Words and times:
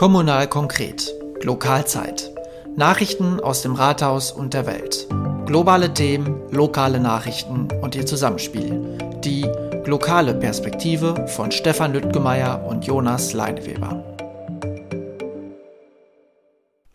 Kommunal 0.00 0.48
konkret. 0.48 1.14
Lokalzeit. 1.42 2.30
Nachrichten 2.74 3.38
aus 3.38 3.60
dem 3.60 3.74
Rathaus 3.74 4.32
und 4.32 4.54
der 4.54 4.64
Welt. 4.64 5.06
Globale 5.44 5.92
Themen, 5.92 6.50
lokale 6.50 6.98
Nachrichten 6.98 7.68
und 7.82 7.94
ihr 7.94 8.06
Zusammenspiel. 8.06 8.96
Die 9.22 9.42
lokale 9.84 10.32
Perspektive 10.32 11.26
von 11.28 11.52
Stefan 11.52 11.92
Lüttgemeier 11.92 12.64
und 12.66 12.86
Jonas 12.86 13.34
Leineweber. 13.34 14.02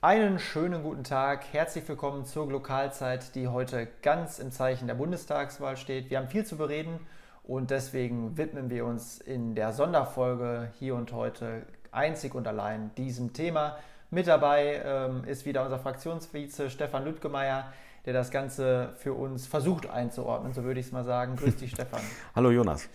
Einen 0.02 0.40
schönen 0.40 0.82
guten 0.82 1.04
Tag, 1.04 1.46
herzlich 1.52 1.88
willkommen 1.88 2.26
zur 2.26 2.50
Lokalzeit, 2.50 3.36
die 3.36 3.48
heute 3.48 3.88
ganz 4.02 4.40
im 4.40 4.50
Zeichen 4.50 4.88
der 4.88 4.96
Bundestagswahl 4.96 5.78
steht. 5.78 6.10
Wir 6.10 6.18
haben 6.18 6.30
viel 6.30 6.44
zu 6.44 6.58
bereden 6.58 7.00
und 7.44 7.70
deswegen 7.70 8.36
widmen 8.36 8.72
wir 8.72 8.84
uns 8.84 9.20
in 9.20 9.54
der 9.54 9.74
Sonderfolge 9.74 10.72
hier 10.80 10.96
und 10.96 11.14
heute 11.14 11.68
einzig 11.96 12.36
und 12.36 12.48
allein 12.48 12.92
diesem 12.96 13.34
Thema. 13.34 13.78
Mit 14.12 14.28
dabei 14.28 14.82
ähm, 14.86 15.24
ist 15.26 15.46
wieder 15.46 15.64
unser 15.64 15.80
Fraktionsvize 15.80 16.70
Stefan 16.70 17.06
Lüttgemeier, 17.06 17.74
der 18.06 18.14
das 18.14 18.30
Ganze 18.32 18.94
für 18.98 19.14
uns 19.14 19.48
versucht 19.48 19.90
einzuordnen, 19.90 20.54
so 20.54 20.64
würde 20.64 20.80
ich 20.80 20.86
es 20.86 20.92
mal 20.92 21.04
sagen. 21.04 21.36
Grüß 21.36 21.56
dich, 21.58 21.72
Stefan. 21.74 22.02
Hallo, 22.36 22.52
Jonas. 22.52 22.88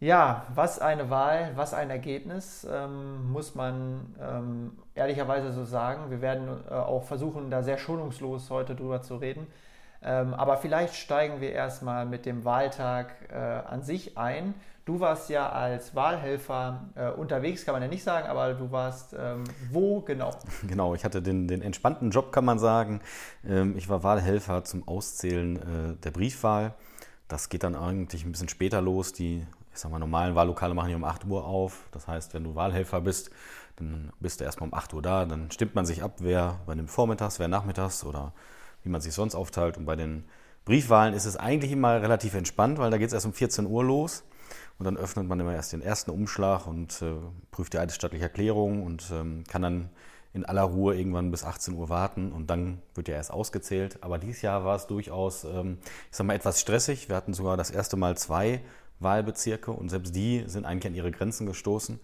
Ja, 0.00 0.46
was 0.54 0.78
eine 0.78 1.10
Wahl, 1.10 1.52
was 1.56 1.74
ein 1.74 1.90
Ergebnis, 1.90 2.64
ähm, 2.70 3.32
muss 3.32 3.56
man 3.56 4.14
ähm, 4.20 4.78
ehrlicherweise 4.94 5.52
so 5.52 5.64
sagen. 5.64 6.10
Wir 6.10 6.20
werden 6.20 6.48
äh, 6.70 6.74
auch 6.74 7.02
versuchen, 7.02 7.50
da 7.50 7.64
sehr 7.64 7.78
schonungslos 7.78 8.48
heute 8.50 8.76
drüber 8.76 9.02
zu 9.02 9.16
reden. 9.16 9.48
Ähm, 10.00 10.34
aber 10.34 10.58
vielleicht 10.58 10.94
steigen 10.94 11.40
wir 11.40 11.50
erstmal 11.50 12.06
mit 12.06 12.26
dem 12.26 12.44
Wahltag 12.44 13.10
äh, 13.32 13.34
an 13.34 13.82
sich 13.82 14.16
ein. 14.16 14.54
Du 14.88 15.00
warst 15.00 15.28
ja 15.28 15.50
als 15.50 15.94
Wahlhelfer 15.94 16.88
äh, 16.94 17.10
unterwegs, 17.10 17.66
kann 17.66 17.74
man 17.74 17.82
ja 17.82 17.88
nicht 17.88 18.02
sagen, 18.02 18.26
aber 18.26 18.54
du 18.54 18.70
warst 18.70 19.14
ähm, 19.18 19.44
wo 19.70 20.00
genau? 20.00 20.30
Genau, 20.66 20.94
ich 20.94 21.04
hatte 21.04 21.20
den, 21.20 21.46
den 21.46 21.60
entspannten 21.60 22.10
Job, 22.10 22.32
kann 22.32 22.46
man 22.46 22.58
sagen. 22.58 23.02
Ähm, 23.46 23.76
ich 23.76 23.90
war 23.90 24.02
Wahlhelfer 24.02 24.64
zum 24.64 24.88
Auszählen 24.88 25.56
äh, 25.56 25.96
der 26.02 26.10
Briefwahl. 26.10 26.72
Das 27.28 27.50
geht 27.50 27.64
dann 27.64 27.74
eigentlich 27.74 28.24
ein 28.24 28.32
bisschen 28.32 28.48
später 28.48 28.80
los. 28.80 29.12
Die 29.12 29.46
ich 29.74 29.78
sag 29.78 29.90
mal, 29.90 29.98
normalen 29.98 30.34
Wahllokale 30.34 30.72
machen 30.72 30.88
ja 30.88 30.96
um 30.96 31.04
8 31.04 31.26
Uhr 31.26 31.44
auf. 31.44 31.84
Das 31.92 32.08
heißt, 32.08 32.32
wenn 32.32 32.44
du 32.44 32.54
Wahlhelfer 32.54 33.02
bist, 33.02 33.30
dann 33.76 34.10
bist 34.20 34.40
du 34.40 34.44
erstmal 34.44 34.70
um 34.70 34.74
8 34.74 34.94
Uhr 34.94 35.02
da. 35.02 35.26
Dann 35.26 35.50
stimmt 35.50 35.74
man 35.74 35.84
sich 35.84 36.02
ab, 36.02 36.14
wer 36.20 36.60
dem 36.66 36.88
Vormittags, 36.88 37.38
wer 37.38 37.48
nachmittags 37.48 38.04
oder 38.04 38.32
wie 38.84 38.88
man 38.88 39.02
sich 39.02 39.12
sonst 39.12 39.34
aufteilt. 39.34 39.76
Und 39.76 39.84
bei 39.84 39.96
den 39.96 40.24
Briefwahlen 40.64 41.12
ist 41.12 41.26
es 41.26 41.36
eigentlich 41.36 41.72
immer 41.72 42.00
relativ 42.00 42.32
entspannt, 42.32 42.78
weil 42.78 42.90
da 42.90 42.96
geht 42.96 43.08
es 43.08 43.12
erst 43.12 43.26
um 43.26 43.34
14 43.34 43.66
Uhr 43.66 43.84
los. 43.84 44.24
Und 44.78 44.84
dann 44.84 44.96
öffnet 44.96 45.26
man 45.26 45.40
immer 45.40 45.54
erst 45.54 45.72
den 45.72 45.82
ersten 45.82 46.10
Umschlag 46.10 46.66
und 46.66 47.02
äh, 47.02 47.14
prüft 47.50 47.72
die 47.72 47.78
eidesstattliche 47.78 48.24
Erklärung 48.24 48.84
und 48.84 49.10
ähm, 49.12 49.44
kann 49.48 49.62
dann 49.62 49.90
in 50.32 50.44
aller 50.44 50.62
Ruhe 50.62 50.94
irgendwann 50.94 51.30
bis 51.30 51.42
18 51.42 51.74
Uhr 51.74 51.88
warten 51.88 52.32
und 52.32 52.48
dann 52.48 52.80
wird 52.94 53.08
ja 53.08 53.16
erst 53.16 53.32
ausgezählt. 53.32 53.98
Aber 54.02 54.18
dieses 54.18 54.42
Jahr 54.42 54.64
war 54.64 54.76
es 54.76 54.86
durchaus, 54.86 55.44
ähm, 55.44 55.78
ich 56.10 56.16
sag 56.16 56.26
mal, 56.26 56.34
etwas 56.34 56.60
stressig. 56.60 57.08
Wir 57.08 57.16
hatten 57.16 57.34
sogar 57.34 57.56
das 57.56 57.70
erste 57.70 57.96
Mal 57.96 58.16
zwei 58.16 58.60
Wahlbezirke 59.00 59.72
und 59.72 59.88
selbst 59.88 60.14
die 60.14 60.44
sind 60.46 60.64
eigentlich 60.64 60.86
an 60.86 60.94
ihre 60.94 61.10
Grenzen 61.10 61.46
gestoßen. 61.46 61.98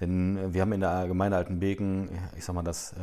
Denn 0.00 0.36
äh, 0.36 0.54
wir 0.54 0.62
haben 0.62 0.72
in 0.72 0.80
der 0.80 1.06
Gemeinde 1.06 1.36
Altenbeken, 1.36 2.10
ich 2.36 2.44
sag 2.44 2.54
mal, 2.54 2.62
das, 2.62 2.92
äh, 2.92 2.96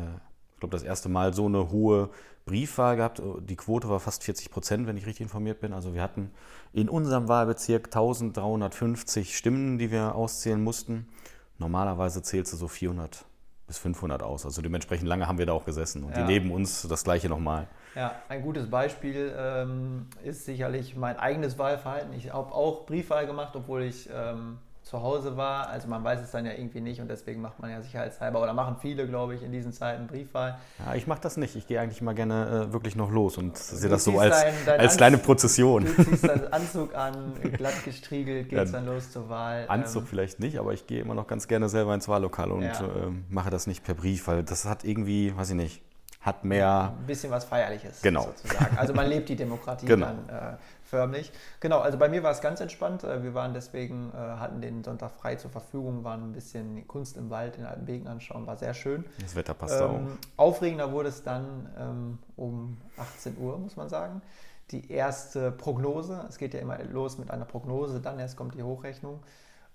glaube, 0.64 0.75
das 0.75 0.83
erste 0.83 1.09
Mal 1.09 1.33
so 1.33 1.45
eine 1.45 1.72
hohe 1.72 2.09
Briefwahl 2.45 2.95
gehabt. 2.95 3.22
Die 3.42 3.56
Quote 3.56 3.89
war 3.89 4.00
fast 4.00 4.23
40 4.23 4.50
Prozent, 4.50 4.88
wenn 4.88 4.97
ich 4.97 5.05
richtig 5.05 5.22
informiert 5.22 5.59
bin. 5.59 5.73
Also 5.73 5.94
wir 5.94 6.02
hatten 6.02 6.31
in 6.72 6.89
unserem 6.89 7.28
Wahlbezirk 7.28 7.88
1350 7.88 9.38
Stimmen, 9.38 9.78
die 9.78 9.92
wir 9.92 10.16
auszählen 10.16 10.64
mussten. 10.64 11.08
Normalerweise 11.58 12.22
zählt 12.22 12.47
sie 12.47 12.55
so 12.55 12.67
400 12.67 13.25
bis 13.67 13.78
500 13.78 14.23
aus. 14.23 14.45
Also 14.45 14.61
dementsprechend 14.61 15.08
lange 15.08 15.28
haben 15.28 15.38
wir 15.38 15.45
da 15.45 15.53
auch 15.53 15.66
gesessen. 15.66 16.03
Und 16.03 16.16
ja. 16.16 16.25
die 16.25 16.33
neben 16.33 16.52
uns 16.52 16.88
das 16.88 17.03
gleiche 17.03 17.30
nochmal. 17.30 17.67
Ja, 17.95 18.16
ein 18.30 18.42
gutes 18.42 18.70
Beispiel 18.70 19.33
ähm, 19.37 20.08
ist 20.23 20.45
sicherlich 20.45 20.95
mein 20.95 21.17
eigenes 21.17 21.58
Wahlverhalten. 21.58 22.14
Ich 22.14 22.33
habe 22.33 22.54
auch 22.54 22.86
Briefwahl 22.86 23.27
gemacht, 23.27 23.55
obwohl 23.55 23.83
ich 23.83 24.10
ähm, 24.11 24.58
zu 24.83 25.02
Hause 25.02 25.38
war. 25.38 25.70
Also 25.70 25.88
man 25.88 26.04
weiß 26.04 26.21
es 26.21 26.32
dann 26.32 26.45
ja 26.45 26.52
irgendwie 26.52 26.82
nicht 26.82 26.99
und 26.99 27.10
deswegen 27.10 27.42
macht 27.42 27.60
man 27.60 27.71
ja 27.71 27.82
sicherheitshalber 27.82 28.42
oder 28.42 28.54
machen 28.54 28.76
viele, 28.82 29.08
glaube 29.08 29.33
ich, 29.33 29.42
in 29.42 29.52
diesen 29.52 29.71
Zeiten 29.71 30.08
Briefwahl. 30.08 30.58
Ja, 30.86 30.94
ich 30.95 31.08
mache 31.08 31.21
das 31.21 31.38
nicht. 31.38 31.55
Ich 31.55 31.67
gehe 31.67 31.80
eigentlich 31.80 32.02
mal 32.02 32.14
gerne 32.14 32.67
äh, 32.70 32.73
wirklich 32.73 32.95
noch 32.95 33.10
los 33.10 33.38
und 33.38 33.58
sehe 33.58 33.89
das 33.89 34.04
so 34.04 34.20
als, 34.20 34.42
dein, 34.42 34.54
dein 34.66 34.80
als 34.82 34.98
kleine 34.98 35.17
Prozession. 35.17 35.86
Du 35.86 36.04
ziehst 36.04 36.27
deinen 36.27 36.52
Anzug 36.52 36.95
an, 36.95 37.33
glatt 37.58 37.83
gestriegelt, 37.86 38.49
geht 38.49 38.58
ja, 38.58 38.66
dann 38.66 38.86
los 38.86 39.11
zur 39.11 39.30
Wahl. 39.30 39.66
Anzug 39.70 40.04
ähm, 40.04 40.08
vielleicht 40.08 40.39
nicht, 40.39 40.60
aber 40.60 40.73
ich 40.73 40.86
gehe 40.86 41.02
immer 41.02 41.16
noch 41.16 41.27
ganz 41.27 41.48
gerne 41.48 41.70
selber 41.70 41.93
ins 41.95 42.08
Wahllokal 42.10 42.52
und 42.52 42.64
ja. 42.64 42.82
äh, 42.82 43.11
mache 43.30 43.49
das 43.49 43.67
nicht 43.67 43.83
per 43.83 43.93
Brief, 43.95 44.27
weil 44.27 44.43
das 44.43 44.66
hat 44.66 44.83
irgendwie, 44.83 45.36
weiß 45.36 45.52
ich 45.52 45.55
nicht, 45.55 45.82
hat 46.23 46.45
mehr. 46.45 46.93
Ein 46.98 47.05
bisschen 47.05 47.32
was 47.32 47.43
Feierliches 47.45 48.02
genau. 48.02 48.23
sozusagen. 48.23 48.77
Also 48.77 48.93
man 48.93 49.08
lebt 49.08 49.30
die 49.30 49.36
Demokratie 49.36 49.86
genau. 49.88 50.08
dann 50.08 50.30
äh, 50.30 50.58
förmlich. 50.83 51.32
Genau, 51.60 51.80
also 51.80 51.98
bei 51.98 52.10
mir 52.10 52.23
war 52.23 52.32
es 52.32 52.42
ganz 52.42 52.61
entspannt. 52.61 53.04
Äh, 53.04 53.23
wir 53.23 53.33
waren 53.33 53.54
deswegen, 53.54 54.11
äh, 54.14 54.17
hatten 54.17 54.61
den 54.61 54.83
Sonntag 54.83 55.11
frei 55.11 55.36
zur 55.36 55.52
Verfügung, 55.52 56.04
waren 56.04 56.23
ein 56.23 56.33
bisschen 56.33 56.88
Kunst 56.88 57.17
im 57.17 57.30
Wald 57.30 57.58
in 57.58 57.66
Altenbeken 57.66 58.08
anschauen, 58.08 58.48
war 58.48 58.58
sehr 58.58 58.73
schön. 58.73 59.05
Das 59.22 59.36
Wetter 59.36 59.54
passt 59.54 59.82
ähm, 59.82 60.17
auch. 60.38 60.45
Aufregender 60.45 60.92
wurde 60.92 61.10
es 61.10 61.23
dann 61.23 61.70
ähm, 61.77 62.20
um 62.36 62.77
18 62.98 63.38
Uhr, 63.38 63.58
muss 63.58 63.76
man 63.76 63.89
sagen. 63.89 64.22
Die 64.72 64.92
erste 64.92 65.52
Prognose, 65.52 66.26
es 66.30 66.38
geht 66.38 66.54
ja 66.54 66.60
immer 66.60 66.82
los 66.83 67.17
mit 67.17 67.30
einer 67.30 67.45
Prognose, 67.45 67.99
dann 67.99 68.20
erst 68.20 68.38
kommt 68.38 68.55
die 68.55 68.64
Hochrechnung. 68.64 69.20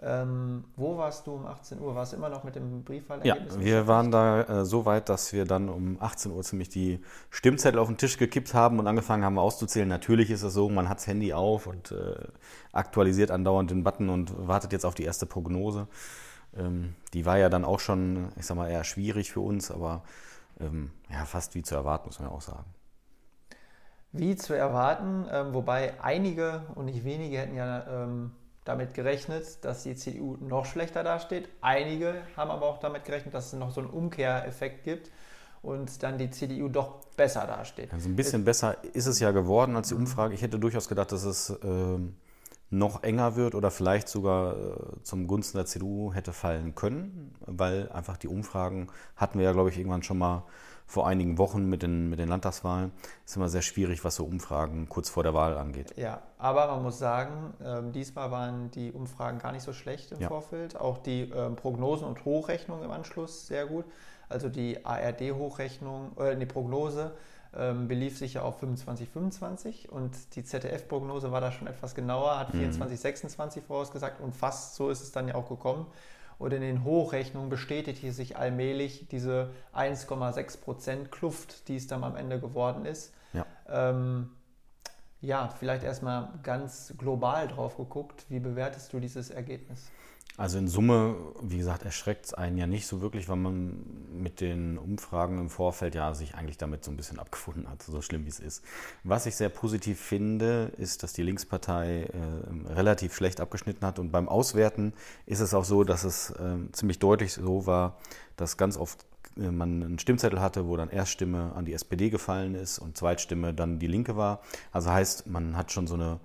Ähm, 0.00 0.64
wo 0.76 0.96
warst 0.96 1.26
du 1.26 1.32
um 1.32 1.46
18 1.46 1.80
Uhr? 1.80 1.94
Warst 1.96 2.12
du 2.12 2.16
immer 2.16 2.28
noch 2.28 2.44
mit 2.44 2.54
dem 2.54 2.84
Briefwahlergebnis? 2.84 3.54
Ja, 3.54 3.60
wir 3.60 3.86
waren 3.88 4.12
da 4.12 4.42
äh, 4.42 4.64
so 4.64 4.86
weit, 4.86 5.08
dass 5.08 5.32
wir 5.32 5.44
dann 5.44 5.68
um 5.68 5.96
18 6.00 6.30
Uhr 6.30 6.42
ziemlich 6.44 6.68
die 6.68 7.00
Stimmzettel 7.30 7.80
auf 7.80 7.88
den 7.88 7.96
Tisch 7.96 8.16
gekippt 8.16 8.54
haben 8.54 8.78
und 8.78 8.86
angefangen 8.86 9.24
haben 9.24 9.38
auszuzählen. 9.40 9.88
Natürlich 9.88 10.30
ist 10.30 10.42
es 10.42 10.54
so, 10.54 10.68
man 10.68 10.88
hat 10.88 10.98
das 10.98 11.08
Handy 11.08 11.32
auf 11.32 11.66
und 11.66 11.90
äh, 11.90 12.14
aktualisiert 12.72 13.32
andauernd 13.32 13.72
den 13.72 13.82
Button 13.82 14.08
und 14.08 14.46
wartet 14.46 14.72
jetzt 14.72 14.84
auf 14.84 14.94
die 14.94 15.02
erste 15.02 15.26
Prognose. 15.26 15.88
Ähm, 16.56 16.94
die 17.12 17.26
war 17.26 17.38
ja 17.38 17.48
dann 17.48 17.64
auch 17.64 17.80
schon, 17.80 18.28
ich 18.36 18.46
sag 18.46 18.56
mal, 18.56 18.70
eher 18.70 18.84
schwierig 18.84 19.32
für 19.32 19.40
uns, 19.40 19.72
aber 19.72 20.04
ähm, 20.60 20.92
ja, 21.10 21.24
fast 21.24 21.56
wie 21.56 21.62
zu 21.62 21.74
erwarten, 21.74 22.06
muss 22.06 22.20
man 22.20 22.28
ja 22.28 22.34
auch 22.34 22.40
sagen. 22.40 22.66
Wie 24.12 24.36
zu 24.36 24.54
erwarten, 24.54 25.26
ähm, 25.30 25.54
wobei 25.54 26.00
einige 26.00 26.62
und 26.76 26.84
nicht 26.84 27.04
wenige 27.04 27.38
hätten 27.38 27.56
ja 27.56 28.04
ähm, 28.04 28.30
damit 28.68 28.92
gerechnet, 28.92 29.64
dass 29.64 29.82
die 29.82 29.96
CDU 29.96 30.36
noch 30.40 30.66
schlechter 30.66 31.02
dasteht. 31.02 31.48
Einige 31.62 32.14
haben 32.36 32.50
aber 32.50 32.66
auch 32.66 32.78
damit 32.78 33.06
gerechnet, 33.06 33.32
dass 33.32 33.46
es 33.46 33.52
noch 33.54 33.70
so 33.70 33.80
einen 33.80 33.88
Umkehreffekt 33.88 34.84
gibt 34.84 35.10
und 35.62 36.02
dann 36.02 36.18
die 36.18 36.30
CDU 36.30 36.68
doch 36.68 37.06
besser 37.16 37.46
dasteht. 37.46 37.92
Also 37.92 38.10
ein 38.10 38.14
bisschen 38.14 38.44
besser 38.44 38.76
ist 38.92 39.06
es 39.06 39.20
ja 39.20 39.30
geworden 39.30 39.74
als 39.74 39.88
die 39.88 39.94
Umfrage. 39.94 40.34
Ich 40.34 40.42
hätte 40.42 40.58
durchaus 40.58 40.86
gedacht, 40.86 41.10
dass 41.12 41.24
es 41.24 41.48
äh, 41.48 41.98
noch 42.68 43.02
enger 43.02 43.36
wird 43.36 43.54
oder 43.54 43.70
vielleicht 43.70 44.08
sogar 44.08 44.54
äh, 44.54 45.02
zum 45.02 45.26
Gunsten 45.26 45.56
der 45.56 45.64
CDU 45.64 46.12
hätte 46.12 46.34
fallen 46.34 46.74
können, 46.74 47.34
weil 47.46 47.90
einfach 47.90 48.18
die 48.18 48.28
Umfragen 48.28 48.88
hatten 49.16 49.38
wir 49.38 49.46
ja, 49.46 49.52
glaube 49.52 49.70
ich, 49.70 49.78
irgendwann 49.78 50.02
schon 50.02 50.18
mal 50.18 50.44
vor 50.88 51.06
einigen 51.06 51.36
Wochen 51.36 51.66
mit 51.66 51.82
den, 51.82 52.08
mit 52.08 52.18
den 52.18 52.28
Landtagswahlen. 52.28 52.92
Ist 53.26 53.36
immer 53.36 53.50
sehr 53.50 53.60
schwierig, 53.60 54.04
was 54.04 54.16
so 54.16 54.24
Umfragen 54.24 54.88
kurz 54.88 55.10
vor 55.10 55.22
der 55.22 55.34
Wahl 55.34 55.58
angeht. 55.58 55.92
Ja, 55.96 56.22
aber 56.38 56.66
man 56.66 56.82
muss 56.82 56.98
sagen, 56.98 57.52
äh, 57.62 57.82
diesmal 57.92 58.30
waren 58.30 58.70
die 58.70 58.90
Umfragen 58.90 59.38
gar 59.38 59.52
nicht 59.52 59.62
so 59.62 59.74
schlecht 59.74 60.12
im 60.12 60.20
ja. 60.20 60.28
Vorfeld. 60.28 60.76
Auch 60.76 60.96
die 60.96 61.30
äh, 61.30 61.50
Prognosen 61.50 62.08
und 62.08 62.24
Hochrechnungen 62.24 62.84
im 62.86 62.90
Anschluss 62.90 63.46
sehr 63.46 63.66
gut. 63.66 63.84
Also 64.30 64.48
die 64.48 64.84
ARD-Hochrechnung, 64.84 66.16
äh, 66.18 66.36
die 66.36 66.46
Prognose 66.46 67.12
ähm, 67.54 67.86
belief 67.86 68.16
sich 68.16 68.34
ja 68.34 68.42
auf 68.42 68.58
25, 68.58 69.10
25 69.10 69.92
und 69.92 70.36
die 70.36 70.44
ZDF-Prognose 70.44 71.32
war 71.32 71.42
da 71.42 71.52
schon 71.52 71.66
etwas 71.66 71.94
genauer, 71.94 72.38
hat 72.38 72.50
24, 72.50 72.98
mhm. 72.98 73.02
26 73.02 73.64
vorausgesagt 73.64 74.22
und 74.22 74.34
fast 74.34 74.74
so 74.74 74.88
ist 74.88 75.02
es 75.02 75.12
dann 75.12 75.28
ja 75.28 75.34
auch 75.34 75.50
gekommen. 75.50 75.86
Und 76.38 76.52
in 76.52 76.60
den 76.60 76.84
Hochrechnungen 76.84 77.50
bestätigte 77.50 78.12
sich 78.12 78.36
allmählich 78.36 79.08
diese 79.08 79.50
1,6% 79.74 81.08
Kluft, 81.08 81.68
die 81.68 81.76
es 81.76 81.88
dann 81.88 82.04
am 82.04 82.16
Ende 82.16 82.38
geworden 82.38 82.84
ist. 82.84 83.12
Ja. 83.32 83.44
Ähm, 83.68 84.30
ja, 85.20 85.48
vielleicht 85.58 85.82
erstmal 85.82 86.28
ganz 86.44 86.94
global 86.96 87.48
drauf 87.48 87.76
geguckt. 87.76 88.24
Wie 88.28 88.38
bewertest 88.38 88.92
du 88.92 89.00
dieses 89.00 89.30
Ergebnis? 89.30 89.90
Also 90.38 90.56
in 90.56 90.68
Summe, 90.68 91.16
wie 91.42 91.58
gesagt, 91.58 91.84
erschreckt 91.84 92.26
es 92.26 92.32
einen 92.32 92.56
ja 92.56 92.68
nicht 92.68 92.86
so 92.86 93.00
wirklich, 93.00 93.28
weil 93.28 93.36
man 93.36 93.84
mit 94.12 94.40
den 94.40 94.78
Umfragen 94.78 95.36
im 95.36 95.50
Vorfeld 95.50 95.96
ja 95.96 96.14
sich 96.14 96.36
eigentlich 96.36 96.56
damit 96.56 96.84
so 96.84 96.92
ein 96.92 96.96
bisschen 96.96 97.18
abgefunden 97.18 97.68
hat, 97.68 97.82
so 97.82 98.00
schlimm 98.02 98.24
wie 98.24 98.28
es 98.28 98.38
ist. 98.38 98.62
Was 99.02 99.26
ich 99.26 99.34
sehr 99.34 99.48
positiv 99.48 99.98
finde, 100.00 100.70
ist, 100.78 101.02
dass 101.02 101.12
die 101.12 101.24
Linkspartei 101.24 102.04
äh, 102.04 102.72
relativ 102.72 103.16
schlecht 103.16 103.40
abgeschnitten 103.40 103.84
hat 103.84 103.98
und 103.98 104.12
beim 104.12 104.28
Auswerten 104.28 104.92
ist 105.26 105.40
es 105.40 105.54
auch 105.54 105.64
so, 105.64 105.82
dass 105.82 106.04
es 106.04 106.30
äh, 106.30 106.70
ziemlich 106.70 107.00
deutlich 107.00 107.32
so 107.32 107.66
war, 107.66 107.98
dass 108.36 108.56
ganz 108.56 108.76
oft 108.76 109.06
äh, 109.36 109.50
man 109.50 109.82
einen 109.82 109.98
Stimmzettel 109.98 110.40
hatte, 110.40 110.68
wo 110.68 110.76
dann 110.76 110.88
Erststimme 110.88 111.52
an 111.56 111.64
die 111.64 111.72
SPD 111.72 112.10
gefallen 112.10 112.54
ist 112.54 112.78
und 112.78 112.96
Zweitstimme 112.96 113.54
dann 113.54 113.80
die 113.80 113.88
Linke 113.88 114.16
war. 114.16 114.40
Also 114.70 114.92
heißt, 114.92 115.26
man 115.26 115.56
hat 115.56 115.72
schon 115.72 115.88
so 115.88 115.94
eine 115.94 116.20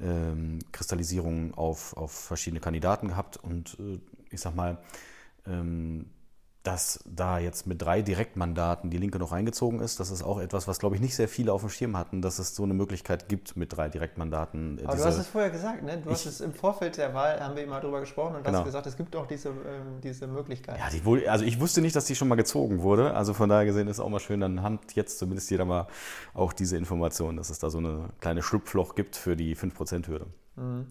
ähm, 0.00 0.58
Kristallisierung 0.72 1.54
auf, 1.54 1.96
auf 1.96 2.12
verschiedene 2.12 2.60
Kandidaten 2.60 3.08
gehabt. 3.08 3.36
Und 3.36 3.76
äh, 3.80 3.98
ich 4.30 4.40
sag 4.40 4.54
mal, 4.54 4.78
ähm, 5.46 6.06
dass 6.66 6.98
da 7.06 7.38
jetzt 7.38 7.68
mit 7.68 7.80
drei 7.80 8.02
Direktmandaten 8.02 8.90
die 8.90 8.98
Linke 8.98 9.18
noch 9.18 9.30
reingezogen 9.30 9.78
ist, 9.78 10.00
das 10.00 10.10
ist 10.10 10.24
auch 10.24 10.40
etwas, 10.40 10.66
was, 10.66 10.80
glaube 10.80 10.96
ich, 10.96 11.00
nicht 11.00 11.14
sehr 11.14 11.28
viele 11.28 11.52
auf 11.52 11.60
dem 11.60 11.70
Schirm 11.70 11.96
hatten, 11.96 12.22
dass 12.22 12.40
es 12.40 12.56
so 12.56 12.64
eine 12.64 12.74
Möglichkeit 12.74 13.28
gibt 13.28 13.56
mit 13.56 13.76
drei 13.76 13.88
Direktmandaten. 13.88 14.80
Aber 14.84 14.96
du 14.96 15.04
hast 15.04 15.18
es 15.18 15.28
vorher 15.28 15.50
gesagt, 15.50 15.84
ne? 15.84 15.98
Du 16.02 16.10
hast 16.10 16.26
es 16.26 16.40
im 16.40 16.52
Vorfeld 16.52 16.96
der 16.96 17.14
Wahl, 17.14 17.38
haben 17.38 17.54
wir 17.54 17.62
immer 17.62 17.80
darüber 17.80 18.00
gesprochen 18.00 18.34
und 18.34 18.44
genau. 18.44 18.58
hast 18.58 18.64
gesagt, 18.64 18.86
es 18.88 18.96
gibt 18.96 19.14
auch 19.14 19.28
diese, 19.28 19.50
ähm, 19.50 20.00
diese 20.02 20.26
Möglichkeit. 20.26 20.78
Ja, 20.78 20.90
die 20.90 21.04
wohl, 21.04 21.28
also 21.28 21.44
ich 21.44 21.60
wusste 21.60 21.80
nicht, 21.82 21.94
dass 21.94 22.06
die 22.06 22.16
schon 22.16 22.26
mal 22.26 22.34
gezogen 22.34 22.82
wurde. 22.82 23.14
Also 23.14 23.32
von 23.32 23.48
daher 23.48 23.64
gesehen 23.64 23.86
ist 23.86 23.98
es 23.98 24.00
auch 24.00 24.08
mal 24.08 24.18
schön, 24.18 24.40
dann 24.40 24.62
hat 24.62 24.94
jetzt 24.94 25.20
zumindest 25.20 25.48
jeder 25.50 25.66
mal 25.66 25.86
auch 26.34 26.52
diese 26.52 26.76
Information, 26.76 27.36
dass 27.36 27.50
es 27.50 27.60
da 27.60 27.70
so 27.70 27.78
eine 27.78 28.08
kleine 28.20 28.42
Schlupfloch 28.42 28.96
gibt 28.96 29.14
für 29.14 29.36
die 29.36 29.54
5%-Hürde. 29.54 30.26
Mhm. 30.56 30.86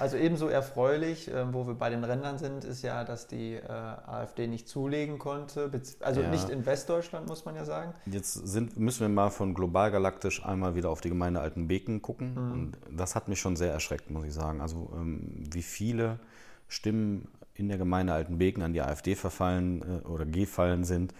Also 0.00 0.16
ebenso 0.16 0.48
erfreulich, 0.48 1.28
äh, 1.28 1.52
wo 1.52 1.66
wir 1.66 1.74
bei 1.74 1.90
den 1.90 2.02
Rändern 2.04 2.38
sind, 2.38 2.64
ist 2.64 2.80
ja, 2.80 3.04
dass 3.04 3.26
die 3.26 3.54
äh, 3.54 3.68
AfD 3.68 4.46
nicht 4.46 4.66
zulegen 4.66 5.18
konnte. 5.18 5.70
Also 6.00 6.22
ja. 6.22 6.30
nicht 6.30 6.48
in 6.48 6.64
Westdeutschland, 6.64 7.28
muss 7.28 7.44
man 7.44 7.54
ja 7.54 7.66
sagen. 7.66 7.92
Jetzt 8.06 8.32
sind, 8.32 8.78
müssen 8.78 9.00
wir 9.00 9.08
mal 9.10 9.28
von 9.28 9.52
global 9.52 9.90
galaktisch 9.90 10.42
einmal 10.44 10.74
wieder 10.74 10.88
auf 10.88 11.02
die 11.02 11.10
Gemeinde 11.10 11.40
Altenbeken 11.40 12.00
gucken. 12.00 12.32
Mhm. 12.32 12.52
Und 12.52 12.78
das 12.90 13.14
hat 13.14 13.28
mich 13.28 13.40
schon 13.40 13.56
sehr 13.56 13.72
erschreckt, 13.72 14.10
muss 14.10 14.24
ich 14.24 14.32
sagen. 14.32 14.62
Also 14.62 14.90
ähm, 14.94 15.44
wie 15.52 15.62
viele 15.62 16.18
Stimmen 16.66 17.28
in 17.52 17.68
der 17.68 17.76
Gemeinde 17.76 18.14
Altenbeken 18.14 18.62
an 18.62 18.72
die 18.72 18.80
AfD 18.80 19.14
verfallen 19.14 19.82
äh, 19.82 20.06
oder 20.06 20.24
gefallen 20.24 20.84
sind, 20.84 21.12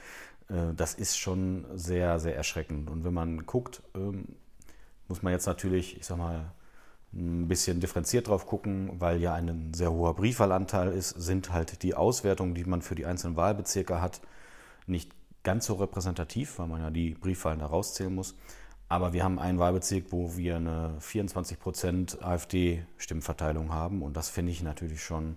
äh, 0.48 0.72
das 0.74 0.94
ist 0.94 1.18
schon 1.18 1.66
sehr, 1.74 2.18
sehr 2.18 2.34
erschreckend. 2.34 2.88
Und 2.88 3.04
wenn 3.04 3.12
man 3.12 3.44
guckt, 3.44 3.82
ähm, 3.94 4.24
muss 5.06 5.22
man 5.22 5.34
jetzt 5.34 5.44
natürlich, 5.44 5.98
ich 5.98 6.06
sag 6.06 6.16
mal, 6.16 6.52
ein 7.12 7.48
bisschen 7.48 7.80
differenziert 7.80 8.28
drauf 8.28 8.46
gucken, 8.46 9.00
weil 9.00 9.20
ja 9.20 9.34
ein 9.34 9.74
sehr 9.74 9.90
hoher 9.90 10.14
Briefwahlanteil 10.14 10.92
ist, 10.92 11.10
sind 11.10 11.52
halt 11.52 11.82
die 11.82 11.94
Auswertungen, 11.94 12.54
die 12.54 12.64
man 12.64 12.82
für 12.82 12.94
die 12.94 13.06
einzelnen 13.06 13.36
Wahlbezirke 13.36 14.00
hat, 14.00 14.20
nicht 14.86 15.10
ganz 15.42 15.66
so 15.66 15.74
repräsentativ, 15.74 16.58
weil 16.58 16.68
man 16.68 16.82
ja 16.82 16.90
die 16.90 17.14
Briefwahlen 17.14 17.60
da 17.60 17.66
rauszählen 17.66 18.14
muss. 18.14 18.36
Aber 18.88 19.12
wir 19.12 19.24
haben 19.24 19.38
einen 19.38 19.58
Wahlbezirk, 19.58 20.06
wo 20.10 20.36
wir 20.36 20.56
eine 20.56 20.96
24% 21.00 22.22
AfD-Stimmverteilung 22.22 23.72
haben 23.72 24.02
und 24.02 24.16
das 24.16 24.28
finde 24.28 24.52
ich 24.52 24.62
natürlich 24.62 25.02
schon 25.02 25.36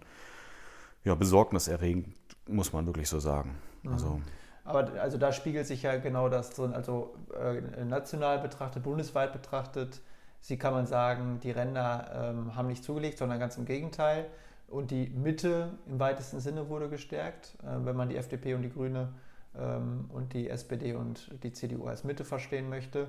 ja, 1.03 1.15
besorgniserregend, 1.15 2.07
muss 2.47 2.73
man 2.73 2.85
wirklich 2.85 3.09
so 3.09 3.19
sagen. 3.19 3.55
Mhm. 3.83 3.91
Also, 3.91 4.21
aber 4.63 4.93
also 4.99 5.17
da 5.17 5.31
spiegelt 5.31 5.67
sich 5.67 5.83
ja 5.83 5.97
genau 5.97 6.29
das 6.29 6.51
drin, 6.51 6.73
also 6.73 7.15
äh, 7.39 7.83
national 7.83 8.39
betrachtet, 8.39 8.83
bundesweit 8.83 9.33
betrachtet, 9.33 10.01
Sie 10.44 10.57
kann 10.57 10.74
man 10.74 10.86
sagen, 10.86 11.40
die 11.42 11.51
Ränder 11.51 12.12
ähm, 12.13 12.54
haben 12.54 12.68
nicht 12.68 12.84
zugelegt, 12.84 13.18
sondern 13.18 13.40
ganz 13.40 13.56
im 13.56 13.63
Gegenteil. 13.63 14.25
Und 14.68 14.92
die 14.92 15.07
Mitte 15.07 15.69
im 15.88 16.01
weitesten 16.01 16.42
Sinne 16.42 16.68
wurde 16.68 16.90
gestärkt, 16.90 17.56
äh, 17.63 17.86
wenn 17.86 17.95
man 17.95 18.10
die 18.10 18.18
FDP 18.18 18.54
und 18.54 18.62
die 18.62 18.69
Grüne 18.69 19.13
ähm, 19.57 20.10
und 20.10 20.34
die 20.34 20.50
SPD 20.50 20.95
und 20.95 21.31
die 21.44 21.54
CDU 21.54 21.88
als 21.88 22.04
Mitte 22.04 22.25
verstehen 22.25 22.68
möchte. 22.68 23.07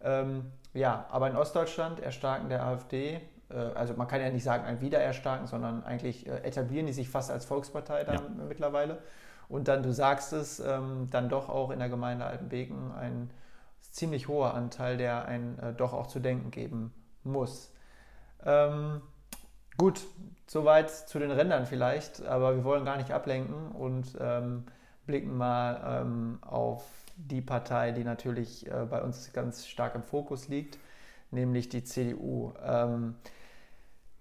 Ähm, 0.00 0.52
ja, 0.74 1.06
aber 1.10 1.28
in 1.28 1.34
Ostdeutschland 1.34 1.98
Erstarken 1.98 2.48
der 2.48 2.64
AfD, 2.64 3.20
äh, 3.50 3.56
also 3.74 3.94
man 3.94 4.06
kann 4.06 4.20
ja 4.20 4.30
nicht 4.30 4.44
sagen 4.44 4.64
ein 4.64 4.80
Wiedererstarken, 4.80 5.48
sondern 5.48 5.82
eigentlich 5.82 6.28
äh, 6.28 6.38
etablieren 6.44 6.86
die 6.86 6.92
sich 6.92 7.08
fast 7.08 7.32
als 7.32 7.46
Volkspartei 7.46 8.04
dann 8.04 8.14
ja. 8.14 8.44
mittlerweile. 8.48 8.98
Und 9.48 9.66
dann, 9.66 9.82
du 9.82 9.92
sagst 9.92 10.32
es, 10.32 10.60
ähm, 10.60 11.08
dann 11.10 11.28
doch 11.28 11.48
auch 11.48 11.72
in 11.72 11.80
der 11.80 11.88
Gemeinde 11.88 12.26
Altenbeken 12.26 12.92
ein 12.92 13.30
ziemlich 13.96 14.28
hoher 14.28 14.54
Anteil, 14.54 14.98
der 14.98 15.24
einen 15.24 15.58
äh, 15.58 15.72
doch 15.72 15.92
auch 15.94 16.06
zu 16.06 16.20
denken 16.20 16.50
geben 16.50 16.92
muss. 17.24 17.72
Ähm, 18.44 19.00
gut, 19.78 20.04
soweit 20.46 20.90
zu 20.90 21.18
den 21.18 21.30
Rändern 21.30 21.66
vielleicht, 21.66 22.24
aber 22.24 22.54
wir 22.54 22.64
wollen 22.64 22.84
gar 22.84 22.98
nicht 22.98 23.10
ablenken 23.10 23.72
und 23.72 24.16
ähm, 24.20 24.66
blicken 25.06 25.36
mal 25.36 26.02
ähm, 26.02 26.38
auf 26.42 26.84
die 27.16 27.40
Partei, 27.40 27.92
die 27.92 28.04
natürlich 28.04 28.70
äh, 28.70 28.84
bei 28.84 29.02
uns 29.02 29.32
ganz 29.32 29.66
stark 29.66 29.94
im 29.94 30.02
Fokus 30.02 30.48
liegt, 30.48 30.78
nämlich 31.30 31.70
die 31.70 31.82
CDU. 31.82 32.52
Ähm, 32.62 33.16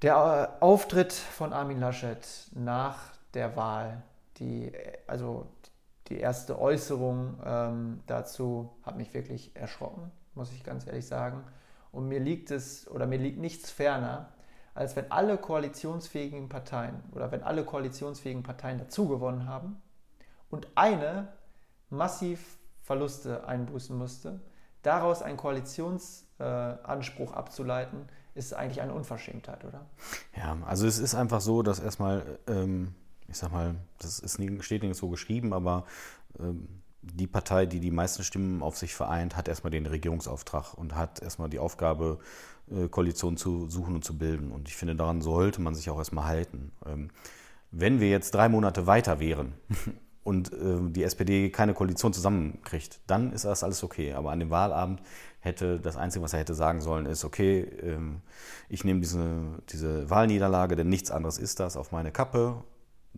der 0.01 0.55
äh, 0.61 0.63
Auftritt 0.63 1.11
von 1.11 1.51
Armin 1.51 1.81
Laschet 1.81 2.25
nach 2.53 3.11
der 3.33 3.57
Wahl, 3.57 4.03
die, 4.37 4.71
also 5.05 5.47
die 6.07 6.19
erste 6.19 6.59
Äußerung 6.59 7.39
ähm, 7.43 8.01
dazu 8.07 8.75
hat 8.83 8.97
mich 8.97 9.13
wirklich 9.13 9.55
erschrocken, 9.55 10.11
muss 10.35 10.51
ich 10.51 10.63
ganz 10.63 10.85
ehrlich 10.85 11.07
sagen. 11.07 11.43
Und 11.91 12.07
mir 12.07 12.19
liegt 12.19 12.51
es 12.51 12.87
oder 12.89 13.07
mir 13.07 13.17
liegt 13.17 13.39
nichts 13.39 13.71
ferner, 13.71 14.29
als 14.73 14.95
wenn 14.95 15.11
alle 15.11 15.37
koalitionsfähigen 15.37 16.49
Parteien 16.49 17.01
oder 17.13 17.31
wenn 17.31 17.41
alle 17.41 17.63
koalitionsfähigen 17.63 18.43
Parteien 18.43 18.77
dazugewonnen 18.77 19.47
haben 19.47 19.81
und 20.49 20.67
eine 20.75 21.29
massiv 21.89 22.57
Verluste 22.83 23.47
einbußen 23.47 23.97
musste, 23.97 24.41
daraus 24.83 25.21
einen 25.23 25.37
Koalitionsanspruch 25.37 27.31
äh, 27.31 27.35
abzuleiten, 27.35 28.07
ist 28.35 28.53
eigentlich 28.53 28.81
eine 28.81 28.93
Unverschämtheit, 28.93 29.63
oder? 29.63 29.85
Ja, 30.35 30.57
also 30.65 30.85
es 30.85 30.99
ist 30.99 31.15
einfach 31.15 31.41
so, 31.41 31.63
dass 31.63 31.79
erstmal 31.79 32.37
ähm, 32.47 32.93
ich 33.27 33.37
sag 33.37 33.51
mal, 33.51 33.75
das 33.99 34.19
ist 34.19 34.39
steht 34.61 34.95
so 34.95 35.09
geschrieben, 35.09 35.53
aber 35.53 35.85
ähm, 36.39 36.67
die 37.13 37.27
Partei, 37.27 37.65
die 37.65 37.79
die 37.79 37.91
meisten 37.91 38.23
Stimmen 38.23 38.63
auf 38.63 38.77
sich 38.77 38.95
vereint, 38.95 39.35
hat 39.35 39.47
erstmal 39.47 39.71
den 39.71 39.85
Regierungsauftrag 39.85 40.73
und 40.73 40.95
hat 40.95 41.21
erstmal 41.21 41.49
die 41.49 41.59
Aufgabe, 41.59 42.19
äh, 42.69 42.87
Koalitionen 42.87 43.37
zu 43.37 43.69
suchen 43.69 43.95
und 43.95 44.03
zu 44.03 44.17
bilden. 44.17 44.51
Und 44.51 44.67
ich 44.67 44.75
finde, 44.75 44.95
daran 44.95 45.21
sollte 45.21 45.61
man 45.61 45.75
sich 45.75 45.89
auch 45.89 45.97
erstmal 45.97 46.25
halten. 46.25 46.71
Ähm, 46.85 47.09
wenn 47.71 47.99
wir 47.99 48.09
jetzt 48.09 48.33
drei 48.33 48.49
Monate 48.49 48.87
weiter 48.87 49.19
wären 49.19 49.53
und 50.23 50.51
äh, 50.53 50.79
die 50.89 51.03
SPD 51.03 51.49
keine 51.49 51.73
Koalition 51.73 52.13
zusammenkriegt, 52.13 53.01
dann 53.07 53.31
ist 53.33 53.45
das 53.45 53.63
alles 53.63 53.83
okay. 53.83 54.13
Aber 54.13 54.31
an 54.31 54.39
dem 54.39 54.49
Wahlabend 54.49 55.01
hätte 55.39 55.79
das 55.79 55.97
Einzige, 55.97 56.23
was 56.23 56.33
er 56.33 56.39
hätte 56.39 56.55
sagen 56.55 56.81
sollen, 56.81 57.05
ist, 57.05 57.23
okay, 57.23 57.61
ähm, 57.83 58.21
ich 58.67 58.83
nehme 58.83 59.01
diese, 59.01 59.61
diese 59.69 60.09
Wahlniederlage, 60.09 60.75
denn 60.75 60.89
nichts 60.89 61.11
anderes 61.11 61.37
ist 61.37 61.59
das, 61.59 61.77
auf 61.77 61.91
meine 61.91 62.11
Kappe 62.11 62.63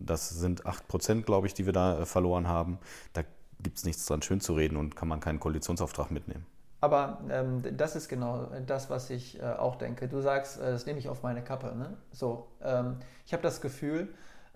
das 0.04 0.30
sind 0.30 0.66
8 0.66 0.88
Prozent, 0.88 1.26
glaube 1.26 1.46
ich, 1.46 1.54
die 1.54 1.66
wir 1.66 1.72
da 1.72 2.00
äh, 2.00 2.06
verloren 2.06 2.48
haben. 2.48 2.78
Da 3.12 3.22
gibt 3.60 3.78
es 3.78 3.84
nichts 3.84 4.06
dran 4.06 4.22
schön 4.22 4.40
zu 4.40 4.54
reden 4.54 4.76
und 4.76 4.96
kann 4.96 5.08
man 5.08 5.20
keinen 5.20 5.40
Koalitionsauftrag 5.40 6.10
mitnehmen. 6.10 6.46
Aber 6.80 7.18
ähm, 7.28 7.62
das 7.76 7.96
ist 7.96 8.08
genau 8.08 8.50
das, 8.66 8.88
was 8.88 9.10
ich 9.10 9.40
äh, 9.40 9.44
auch 9.44 9.76
denke. 9.76 10.06
Du 10.06 10.20
sagst, 10.20 10.60
äh, 10.60 10.70
das 10.70 10.86
nehme 10.86 10.98
ich 10.98 11.08
auf 11.08 11.22
meine 11.22 11.42
Kappe. 11.42 11.74
Ne? 11.76 11.96
So, 12.12 12.46
ähm, 12.62 12.98
ich 13.26 13.32
habe 13.32 13.42
das 13.42 13.60
Gefühl, 13.60 14.08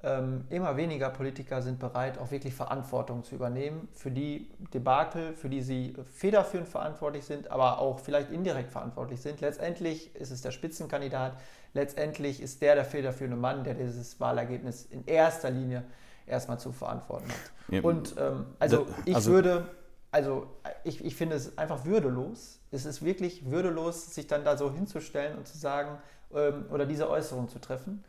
ähm, 0.04 0.44
immer 0.50 0.76
weniger 0.76 1.10
Politiker 1.10 1.62
sind 1.62 1.78
bereit, 1.78 2.18
auch 2.18 2.30
wirklich 2.30 2.54
Verantwortung 2.54 3.22
zu 3.22 3.36
übernehmen 3.36 3.88
für 3.92 4.10
die 4.10 4.50
Debakel, 4.74 5.32
für 5.34 5.48
die 5.48 5.62
sie 5.62 5.94
federführend 6.12 6.68
verantwortlich 6.68 7.24
sind, 7.24 7.50
aber 7.50 7.78
auch 7.78 8.00
vielleicht 8.00 8.30
indirekt 8.30 8.70
verantwortlich 8.70 9.20
sind. 9.20 9.40
Letztendlich 9.40 10.14
ist 10.16 10.32
es 10.32 10.42
der 10.42 10.50
Spitzenkandidat, 10.50 11.36
letztendlich 11.74 12.40
ist 12.40 12.62
der 12.62 12.74
der 12.74 12.84
federführende 12.84 13.36
Mann, 13.36 13.64
der 13.64 13.74
dieses 13.74 14.20
Wahlergebnis 14.20 14.86
in 14.86 15.04
erster 15.06 15.50
Linie 15.50 15.84
erstmal 16.26 16.58
zu 16.58 16.72
verantworten 16.72 17.28
hat. 17.28 17.72
Ja. 17.72 17.82
Und 17.82 18.14
ähm, 18.18 18.46
also 18.58 18.86
ich 19.04 19.14
also, 19.14 19.30
würde, 19.30 19.68
also 20.10 20.46
ich, 20.84 21.04
ich 21.04 21.14
finde 21.16 21.36
es 21.36 21.56
einfach 21.58 21.84
würdelos. 21.84 22.60
Es 22.70 22.86
ist 22.86 23.04
wirklich 23.04 23.50
würdelos, 23.50 24.14
sich 24.14 24.26
dann 24.26 24.44
da 24.44 24.56
so 24.56 24.72
hinzustellen 24.72 25.36
und 25.36 25.46
zu 25.46 25.58
sagen 25.58 25.98
ähm, 26.34 26.66
oder 26.70 26.86
diese 26.86 27.08
Äußerung 27.08 27.48
zu 27.48 27.58
treffen. 27.58 28.04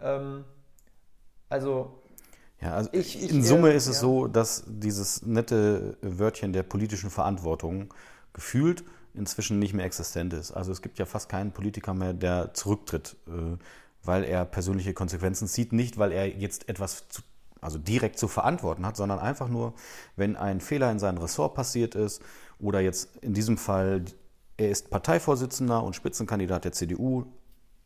Ähm, 0.00 0.44
also 1.48 2.00
ja, 2.60 2.74
also 2.74 2.90
ich, 2.92 3.22
ich, 3.22 3.30
in 3.30 3.42
Summe 3.42 3.72
äh, 3.72 3.76
ist 3.76 3.86
es 3.86 3.96
ja. 3.96 4.00
so, 4.02 4.26
dass 4.26 4.64
dieses 4.66 5.22
nette 5.22 5.98
Wörtchen 6.00 6.52
der 6.52 6.62
politischen 6.62 7.10
Verantwortung 7.10 7.92
gefühlt 8.32 8.84
inzwischen 9.14 9.58
nicht 9.58 9.74
mehr 9.74 9.86
existent 9.86 10.32
ist. 10.32 10.52
Also 10.52 10.72
es 10.72 10.82
gibt 10.82 10.98
ja 10.98 11.06
fast 11.06 11.28
keinen 11.28 11.52
Politiker 11.52 11.94
mehr, 11.94 12.12
der 12.12 12.52
zurücktritt, 12.54 13.16
äh, 13.28 13.56
weil 14.02 14.24
er 14.24 14.44
persönliche 14.44 14.92
Konsequenzen 14.92 15.48
zieht. 15.48 15.72
Nicht, 15.72 15.98
weil 15.98 16.12
er 16.12 16.28
jetzt 16.28 16.68
etwas 16.68 17.08
zu, 17.08 17.22
also 17.60 17.78
direkt 17.78 18.18
zu 18.18 18.28
verantworten 18.28 18.84
hat, 18.84 18.96
sondern 18.96 19.18
einfach 19.18 19.48
nur, 19.48 19.74
wenn 20.16 20.36
ein 20.36 20.60
Fehler 20.60 20.90
in 20.90 20.98
seinem 20.98 21.18
Ressort 21.18 21.54
passiert 21.54 21.94
ist 21.94 22.22
oder 22.58 22.80
jetzt 22.80 23.16
in 23.22 23.32
diesem 23.32 23.56
Fall, 23.56 24.04
er 24.56 24.70
ist 24.70 24.90
Parteivorsitzender 24.90 25.82
und 25.82 25.96
Spitzenkandidat 25.96 26.64
der 26.64 26.72
CDU, 26.72 27.24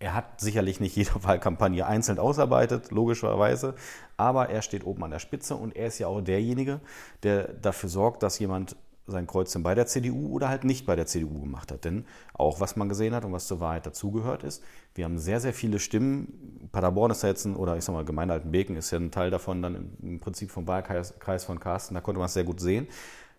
er 0.01 0.15
hat 0.15 0.41
sicherlich 0.41 0.81
nicht 0.81 0.97
jede 0.97 1.11
Wahlkampagne 1.25 1.87
einzeln 1.87 2.19
ausarbeitet, 2.19 2.91
logischerweise, 2.91 3.75
aber 4.17 4.49
er 4.49 4.63
steht 4.63 4.85
oben 4.85 5.05
an 5.05 5.11
der 5.11 5.19
Spitze 5.19 5.55
und 5.57 5.77
er 5.77 5.89
ist 5.89 5.99
ja 5.99 6.09
auch 6.09 6.21
derjenige, 6.21 6.81
der 7.23 7.53
dafür 7.53 7.89
sorgt, 7.89 8.23
dass 8.23 8.39
jemand 8.39 8.77
sein 9.09 9.27
Kreuzchen 9.27 9.63
bei 9.63 9.75
der 9.75 9.87
CDU 9.87 10.29
oder 10.35 10.49
halt 10.49 10.65
nicht 10.65 10.87
bei 10.87 10.95
der 10.95 11.07
CDU 11.07 11.41
gemacht 11.41 11.73
hat. 11.73 11.85
Denn 11.85 12.05
auch 12.35 12.61
was 12.61 12.77
man 12.77 12.89
gesehen 12.89 13.15
hat 13.15 13.25
und 13.25 13.33
was 13.33 13.47
zur 13.47 13.61
Wahrheit 13.61 13.87
dazugehört 13.87 14.45
ist, 14.45 14.63
wir 14.95 15.05
haben 15.05 15.19
sehr, 15.19 15.41
sehr 15.41 15.53
viele 15.53 15.79
Stimmen. 15.79 16.69
Paderborn 16.73 17.11
ist 17.11 17.23
ja 17.23 17.31
jetzt 17.31 17.45
ein, 17.45 17.57
oder 17.57 17.77
ich 17.77 17.85
sag 17.85 17.95
mal, 17.95 18.05
Gemeinde 18.05 18.35
Altenbeken 18.35 18.77
ist 18.77 18.91
ja 18.91 18.99
ein 18.99 19.11
Teil 19.11 19.31
davon, 19.31 19.63
dann 19.63 19.97
im 20.03 20.21
Prinzip 20.21 20.51
vom 20.51 20.67
Wahlkreis 20.67 21.45
von 21.45 21.59
Carsten, 21.59 21.95
da 21.95 22.01
konnte 22.01 22.19
man 22.19 22.27
es 22.27 22.35
sehr 22.35 22.45
gut 22.45 22.61
sehen. 22.61 22.87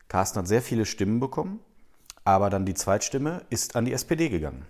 Carsten 0.07 0.39
hat 0.39 0.47
sehr 0.47 0.61
viele 0.61 0.85
Stimmen 0.85 1.19
bekommen, 1.19 1.59
aber 2.23 2.49
dann 2.49 2.65
die 2.65 2.73
Zweitstimme 2.73 3.43
ist 3.49 3.75
an 3.75 3.85
die 3.85 3.93
SPD 3.93 4.29
gegangen. 4.29 4.65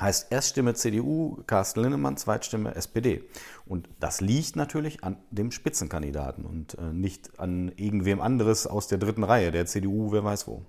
Heißt 0.00 0.30
Erststimme 0.30 0.74
CDU, 0.74 1.42
Carsten 1.46 1.80
Linnemann, 1.80 2.16
Zweitstimme 2.16 2.74
SPD. 2.74 3.24
Und 3.64 3.88
das 3.98 4.20
liegt 4.20 4.56
natürlich 4.56 5.02
an 5.02 5.16
dem 5.30 5.50
Spitzenkandidaten 5.50 6.44
und 6.44 6.76
äh, 6.78 6.92
nicht 6.92 7.40
an 7.40 7.72
irgendwem 7.76 8.20
anderes 8.20 8.66
aus 8.66 8.88
der 8.88 8.98
dritten 8.98 9.24
Reihe, 9.24 9.52
der 9.52 9.64
CDU, 9.66 10.12
wer 10.12 10.22
weiß 10.22 10.46
wo. 10.48 10.62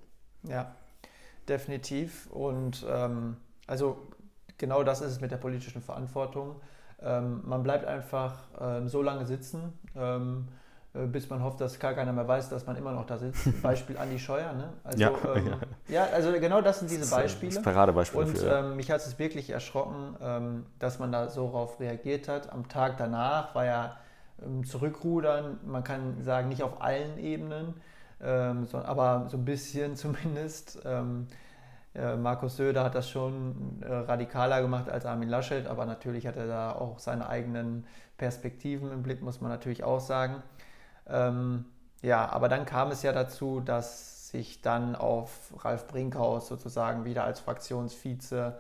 Ja, 0.44 0.74
definitiv. 1.50 2.28
Und 2.32 2.86
ähm, 2.90 3.38
also 3.68 3.98
genau 4.58 4.84
das 4.84 5.02
ist 5.02 5.12
es 5.12 5.22
mit 5.22 5.32
der 5.32 5.38
politischen 5.38 5.82
Verantwortung. 5.82 6.56
Ähm, 7.02 7.42
man 7.46 7.64
bleibt 7.64 7.86
einfach 7.86 8.48
ähm, 8.60 8.88
so 8.88 9.02
lange 9.02 9.26
sitzen, 9.26 9.74
ähm, 9.96 10.48
äh, 10.48 10.67
bis 11.06 11.30
man 11.30 11.44
hofft, 11.44 11.62
dass 11.62 11.80
gar 11.80 11.94
keiner 11.94 12.14
mehr 12.14 12.28
weiß, 12.28 12.50
dass 12.50 12.66
man 12.66 12.76
immer 12.76 12.92
noch 12.92 13.06
da 13.06 13.18
sitzt. 13.18 13.62
Beispiel 13.62 13.98
Andi 13.98 14.18
Scheuer. 14.18 14.54
Ne? 14.54 14.70
Also, 14.84 15.00
ja, 15.00 15.12
ähm, 15.36 15.48
ja. 15.88 16.06
ja, 16.06 16.14
also 16.14 16.32
genau 16.34 16.62
das 16.62 16.80
sind 16.80 16.90
diese 16.90 17.02
das 17.02 17.12
Beispiele. 17.12 17.54
Das 17.54 17.62
Paradebeispiel 17.62 18.20
Und 18.22 18.36
dafür, 18.36 18.50
ja. 18.50 18.60
Ähm, 18.60 18.76
mich 18.76 18.90
hat 18.90 19.02
es 19.02 19.20
wirklich 19.20 19.50
erschrocken, 19.50 20.16
ähm, 20.22 20.66
dass 20.80 21.00
man 21.00 21.12
da 21.12 21.30
so 21.30 21.46
darauf 21.48 21.80
reagiert 21.80 22.28
hat. 22.28 22.52
Am 22.52 22.68
Tag 22.68 22.98
danach 22.98 23.54
war 23.54 23.66
ja 23.66 23.98
Zurückrudern, 24.66 25.60
man 25.66 25.84
kann 25.84 26.22
sagen, 26.22 26.50
nicht 26.50 26.62
auf 26.62 26.80
allen 26.80 27.18
Ebenen, 27.18 27.74
so, 28.20 28.78
aber 28.78 29.26
so 29.30 29.38
ein 29.38 29.46
bisschen 29.46 29.96
zumindest. 29.96 30.80
Äh, 31.98 32.16
Markus 32.16 32.58
Söder 32.58 32.84
hat 32.84 32.94
das 32.94 33.10
schon 33.10 33.82
äh, 33.82 33.92
radikaler 33.92 34.62
gemacht 34.62 34.90
als 34.90 35.06
Armin 35.06 35.30
Laschet, 35.30 35.66
aber 35.66 35.86
natürlich 35.86 36.28
hat 36.28 36.38
er 36.38 36.48
da 36.48 36.72
auch 36.74 37.00
seine 37.00 37.28
eigenen 37.28 37.86
Perspektiven 38.18 38.92
im 38.92 39.02
Blick, 39.02 39.22
muss 39.22 39.42
man 39.42 39.50
natürlich 39.50 39.84
auch 39.84 40.00
sagen. 40.00 40.44
Ähm, 41.10 41.66
ja, 42.02 42.30
aber 42.30 42.50
dann 42.50 42.66
kam 42.66 42.92
es 42.92 43.04
ja 43.04 43.12
dazu, 43.12 43.60
dass 43.60 44.30
sich 44.30 44.62
dann 44.62 44.96
auf 44.96 45.30
Ralf 45.64 45.88
Brinkhaus 45.88 46.48
sozusagen 46.48 47.06
wieder 47.06 47.24
als 47.24 47.40
Fraktionsvize, 47.40 48.60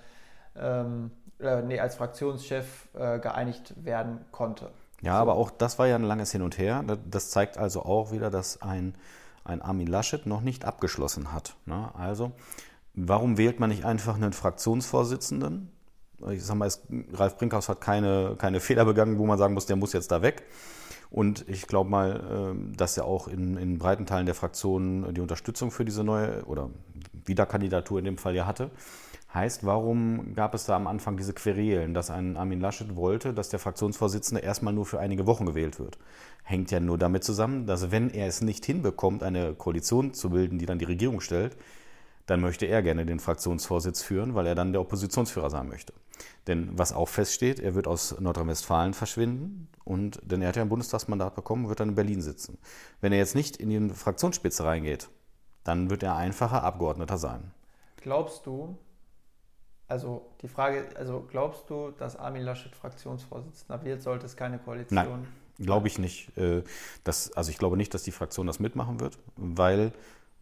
ähm, 0.55 1.11
äh, 1.39 1.61
nee, 1.61 1.79
als 1.79 1.95
Fraktionschef 1.95 2.87
äh, 2.93 3.19
geeinigt 3.19 3.73
werden 3.83 4.25
konnte. 4.31 4.71
Ja, 5.01 5.15
so. 5.15 5.21
aber 5.21 5.35
auch 5.35 5.51
das 5.51 5.77
war 5.77 5.87
ja 5.87 5.95
ein 5.95 6.03
langes 6.03 6.31
Hin 6.31 6.41
und 6.41 6.57
Her. 6.57 6.83
Das 7.09 7.29
zeigt 7.29 7.57
also 7.57 7.83
auch 7.83 8.11
wieder, 8.11 8.29
dass 8.29 8.61
ein, 8.61 8.95
ein 9.43 9.61
Armin 9.61 9.87
Laschet 9.87 10.25
noch 10.25 10.41
nicht 10.41 10.65
abgeschlossen 10.65 11.33
hat. 11.33 11.55
Ne? 11.65 11.89
Also 11.95 12.31
Warum 12.99 13.37
wählt 13.37 13.59
man 13.59 13.69
nicht 13.69 13.85
einfach 13.85 14.15
einen 14.15 14.33
Fraktionsvorsitzenden? 14.33 15.71
Ich 16.31 16.43
sag 16.43 16.55
mal, 16.55 16.65
es, 16.65 16.81
Ralf 17.13 17.37
Brinkhaus 17.37 17.69
hat 17.69 17.79
keine, 17.79 18.35
keine 18.39 18.59
Fehler 18.59 18.85
begangen, 18.85 19.19
wo 19.19 19.27
man 19.27 19.37
sagen 19.37 19.53
muss, 19.53 19.67
der 19.67 19.75
muss 19.75 19.93
jetzt 19.93 20.11
da 20.11 20.23
weg. 20.23 20.41
Und 21.09 21.47
ich 21.47 21.67
glaube 21.67 21.89
mal, 21.89 22.23
ähm, 22.31 22.73
dass 22.75 22.97
er 22.97 23.05
auch 23.05 23.27
in, 23.27 23.57
in 23.57 23.77
breiten 23.77 24.05
Teilen 24.05 24.25
der 24.25 24.35
Fraktion 24.35 25.13
die 25.13 25.21
Unterstützung 25.21 25.71
für 25.71 25.85
diese 25.85 26.03
neue 26.03 26.43
oder 26.45 26.69
Wiederkandidatur 27.25 27.99
in 27.99 28.05
dem 28.05 28.17
Fall 28.17 28.35
ja 28.35 28.45
hatte. 28.45 28.71
Heißt, 29.33 29.65
warum 29.65 30.33
gab 30.35 30.53
es 30.53 30.65
da 30.65 30.75
am 30.75 30.87
Anfang 30.87 31.17
diese 31.17 31.33
Querelen, 31.33 31.93
dass 31.93 32.09
ein 32.09 32.37
Armin 32.37 32.61
Laschet 32.61 32.95
wollte, 32.95 33.33
dass 33.33 33.49
der 33.49 33.59
Fraktionsvorsitzende 33.59 34.41
erstmal 34.41 34.73
nur 34.73 34.85
für 34.85 34.99
einige 34.99 35.27
Wochen 35.27 35.45
gewählt 35.45 35.79
wird? 35.79 35.97
Hängt 36.43 36.71
ja 36.71 36.79
nur 36.79 36.97
damit 36.97 37.25
zusammen, 37.25 37.65
dass 37.65 37.91
wenn 37.91 38.09
er 38.09 38.27
es 38.27 38.41
nicht 38.41 38.65
hinbekommt, 38.65 39.23
eine 39.23 39.53
Koalition 39.53 40.13
zu 40.13 40.29
bilden, 40.29 40.59
die 40.59 40.65
dann 40.65 40.79
die 40.79 40.85
Regierung 40.85 41.19
stellt, 41.19 41.57
dann 42.27 42.41
möchte 42.41 42.65
er 42.65 42.84
gerne 42.84 43.05
den 43.05 43.19
Fraktionsvorsitz 43.19 44.03
führen, 44.03 44.36
weil 44.36 44.46
er 44.46 44.53
dann 44.53 44.74
der 44.74 44.81
Oppositionsführer 44.81 45.50
sein 45.50 45.67
möchte. 45.67 45.93
Denn 46.46 46.77
was 46.77 46.93
auch 46.93 47.07
feststeht, 47.07 47.60
er 47.60 47.74
wird 47.74 47.88
aus 47.88 48.19
Nordrhein-Westfalen 48.19 48.93
verschwinden 48.93 49.69
und 49.84 50.19
denn 50.24 50.41
er 50.41 50.50
hat 50.50 50.57
ja 50.57 50.62
ein 50.62 50.69
Bundestagsmandat 50.69 51.36
bekommen, 51.36 51.69
wird 51.69 51.79
dann 51.79 51.89
in 51.89 51.96
Berlin 51.96 52.22
sitzen. 52.22 52.57
Wenn 53.01 53.13
er 53.13 53.17
jetzt 53.17 53.36
nicht 53.36 53.57
in 53.57 53.69
die 53.69 53.93
Fraktionsspitze 53.93 54.63
reingeht, 54.63 55.10
dann 55.63 55.89
wird 55.89 56.03
er 56.03 56.15
einfacher 56.15 56.63
Abgeordneter 56.63 57.17
sein. 57.17 57.51
Glaubst 57.98 58.46
du, 58.46 58.77
also 59.88 60.29
die 60.41 60.50
Frage, 60.50 60.89
also 60.96 61.25
glaubst 61.29 61.69
du, 61.69 61.91
dass 61.91 62.17
Armin 62.17 62.43
Laschet 62.43 62.75
Fraktionsvorsitzender 62.75 63.84
wird, 63.86 64.01
sollte 64.01 64.25
es 64.25 64.36
keine 64.36 64.60
Koalition? 64.60 64.96
Nein, 64.96 65.27
glaube 65.60 65.88
ich 65.88 65.98
nicht. 65.98 66.38
Äh, 66.38 66.63
das, 67.05 67.31
also 67.34 67.51
ich 67.51 67.57
glaube 67.57 67.77
nicht, 67.77 67.93
dass 67.93 68.03
die 68.03 68.12
Fraktion 68.12 68.48
das 68.48 68.60
mitmachen 68.60 69.00
wird, 69.00 69.17
weil 69.38 69.93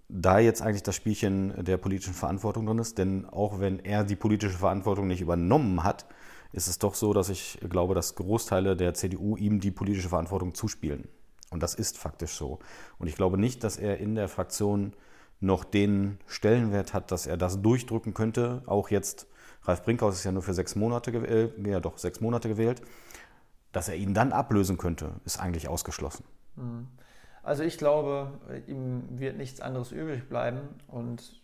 da 0.08 0.40
jetzt 0.40 0.62
eigentlich 0.62 0.84
das 0.84 0.96
Spielchen 0.96 1.64
der 1.64 1.78
politischen 1.78 2.14
Verantwortung 2.14 2.66
drin 2.66 2.80
ist. 2.80 2.98
Denn 2.98 3.26
auch 3.26 3.60
wenn 3.60 3.80
er 3.80 4.04
die 4.04 4.16
politische 4.16 4.58
Verantwortung 4.58 5.08
nicht 5.08 5.22
übernommen 5.22 5.84
hat, 5.84 6.06
ist 6.52 6.68
es 6.68 6.80
doch 6.80 6.96
so, 6.96 7.14
dass 7.14 7.30
ich 7.30 7.60
glaube, 7.70 7.96
dass 7.96 8.16
Großteile 8.16 8.76
der 8.76 8.94
CDU 8.94 9.36
ihm 9.36 9.60
die 9.60 9.72
politische 9.72 10.10
Verantwortung 10.10 10.54
zuspielen. 10.54 11.08
Und 11.52 11.62
das 11.62 11.76
ist 11.76 11.98
faktisch 11.98 12.34
so. 12.34 12.60
Und 12.98 13.08
ich 13.08 13.16
glaube 13.16 13.38
nicht, 13.38 13.64
dass 13.64 13.78
er 13.78 13.98
in 13.98 14.16
der 14.16 14.28
Fraktion 14.28 14.94
noch 15.40 15.64
den 15.64 16.18
Stellenwert 16.28 16.94
hat, 16.94 17.12
dass 17.12 17.28
er 17.28 17.38
das 17.38 17.62
durchdrücken 17.62 18.14
könnte. 18.14 18.64
Auch 18.66 18.90
jetzt, 18.90 19.28
Ralf 19.64 19.84
Brinkhaus 19.84 20.16
ist 20.16 20.24
ja 20.24 20.32
nur 20.32 20.44
für 20.44 20.54
sechs 20.54 20.76
Monate 20.76 21.12
gewählt, 21.12 21.54
ja 21.66 21.80
doch 21.80 21.98
sechs 21.98 22.22
Monate 22.22 22.48
gewählt. 22.48 22.82
Dass 23.72 23.90
er 23.90 23.96
ihn 23.96 24.14
dann 24.14 24.32
ablösen 24.32 24.78
könnte, 24.78 25.20
ist 25.26 25.40
eigentlich 25.40 25.68
ausgeschlossen. 25.68 26.24
Mhm. 26.56 26.88
Also 27.46 27.62
ich 27.62 27.78
glaube, 27.78 28.32
ihm 28.66 29.04
wird 29.20 29.38
nichts 29.38 29.62
anderes 29.62 29.92
übrig 29.92 30.28
bleiben 30.28 30.62
und 30.88 31.44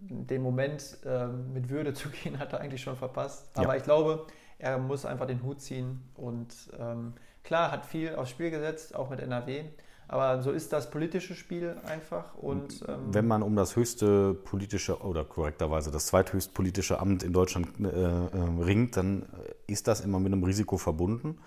den 0.00 0.42
Moment 0.42 0.98
äh, 1.04 1.28
mit 1.28 1.70
Würde 1.70 1.94
zu 1.94 2.08
gehen, 2.22 2.40
hat 2.40 2.52
er 2.52 2.60
eigentlich 2.60 2.82
schon 2.82 2.96
verpasst. 2.96 3.48
Aber 3.54 3.68
ja. 3.68 3.76
ich 3.76 3.84
glaube, 3.84 4.26
er 4.58 4.76
muss 4.78 5.06
einfach 5.06 5.26
den 5.26 5.44
Hut 5.44 5.60
ziehen 5.60 6.02
und 6.14 6.48
ähm, 6.78 7.12
klar, 7.44 7.70
hat 7.70 7.86
viel 7.86 8.16
aufs 8.16 8.30
Spiel 8.30 8.50
gesetzt, 8.50 8.96
auch 8.96 9.08
mit 9.08 9.20
NRW. 9.20 9.64
Aber 10.08 10.42
so 10.42 10.50
ist 10.50 10.72
das 10.72 10.90
politische 10.90 11.34
Spiel 11.34 11.76
einfach. 11.86 12.34
Und, 12.36 12.84
ähm 12.88 13.12
Wenn 13.12 13.26
man 13.26 13.42
um 13.42 13.54
das 13.54 13.76
höchste 13.76 14.34
politische 14.34 15.00
oder 15.00 15.24
korrekterweise 15.24 15.90
das 15.92 16.06
zweithöchste 16.06 16.52
politische 16.52 16.98
Amt 16.98 17.22
in 17.22 17.32
Deutschland 17.32 17.68
äh, 17.80 17.86
äh, 17.86 18.62
ringt, 18.62 18.96
dann 18.96 19.26
ist 19.66 19.86
das 19.88 20.00
immer 20.00 20.18
mit 20.18 20.32
einem 20.32 20.44
Risiko 20.44 20.76
verbunden. 20.76 21.38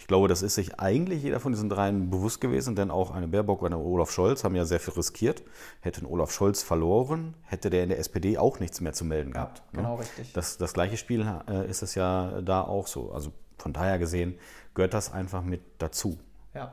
Ich 0.00 0.06
glaube, 0.06 0.28
das 0.28 0.40
ist 0.40 0.54
sich 0.54 0.80
eigentlich 0.80 1.22
jeder 1.22 1.40
von 1.40 1.52
diesen 1.52 1.68
dreien 1.68 2.08
bewusst 2.08 2.40
gewesen, 2.40 2.74
denn 2.74 2.90
auch 2.90 3.10
eine 3.10 3.28
Baerbock 3.28 3.60
und 3.60 3.74
eine 3.74 3.82
Olaf 3.82 4.10
Scholz 4.10 4.44
haben 4.44 4.56
ja 4.56 4.64
sehr 4.64 4.80
viel 4.80 4.94
riskiert. 4.94 5.42
Hätte 5.82 6.00
ein 6.00 6.06
Olaf 6.06 6.32
Scholz 6.32 6.62
verloren, 6.62 7.34
hätte 7.42 7.68
der 7.68 7.82
in 7.82 7.90
der 7.90 7.98
SPD 7.98 8.38
auch 8.38 8.60
nichts 8.60 8.80
mehr 8.80 8.94
zu 8.94 9.04
melden 9.04 9.32
gehabt. 9.32 9.58
Ja, 9.58 9.78
genau, 9.78 9.94
ne? 9.96 10.00
richtig. 10.00 10.32
Das, 10.32 10.56
das 10.56 10.72
gleiche 10.72 10.96
Spiel 10.96 11.24
äh, 11.48 11.68
ist 11.68 11.82
es 11.82 11.94
ja 11.94 12.40
da 12.40 12.62
auch 12.62 12.86
so. 12.86 13.12
Also 13.12 13.32
von 13.58 13.74
daher 13.74 13.98
gesehen 13.98 14.38
gehört 14.74 14.94
das 14.94 15.12
einfach 15.12 15.42
mit 15.42 15.60
dazu. 15.78 16.18
Ja. 16.54 16.72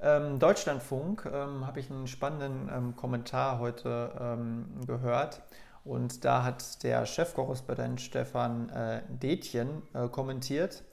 Ähm, 0.00 0.38
Deutschlandfunk 0.38 1.24
ähm, 1.24 1.66
habe 1.66 1.80
ich 1.80 1.90
einen 1.90 2.06
spannenden 2.06 2.70
ähm, 2.72 2.96
Kommentar 2.96 3.58
heute 3.60 4.12
ähm, 4.20 4.66
gehört. 4.86 5.40
Und 5.84 6.26
da 6.26 6.44
hat 6.44 6.82
der 6.82 7.06
Chefkorrespondent 7.06 8.02
Stefan 8.02 8.68
äh, 8.68 9.00
Detjen 9.08 9.82
äh, 9.94 10.06
kommentiert. 10.08 10.84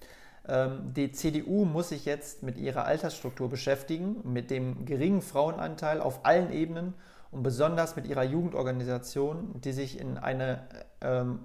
Ähm, 0.48 0.94
die 0.94 1.12
CDU 1.12 1.66
muss 1.66 1.90
sich 1.90 2.06
jetzt 2.06 2.44
mit 2.44 2.58
ihrer 2.58 2.86
Altersstruktur 2.86 3.50
beschäftigen, 3.50 4.18
mit 4.24 4.52
dem 4.52 4.86
geringen 4.86 5.22
Frauenanteil 5.22 6.02
auf 6.02 6.26
allen 6.26 6.52
Ebenen 6.52 6.94
und 7.32 7.44
besonders 7.44 7.96
mit 7.96 8.08
ihrer 8.08 8.24
Jugendorganisation, 8.24 9.60
die 9.62 9.72
sich 9.72 10.00
in 10.00 10.18
eine 10.18 10.68
ähm, 11.02 11.40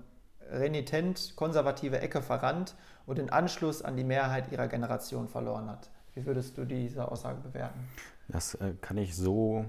renitent 0.51 1.35
konservative 1.37 2.01
Ecke 2.01 2.23
verrannt 2.23 2.75
und 3.07 3.19
den 3.19 3.31
Anschluss 3.31 3.83
an 3.83 3.97
die 3.97 4.05
Mehrheit 4.05 4.53
ihrer 4.53 4.69
Generation 4.69 5.29
verloren 5.29 5.69
hat. 5.69 5.91
Wie 6.15 6.27
würdest 6.27 6.59
du 6.59 6.65
diese 6.65 7.11
Aussage 7.11 7.41
bewerten? 7.41 7.81
Das 8.29 8.55
äh, 8.55 8.75
kann 8.81 8.99
ich 8.99 9.17
so, 9.17 9.65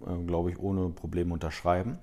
äh, 0.00 0.16
glaube 0.24 0.50
ich, 0.50 0.58
ohne 0.58 0.88
Probleme 0.88 1.34
unterschreiben. 1.34 1.98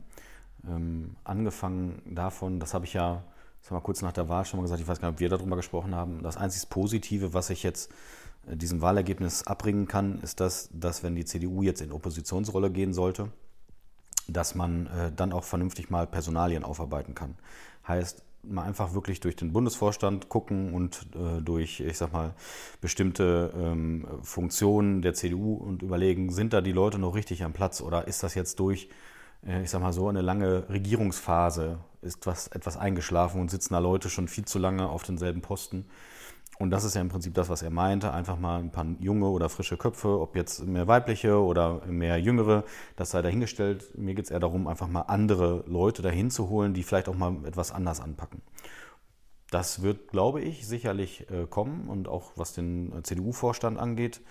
Ähm, 0.68 1.16
angefangen 1.24 2.02
davon, 2.06 2.60
das 2.60 2.74
habe 2.74 2.86
ich 2.86 2.94
ja 2.94 3.24
das 3.68 3.72
haben 3.72 3.80
wir 3.80 3.84
kurz 3.84 4.02
nach 4.02 4.14
der 4.14 4.30
Wahl 4.30 4.46
schon 4.46 4.60
mal 4.60 4.64
gesagt, 4.64 4.80
ich 4.80 4.88
weiß 4.88 5.02
gar 5.02 5.10
nicht, 5.10 5.16
ob 5.16 5.20
wir 5.20 5.28
darüber 5.28 5.58
gesprochen 5.58 5.94
haben. 5.94 6.24
Das 6.24 6.38
einzig 6.38 6.70
Positive, 6.70 7.34
was 7.34 7.50
ich 7.50 7.64
jetzt 7.64 7.92
äh, 8.50 8.56
diesem 8.56 8.80
Wahlergebnis 8.80 9.46
abbringen 9.46 9.90
kann, 9.90 10.22
ist 10.22 10.40
das, 10.40 10.70
dass 10.72 11.04
wenn 11.04 11.16
die 11.16 11.26
CDU 11.26 11.64
jetzt 11.64 11.82
in 11.82 11.92
Oppositionsrolle 11.92 12.72
gehen 12.72 12.94
sollte, 12.94 13.30
dass 14.30 14.56
man 14.56 14.88
äh, 14.88 15.12
dann 15.14 15.34
auch 15.34 15.44
vernünftig 15.44 15.90
mal 15.90 16.08
Personalien 16.08 16.64
aufarbeiten 16.64 17.14
kann. 17.14 17.36
Heißt, 17.86 18.24
mal 18.42 18.64
einfach 18.64 18.94
wirklich 18.94 19.20
durch 19.20 19.36
den 19.36 19.52
Bundesvorstand 19.52 20.30
gucken 20.30 20.74
und 20.74 21.06
äh, 21.14 21.42
durch, 21.42 21.82
ich 21.82 21.98
sag 21.98 22.14
mal, 22.14 22.36
bestimmte 22.80 23.52
ähm, 23.54 24.08
Funktionen 24.22 25.02
der 25.02 25.14
CDU 25.14 25.56
und 25.56 25.82
überlegen, 25.82 26.32
sind 26.32 26.54
da 26.54 26.62
die 26.62 26.72
Leute 26.72 27.00
noch 27.00 27.16
richtig 27.16 27.44
am 27.44 27.52
Platz 27.52 27.82
oder 27.82 28.08
ist 28.08 28.24
das 28.24 28.34
jetzt 28.34 28.62
durch 28.62 28.88
äh, 29.46 29.64
ich 29.64 29.70
sag 29.70 29.82
mal 29.82 29.94
so, 29.94 30.08
eine 30.08 30.22
lange 30.22 30.70
Regierungsphase 30.70 31.80
ist 32.08 32.26
was, 32.26 32.48
etwas 32.48 32.78
eingeschlafen 32.78 33.40
und 33.42 33.52
sitzen 33.52 33.74
da 33.74 33.80
Leute 33.80 34.10
schon 34.10 34.28
viel 34.28 34.46
zu 34.46 34.58
lange 34.58 34.90
auf 34.90 35.04
denselben 35.04 35.42
Posten. 35.42 35.86
Und 36.60 36.72
das 36.72 36.84
ist 36.84 36.96
ja 36.96 37.02
im 37.02 37.10
Prinzip 37.10 37.36
das, 37.36 37.50
was 37.50 37.62
er 37.62 37.70
meinte. 37.70 38.12
Einfach 38.12 38.40
mal 38.40 38.60
ein 38.60 38.72
paar 38.72 38.86
junge 39.00 39.28
oder 39.28 39.48
frische 39.48 39.78
Köpfe, 39.78 40.20
ob 40.20 40.36
jetzt 40.36 40.66
mehr 40.66 40.88
weibliche 40.88 41.40
oder 41.40 41.86
mehr 41.86 42.18
jüngere, 42.18 42.64
das 42.96 43.12
sei 43.12 43.22
dahingestellt. 43.22 43.96
Mir 43.96 44.16
geht 44.16 44.26
es 44.26 44.32
eher 44.32 44.40
darum, 44.40 44.68
einfach 44.68 44.88
mal 44.88 45.02
andere 45.02 45.64
Leute 45.68 46.02
dahin 46.02 46.32
zu 46.32 46.50
holen, 46.50 46.74
die 46.74 46.82
vielleicht 46.82 47.10
auch 47.10 47.16
mal 47.16 47.46
etwas 47.46 47.72
anders 47.72 48.00
anpacken. 48.00 48.42
Das 49.52 49.84
wird, 49.84 50.10
glaube 50.10 50.42
ich, 50.42 50.68
sicherlich 50.68 51.30
äh, 51.30 51.46
kommen. 51.46 51.88
Und 51.90 52.08
auch 52.08 52.32
was 52.36 52.54
den 52.54 52.92
äh, 52.92 53.04
CDU-Vorstand 53.04 53.78
angeht, 53.78 54.22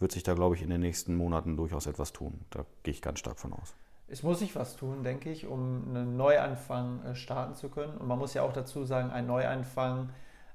wird 0.00 0.12
sich 0.12 0.24
da, 0.24 0.34
glaube 0.34 0.56
ich, 0.56 0.62
in 0.62 0.70
den 0.70 0.80
nächsten 0.80 1.14
Monaten 1.14 1.56
durchaus 1.56 1.86
etwas 1.86 2.12
tun. 2.12 2.40
Da 2.50 2.66
gehe 2.82 2.92
ich 2.92 3.00
ganz 3.00 3.20
stark 3.20 3.38
von 3.38 3.52
aus. 3.52 3.76
Es 4.08 4.22
muss 4.22 4.38
sich 4.38 4.54
was 4.54 4.76
tun, 4.76 5.02
denke 5.02 5.30
ich, 5.30 5.46
um 5.46 5.84
einen 5.88 6.16
Neuanfang 6.16 7.04
äh, 7.04 7.14
starten 7.14 7.54
zu 7.54 7.68
können. 7.68 7.96
Und 7.96 8.06
man 8.06 8.18
muss 8.18 8.34
ja 8.34 8.42
auch 8.42 8.52
dazu 8.52 8.84
sagen, 8.84 9.10
ein 9.10 9.26
Neuanfang 9.26 10.10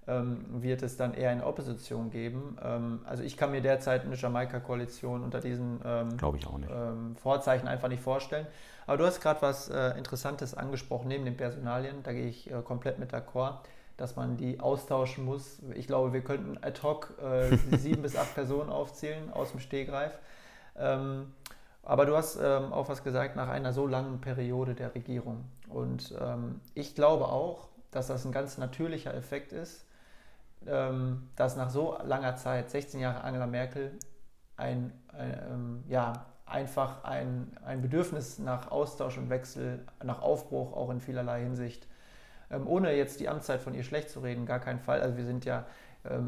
ähm, 0.07 0.45
wird 0.49 0.83
es 0.83 0.97
dann 0.97 1.13
eher 1.13 1.31
in 1.31 1.41
Opposition 1.41 2.09
geben. 2.09 2.57
Ähm, 2.63 3.01
also 3.05 3.23
ich 3.23 3.37
kann 3.37 3.51
mir 3.51 3.61
derzeit 3.61 4.05
eine 4.05 4.15
Jamaika-Koalition 4.15 5.23
unter 5.23 5.41
diesen 5.41 5.79
ähm, 5.85 6.17
ähm, 6.69 7.15
Vorzeichen 7.17 7.67
einfach 7.67 7.89
nicht 7.89 8.01
vorstellen. 8.01 8.47
Aber 8.87 8.97
du 8.97 9.05
hast 9.05 9.21
gerade 9.21 9.41
was 9.41 9.69
äh, 9.69 9.97
Interessantes 9.97 10.55
angesprochen, 10.55 11.09
neben 11.09 11.25
den 11.25 11.37
Personalien, 11.37 12.03
da 12.03 12.13
gehe 12.13 12.27
ich 12.27 12.49
äh, 12.49 12.61
komplett 12.61 12.99
mit 12.99 13.13
d'accord, 13.13 13.59
dass 13.97 14.15
man 14.15 14.37
die 14.37 14.59
austauschen 14.59 15.23
muss. 15.23 15.59
Ich 15.75 15.87
glaube, 15.87 16.13
wir 16.13 16.21
könnten 16.21 16.57
ad 16.63 16.81
hoc 16.81 17.13
äh, 17.21 17.55
sieben 17.77 18.01
bis 18.01 18.15
acht 18.15 18.33
Personen 18.33 18.69
aufzählen 18.69 19.31
aus 19.31 19.51
dem 19.51 19.59
Stehgreif. 19.59 20.17
Ähm, 20.77 21.33
aber 21.83 22.05
du 22.05 22.15
hast 22.15 22.37
ähm, 22.41 22.73
auch 22.73 22.89
was 22.89 23.03
gesagt 23.03 23.35
nach 23.35 23.49
einer 23.49 23.73
so 23.73 23.87
langen 23.87 24.21
Periode 24.21 24.75
der 24.75 24.93
Regierung. 24.93 25.45
Und 25.69 26.13
ähm, 26.21 26.61
ich 26.73 26.95
glaube 26.95 27.25
auch, 27.25 27.69
dass 27.91 28.07
das 28.07 28.25
ein 28.25 28.31
ganz 28.31 28.57
natürlicher 28.57 29.13
Effekt 29.13 29.51
ist, 29.51 29.85
ähm, 30.67 31.29
dass 31.35 31.55
nach 31.55 31.69
so 31.69 31.97
langer 32.03 32.35
Zeit, 32.35 32.69
16 32.69 32.99
Jahre 32.99 33.23
Angela 33.23 33.47
Merkel, 33.47 33.97
ein, 34.57 34.93
ein 35.09 35.41
ähm, 35.49 35.83
ja, 35.87 36.25
einfach 36.45 37.03
ein, 37.03 37.57
ein 37.65 37.81
Bedürfnis 37.81 38.37
nach 38.37 38.69
Austausch 38.69 39.17
und 39.17 39.29
Wechsel, 39.29 39.85
nach 40.03 40.21
Aufbruch 40.21 40.73
auch 40.73 40.89
in 40.89 40.99
vielerlei 40.99 41.41
Hinsicht, 41.41 41.87
ähm, 42.51 42.67
ohne 42.67 42.93
jetzt 42.93 43.19
die 43.19 43.29
Amtszeit 43.29 43.61
von 43.61 43.73
ihr 43.73 43.83
schlecht 43.83 44.09
zu 44.09 44.19
reden, 44.19 44.45
gar 44.45 44.59
keinen 44.59 44.79
Fall. 44.79 45.01
Also 45.01 45.17
wir 45.17 45.25
sind 45.25 45.45
ja 45.45 45.65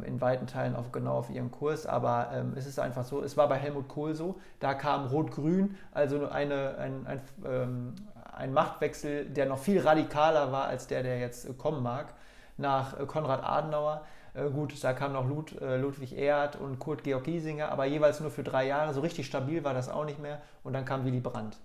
in 0.06 0.22
weiten 0.22 0.46
Teilen 0.46 0.76
auf, 0.76 0.92
genau 0.92 1.14
auf 1.14 1.30
ihrem 1.30 1.50
Kurs, 1.50 1.88
aber 1.88 2.30
ähm, 2.34 2.54
es 2.56 2.68
ist 2.68 2.80
einfach 2.80 3.04
so, 3.04 3.24
es 3.24 3.38
war 3.38 3.50
bei 3.50 3.56
Helmut 3.56 3.88
Kohl 3.88 4.14
so, 4.14 4.40
da 4.60 4.76
kam 4.76 5.08
Rot-Grün, 5.08 5.76
also 5.92 6.28
eine, 6.30 6.78
ein, 6.78 7.08
ein, 7.08 7.22
ähm, 7.44 7.96
ein 8.32 8.54
Machtwechsel, 8.54 9.26
der 9.26 9.48
noch 9.48 9.58
viel 9.58 9.80
radikaler 9.80 10.52
war 10.52 10.66
als 10.66 10.88
der, 10.88 11.02
der 11.02 11.20
jetzt 11.20 11.58
kommen 11.58 11.82
mag, 11.82 12.14
nach 12.58 13.00
äh, 13.00 13.06
Konrad 13.06 13.44
Adenauer. 13.44 14.04
Äh, 14.34 14.50
gut, 14.50 14.84
da 14.84 14.94
kam 14.94 15.14
noch 15.14 15.28
Lud, 15.28 15.60
äh, 15.62 15.78
Ludwig 15.78 16.18
Erhard 16.18 16.56
und 16.56 16.80
Kurt 16.80 17.04
Georg 17.04 17.24
Giesinger, 17.24 17.72
aber 17.72 17.86
jeweils 17.86 18.20
nur 18.20 18.32
für 18.32 18.44
drei 18.44 18.68
Jahre. 18.68 18.94
So 18.94 19.02
richtig 19.02 19.26
stabil 19.26 19.64
war 19.64 19.74
das 19.74 19.90
auch 19.90 20.06
nicht 20.06 20.20
mehr. 20.20 20.42
Und 20.64 20.74
dann 20.74 20.86
kam 20.86 21.06
Willy 21.06 21.20
Brandt. 21.20 21.58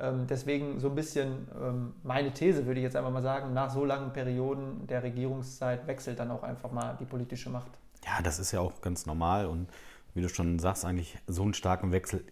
Ähm, 0.00 0.26
deswegen 0.28 0.80
so 0.80 0.88
ein 0.88 0.94
bisschen 0.94 1.48
ähm, 1.60 1.94
meine 2.02 2.32
These, 2.32 2.66
würde 2.66 2.80
ich 2.80 2.84
jetzt 2.84 2.96
einfach 2.96 3.10
mal 3.10 3.22
sagen, 3.22 3.52
nach 3.52 3.70
so 3.70 3.84
langen 3.84 4.12
Perioden 4.12 4.86
der 4.86 5.02
Regierungszeit 5.02 5.86
wechselt 5.86 6.18
dann 6.18 6.30
auch 6.30 6.42
einfach 6.42 6.72
mal 6.72 6.96
die 6.98 7.04
politische 7.04 7.50
Macht. 7.50 7.70
Ja, 8.04 8.22
das 8.22 8.38
ist 8.38 8.52
ja 8.52 8.60
auch 8.60 8.80
ganz 8.80 9.06
normal 9.06 9.46
und 9.46 9.68
wie 10.14 10.22
du 10.22 10.28
schon 10.28 10.58
sagst, 10.58 10.84
eigentlich 10.84 11.18
so 11.26 11.42
einen 11.42 11.54
starken 11.54 11.92
Wechsel 11.92 12.24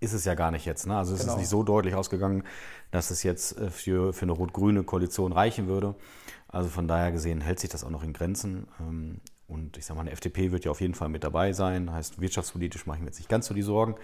ist 0.00 0.12
es 0.12 0.24
ja 0.24 0.34
gar 0.34 0.50
nicht 0.50 0.64
jetzt. 0.64 0.86
Ne? 0.86 0.96
Also 0.96 1.14
es 1.14 1.20
genau. 1.20 1.32
ist 1.32 1.38
nicht 1.38 1.48
so 1.48 1.62
deutlich 1.62 1.94
ausgegangen, 1.94 2.44
dass 2.90 3.10
es 3.10 3.22
jetzt 3.22 3.58
äh, 3.58 3.70
für, 3.70 4.12
für 4.12 4.24
eine 4.24 4.32
rot-grüne 4.32 4.82
Koalition 4.82 5.32
reichen 5.32 5.66
würde. 5.68 5.94
Also 6.48 6.68
von 6.68 6.88
daher 6.88 7.12
gesehen 7.12 7.40
hält 7.40 7.60
sich 7.60 7.70
das 7.70 7.84
auch 7.84 7.90
noch 7.90 8.02
in 8.02 8.12
Grenzen. 8.12 8.68
Und 9.48 9.76
ich 9.76 9.86
sage 9.86 9.96
mal, 9.96 10.02
eine 10.02 10.10
FDP 10.10 10.50
wird 10.50 10.64
ja 10.64 10.70
auf 10.70 10.80
jeden 10.80 10.94
Fall 10.94 11.08
mit 11.08 11.22
dabei 11.22 11.52
sein. 11.52 11.92
Heißt, 11.92 12.20
wirtschaftspolitisch 12.20 12.86
mache 12.86 12.98
ich 12.98 13.02
mir 13.02 13.08
jetzt 13.08 13.18
nicht 13.18 13.28
ganz 13.28 13.46
so 13.46 13.54
die 13.54 13.62
Sorgen. 13.62 13.94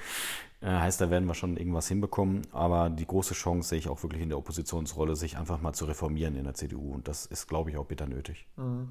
Äh, 0.60 0.68
heißt, 0.68 1.00
da 1.00 1.10
werden 1.10 1.26
wir 1.26 1.34
schon 1.34 1.56
irgendwas 1.56 1.88
hinbekommen. 1.88 2.42
Aber 2.52 2.90
die 2.90 3.06
große 3.06 3.34
Chance 3.34 3.70
sehe 3.70 3.78
ich 3.78 3.88
auch 3.88 4.02
wirklich 4.02 4.22
in 4.22 4.28
der 4.28 4.38
Oppositionsrolle, 4.38 5.16
sich 5.16 5.36
einfach 5.36 5.60
mal 5.60 5.72
zu 5.72 5.86
reformieren 5.86 6.36
in 6.36 6.44
der 6.44 6.54
CDU. 6.54 6.92
Und 6.92 7.08
das 7.08 7.26
ist, 7.26 7.48
glaube 7.48 7.70
ich, 7.70 7.76
auch 7.76 7.86
bitter 7.86 8.06
nötig. 8.06 8.46
Mhm. 8.56 8.90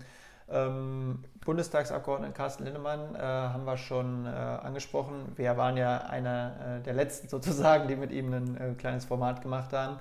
Ähm, 0.49 1.23
Bundestagsabgeordneten 1.45 2.33
Carsten 2.33 2.65
Lindemann 2.65 3.15
äh, 3.15 3.19
haben 3.19 3.63
wir 3.63 3.77
schon 3.77 4.25
äh, 4.25 4.29
angesprochen. 4.29 5.31
Wir 5.37 5.55
waren 5.55 5.77
ja 5.77 5.99
einer 5.99 6.79
äh, 6.79 6.83
der 6.83 6.93
letzten 6.93 7.29
sozusagen, 7.29 7.87
die 7.87 7.95
mit 7.95 8.11
ihm 8.11 8.33
ein 8.33 8.57
äh, 8.57 8.73
kleines 8.73 9.05
Format 9.05 9.41
gemacht 9.41 9.71
haben. 9.71 9.99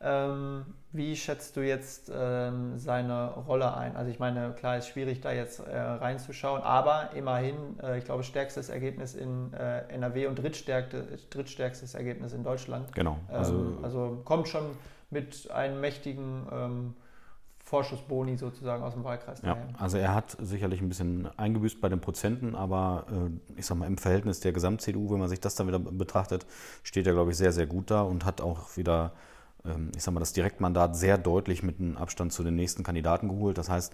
Ähm, 0.00 0.66
wie 0.92 1.16
schätzt 1.16 1.56
du 1.56 1.60
jetzt 1.60 2.10
ähm, 2.14 2.78
seine 2.78 3.30
Rolle 3.30 3.76
ein? 3.76 3.96
Also 3.96 4.10
ich 4.10 4.18
meine, 4.18 4.52
klar 4.52 4.78
ist 4.78 4.88
schwierig, 4.88 5.20
da 5.20 5.32
jetzt 5.32 5.60
äh, 5.60 5.78
reinzuschauen, 5.78 6.62
aber 6.62 7.10
immerhin, 7.14 7.78
äh, 7.82 7.98
ich 7.98 8.04
glaube, 8.04 8.22
stärkstes 8.22 8.68
Ergebnis 8.68 9.14
in 9.14 9.52
äh, 9.52 9.86
NRW 9.88 10.26
und 10.26 10.36
drittstärkstes 10.36 11.94
Ergebnis 11.94 12.32
in 12.32 12.44
Deutschland. 12.44 12.92
Genau. 12.94 13.18
Also, 13.28 13.54
ähm, 13.54 13.78
also 13.82 14.20
kommt 14.24 14.48
schon 14.48 14.64
mit 15.10 15.50
einem 15.50 15.80
mächtigen 15.80 16.46
ähm, 16.50 16.94
Vorschussboni 17.58 18.36
sozusagen 18.36 18.82
aus 18.82 18.94
dem 18.94 19.02
Wahlkreis. 19.02 19.42
Ja, 19.42 19.56
also 19.78 19.98
er 19.98 20.14
hat 20.14 20.36
sicherlich 20.40 20.80
ein 20.80 20.88
bisschen 20.88 21.28
eingebüßt 21.36 21.80
bei 21.80 21.88
den 21.88 22.00
Prozenten, 22.00 22.54
aber 22.54 23.06
äh, 23.10 23.58
ich 23.58 23.66
sag 23.66 23.76
mal, 23.76 23.86
im 23.86 23.98
Verhältnis 23.98 24.40
der 24.40 24.52
Gesamt-CDU, 24.52 25.10
wenn 25.10 25.18
man 25.18 25.28
sich 25.28 25.40
das 25.40 25.56
dann 25.56 25.66
wieder 25.66 25.78
betrachtet, 25.80 26.46
steht 26.84 27.06
er, 27.06 27.12
glaube 27.12 27.32
ich, 27.32 27.36
sehr, 27.36 27.52
sehr 27.52 27.66
gut 27.66 27.90
da 27.90 28.02
und 28.02 28.24
hat 28.24 28.40
auch 28.40 28.76
wieder 28.76 29.06
ähm, 29.06 29.20
ich 29.94 30.02
sag 30.02 30.14
mal, 30.14 30.20
das 30.20 30.32
Direktmandat 30.32 30.96
sehr 30.96 31.18
deutlich 31.18 31.62
mit 31.62 31.80
einem 31.80 31.96
Abstand 31.96 32.32
zu 32.32 32.42
den 32.42 32.54
nächsten 32.54 32.82
Kandidaten 32.82 33.28
geholt. 33.28 33.58
Das 33.58 33.68
heißt, 33.68 33.92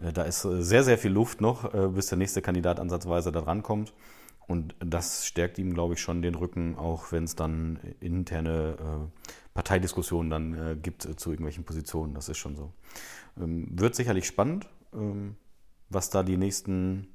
äh, 0.00 0.12
da 0.12 0.22
ist 0.22 0.44
äh, 0.44 0.62
sehr, 0.62 0.84
sehr 0.84 0.98
viel 0.98 1.12
Luft 1.12 1.40
noch, 1.40 1.72
äh, 1.72 1.88
bis 1.88 2.06
der 2.06 2.18
nächste 2.18 2.42
Kandidat 2.42 2.80
ansatzweise 2.80 3.32
da 3.32 3.40
rankommt. 3.40 3.92
Und 4.48 4.74
das 4.80 5.26
stärkt 5.26 5.58
ihm, 5.58 5.72
glaube 5.72 5.94
ich, 5.94 6.00
schon 6.00 6.20
den 6.20 6.34
Rücken, 6.34 6.76
auch 6.76 7.12
wenn 7.12 7.24
es 7.24 7.36
dann 7.36 7.78
interne 8.00 9.08
Parteidiskussionen 9.54 10.30
dann 10.30 10.82
gibt 10.82 11.02
zu 11.02 11.30
irgendwelchen 11.30 11.64
Positionen. 11.64 12.12
Das 12.12 12.28
ist 12.28 12.38
schon 12.38 12.56
so. 12.56 12.72
Ähm, 13.40 13.68
wird 13.70 13.94
sicherlich 13.94 14.26
spannend, 14.26 14.68
ähm, 14.92 15.36
was 15.88 16.10
da 16.10 16.24
die 16.24 16.36
nächsten 16.36 17.06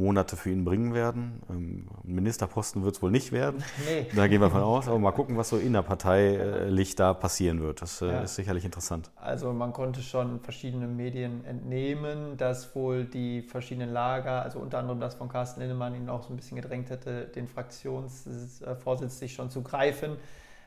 Monate 0.00 0.36
für 0.36 0.50
ihn 0.50 0.64
bringen 0.64 0.94
werden. 0.94 1.42
Ähm, 1.50 1.86
Ministerposten 2.02 2.82
wird 2.82 2.96
es 2.96 3.02
wohl 3.02 3.10
nicht 3.10 3.30
werden. 3.32 3.62
Nee. 3.86 4.06
Da 4.14 4.26
gehen 4.26 4.40
wir 4.40 4.50
von 4.50 4.62
aus. 4.62 4.88
Aber 4.88 4.98
mal 4.98 5.12
gucken, 5.12 5.36
was 5.36 5.48
so 5.48 5.56
innerparteilich 5.56 6.96
da 6.96 7.14
passieren 7.14 7.62
wird. 7.62 7.80
Das 7.80 8.02
äh, 8.02 8.08
ja. 8.08 8.20
ist 8.20 8.34
sicherlich 8.34 8.64
interessant. 8.64 9.10
Also 9.16 9.52
man 9.52 9.72
konnte 9.72 10.02
schon 10.02 10.40
verschiedene 10.40 10.86
Medien 10.86 11.44
entnehmen, 11.44 12.36
dass 12.36 12.74
wohl 12.74 13.04
die 13.04 13.42
verschiedenen 13.42 13.90
Lager, 13.90 14.42
also 14.42 14.58
unter 14.58 14.78
anderem 14.78 15.00
das 15.00 15.14
von 15.14 15.28
Carsten 15.28 15.60
Lindemann, 15.60 15.94
ihn 15.94 16.08
auch 16.08 16.22
so 16.22 16.32
ein 16.32 16.36
bisschen 16.36 16.56
gedrängt 16.56 16.90
hätte, 16.90 17.24
den 17.24 17.48
Fraktionsvorsitz 17.48 19.18
sich 19.18 19.34
schon 19.34 19.50
zu 19.50 19.62
greifen. 19.62 20.16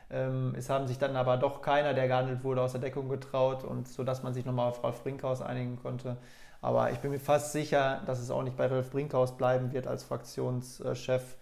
Ähm, 0.09 0.53
es 0.57 0.69
haben 0.69 0.87
sich 0.87 0.97
dann 0.97 1.15
aber 1.15 1.37
doch 1.37 1.61
keiner, 1.61 1.93
der 1.93 2.07
gehandelt 2.07 2.43
wurde, 2.43 2.61
aus 2.61 2.73
der 2.73 2.81
Deckung 2.81 3.09
getraut 3.09 3.63
und 3.63 3.87
so 3.87 4.03
dass 4.03 4.23
man 4.23 4.33
sich 4.33 4.45
nochmal 4.45 4.69
auf 4.69 4.83
Ralf 4.83 5.01
Brinkhaus 5.03 5.41
einigen 5.41 5.77
konnte. 5.77 6.17
Aber 6.63 6.91
ich 6.91 6.99
bin 6.99 7.11
mir 7.11 7.19
fast 7.19 7.51
sicher, 7.51 8.01
dass 8.05 8.19
es 8.19 8.31
auch 8.31 8.41
nicht 8.41 8.55
bei 8.55 8.67
Rolf 8.67 8.89
Brinkhaus 8.89 9.35
bleiben 9.35 9.73
wird 9.73 9.85
als 9.85 10.05
Fraktionschef. 10.05 11.35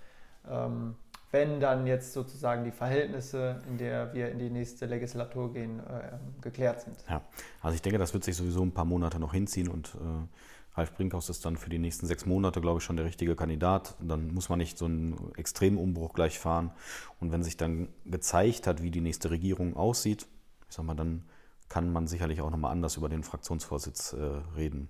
Ähm, 0.49 0.95
wenn 1.29 1.59
dann 1.59 1.85
jetzt 1.85 2.13
sozusagen 2.13 2.65
die 2.65 2.71
Verhältnisse, 2.71 3.61
in 3.69 3.77
der 3.77 4.13
wir 4.15 4.31
in 4.31 4.39
die 4.39 4.49
nächste 4.49 4.87
Legislatur 4.87 5.53
gehen, 5.53 5.79
äh, 5.79 6.17
geklärt 6.41 6.81
sind. 6.81 6.97
Ja, 7.07 7.21
also 7.61 7.75
ich 7.75 7.83
denke, 7.83 7.99
das 7.99 8.15
wird 8.15 8.23
sich 8.23 8.35
sowieso 8.35 8.63
ein 8.63 8.71
paar 8.71 8.83
Monate 8.83 9.19
noch 9.19 9.31
hinziehen 9.31 9.67
und 9.67 9.93
äh, 9.95 10.77
Ralf 10.77 10.93
Brinkhaus 10.93 11.29
ist 11.29 11.45
dann 11.45 11.55
für 11.55 11.69
die 11.69 11.77
nächsten 11.77 12.07
sechs 12.07 12.25
Monate, 12.25 12.59
glaube 12.59 12.79
ich, 12.79 12.83
schon 12.83 12.97
der 12.97 13.05
richtige 13.05 13.35
Kandidat. 13.35 13.93
Dann 13.99 14.33
muss 14.33 14.49
man 14.49 14.57
nicht 14.57 14.77
so 14.77 14.85
einen 14.85 15.31
extremen 15.35 15.77
Umbruch 15.77 16.13
gleich 16.13 16.39
fahren. 16.39 16.71
Und 17.19 17.31
wenn 17.31 17.43
sich 17.43 17.57
dann 17.57 17.89
gezeigt 18.05 18.67
hat, 18.67 18.81
wie 18.81 18.89
die 18.89 19.01
nächste 19.01 19.29
Regierung 19.29 19.75
aussieht, 19.75 20.27
ich 20.67 20.75
sag 20.75 20.85
mal, 20.85 20.95
dann 20.95 21.25
kann 21.69 21.91
man 21.91 22.07
sicherlich 22.07 22.41
auch 22.41 22.49
nochmal 22.49 22.71
anders 22.71 22.97
über 22.97 23.09
den 23.09 23.23
Fraktionsvorsitz 23.23 24.13
äh, 24.13 24.17
reden. 24.55 24.89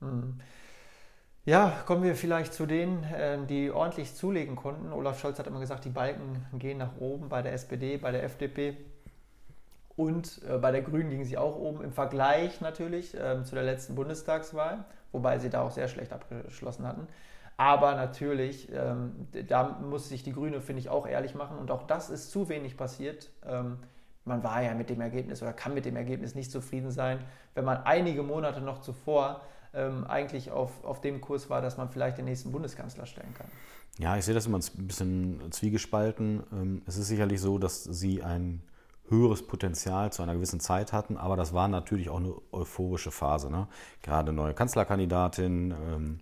Mhm. 0.00 0.40
Ja, 1.46 1.72
kommen 1.86 2.02
wir 2.02 2.14
vielleicht 2.14 2.52
zu 2.52 2.66
denen, 2.66 3.06
ähm, 3.14 3.46
die 3.46 3.70
ordentlich 3.70 4.14
zulegen 4.14 4.56
konnten. 4.56 4.92
Olaf 4.92 5.18
Scholz 5.18 5.38
hat 5.38 5.46
immer 5.46 5.60
gesagt, 5.60 5.86
die 5.86 5.90
Balken 5.90 6.44
gehen 6.58 6.78
nach 6.78 6.98
oben 6.98 7.30
bei 7.30 7.40
der 7.40 7.54
SPD, 7.54 7.96
bei 7.96 8.12
der 8.12 8.24
FDP 8.24 8.76
und 9.96 10.42
äh, 10.48 10.58
bei 10.58 10.70
der 10.70 10.82
Grünen 10.82 11.10
liegen 11.10 11.24
sie 11.24 11.38
auch 11.38 11.56
oben 11.56 11.82
im 11.82 11.92
Vergleich 11.92 12.60
natürlich 12.60 13.16
ähm, 13.18 13.46
zu 13.46 13.54
der 13.54 13.64
letzten 13.64 13.94
Bundestagswahl, 13.94 14.84
wobei 15.12 15.38
sie 15.38 15.48
da 15.48 15.62
auch 15.62 15.70
sehr 15.70 15.88
schlecht 15.88 16.12
abgeschlossen 16.12 16.86
hatten. 16.86 17.06
Aber 17.56 17.94
natürlich, 17.94 18.70
ähm, 18.72 19.26
da 19.48 19.78
muss 19.80 20.10
sich 20.10 20.22
die 20.22 20.32
Grüne, 20.32 20.60
finde 20.60 20.80
ich, 20.80 20.90
auch 20.90 21.06
ehrlich 21.06 21.34
machen 21.34 21.58
und 21.58 21.70
auch 21.70 21.82
das 21.82 22.10
ist 22.10 22.30
zu 22.30 22.48
wenig 22.48 22.76
passiert. 22.76 23.30
man 24.24 24.44
war 24.44 24.62
ja 24.62 24.74
mit 24.74 24.88
dem 24.88 25.00
Ergebnis 25.00 25.42
oder 25.42 25.52
kann 25.52 25.74
mit 25.74 25.84
dem 25.84 25.96
Ergebnis 25.96 26.34
nicht 26.34 26.50
zufrieden 26.50 26.90
sein, 26.90 27.18
wenn 27.54 27.64
man 27.64 27.78
einige 27.84 28.22
Monate 28.22 28.60
noch 28.60 28.80
zuvor 28.80 29.42
ähm, 29.74 30.04
eigentlich 30.04 30.50
auf, 30.50 30.84
auf 30.84 31.00
dem 31.00 31.20
Kurs 31.20 31.50
war, 31.50 31.62
dass 31.62 31.76
man 31.76 31.88
vielleicht 31.88 32.18
den 32.18 32.24
nächsten 32.24 32.52
Bundeskanzler 32.52 33.06
stellen 33.06 33.34
kann. 33.34 33.48
Ja, 33.98 34.16
ich 34.16 34.24
sehe 34.24 34.34
das 34.34 34.46
immer 34.46 34.58
ein 34.58 34.86
bisschen 34.86 35.40
zwiegespalten. 35.50 36.42
Ähm, 36.52 36.82
es 36.86 36.96
ist 36.96 37.08
sicherlich 37.08 37.40
so, 37.40 37.58
dass 37.58 37.84
sie 37.84 38.22
ein 38.22 38.62
höheres 39.08 39.42
Potenzial 39.42 40.12
zu 40.12 40.22
einer 40.22 40.34
gewissen 40.34 40.60
Zeit 40.60 40.92
hatten, 40.92 41.16
aber 41.16 41.36
das 41.36 41.52
war 41.52 41.68
natürlich 41.68 42.08
auch 42.08 42.18
eine 42.18 42.32
euphorische 42.52 43.10
Phase. 43.10 43.50
Ne? 43.50 43.66
Gerade 44.02 44.32
neue 44.32 44.54
Kanzlerkandidatin, 44.54 45.72
ähm, 45.72 46.20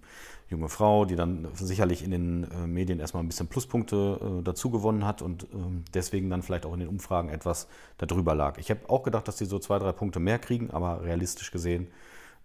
junge 0.49 0.71
Frau, 0.71 1.05
die 1.05 1.15
dann 1.15 1.47
sicherlich 1.55 2.03
in 2.03 2.11
den 2.11 2.45
äh, 2.51 2.67
Medien 2.67 3.01
erstmal 3.01 3.23
ein 3.23 3.29
bisschen 3.29 3.49
Pluspunkte 3.49 4.19
äh, 4.41 4.43
dazu 4.43 4.71
gewonnen 4.71 5.05
hat 5.05 5.21
und 5.21 5.47
ähm, 5.53 5.85
deswegen 5.93 6.31
dann 6.31 6.43
vielleicht 6.43 6.65
auch 6.65 6.73
in 6.73 6.81
den 6.81 6.89
Umfragen 6.89 7.29
etwas 7.29 7.69
darüber 7.99 8.35
lag. 8.35 8.57
Ich 8.57 8.71
habe 8.71 8.89
auch 8.89 9.03
gedacht, 9.03 9.29
dass 9.29 9.37
sie 9.37 9.45
so 9.45 9.59
zwei, 9.59 9.79
drei 9.79 9.93
Punkte 9.93 10.21
mehr 10.21 10.39
kriegen, 10.39 10.71
aber 10.71 11.05
realistisch 11.05 11.51
gesehen 11.51 11.89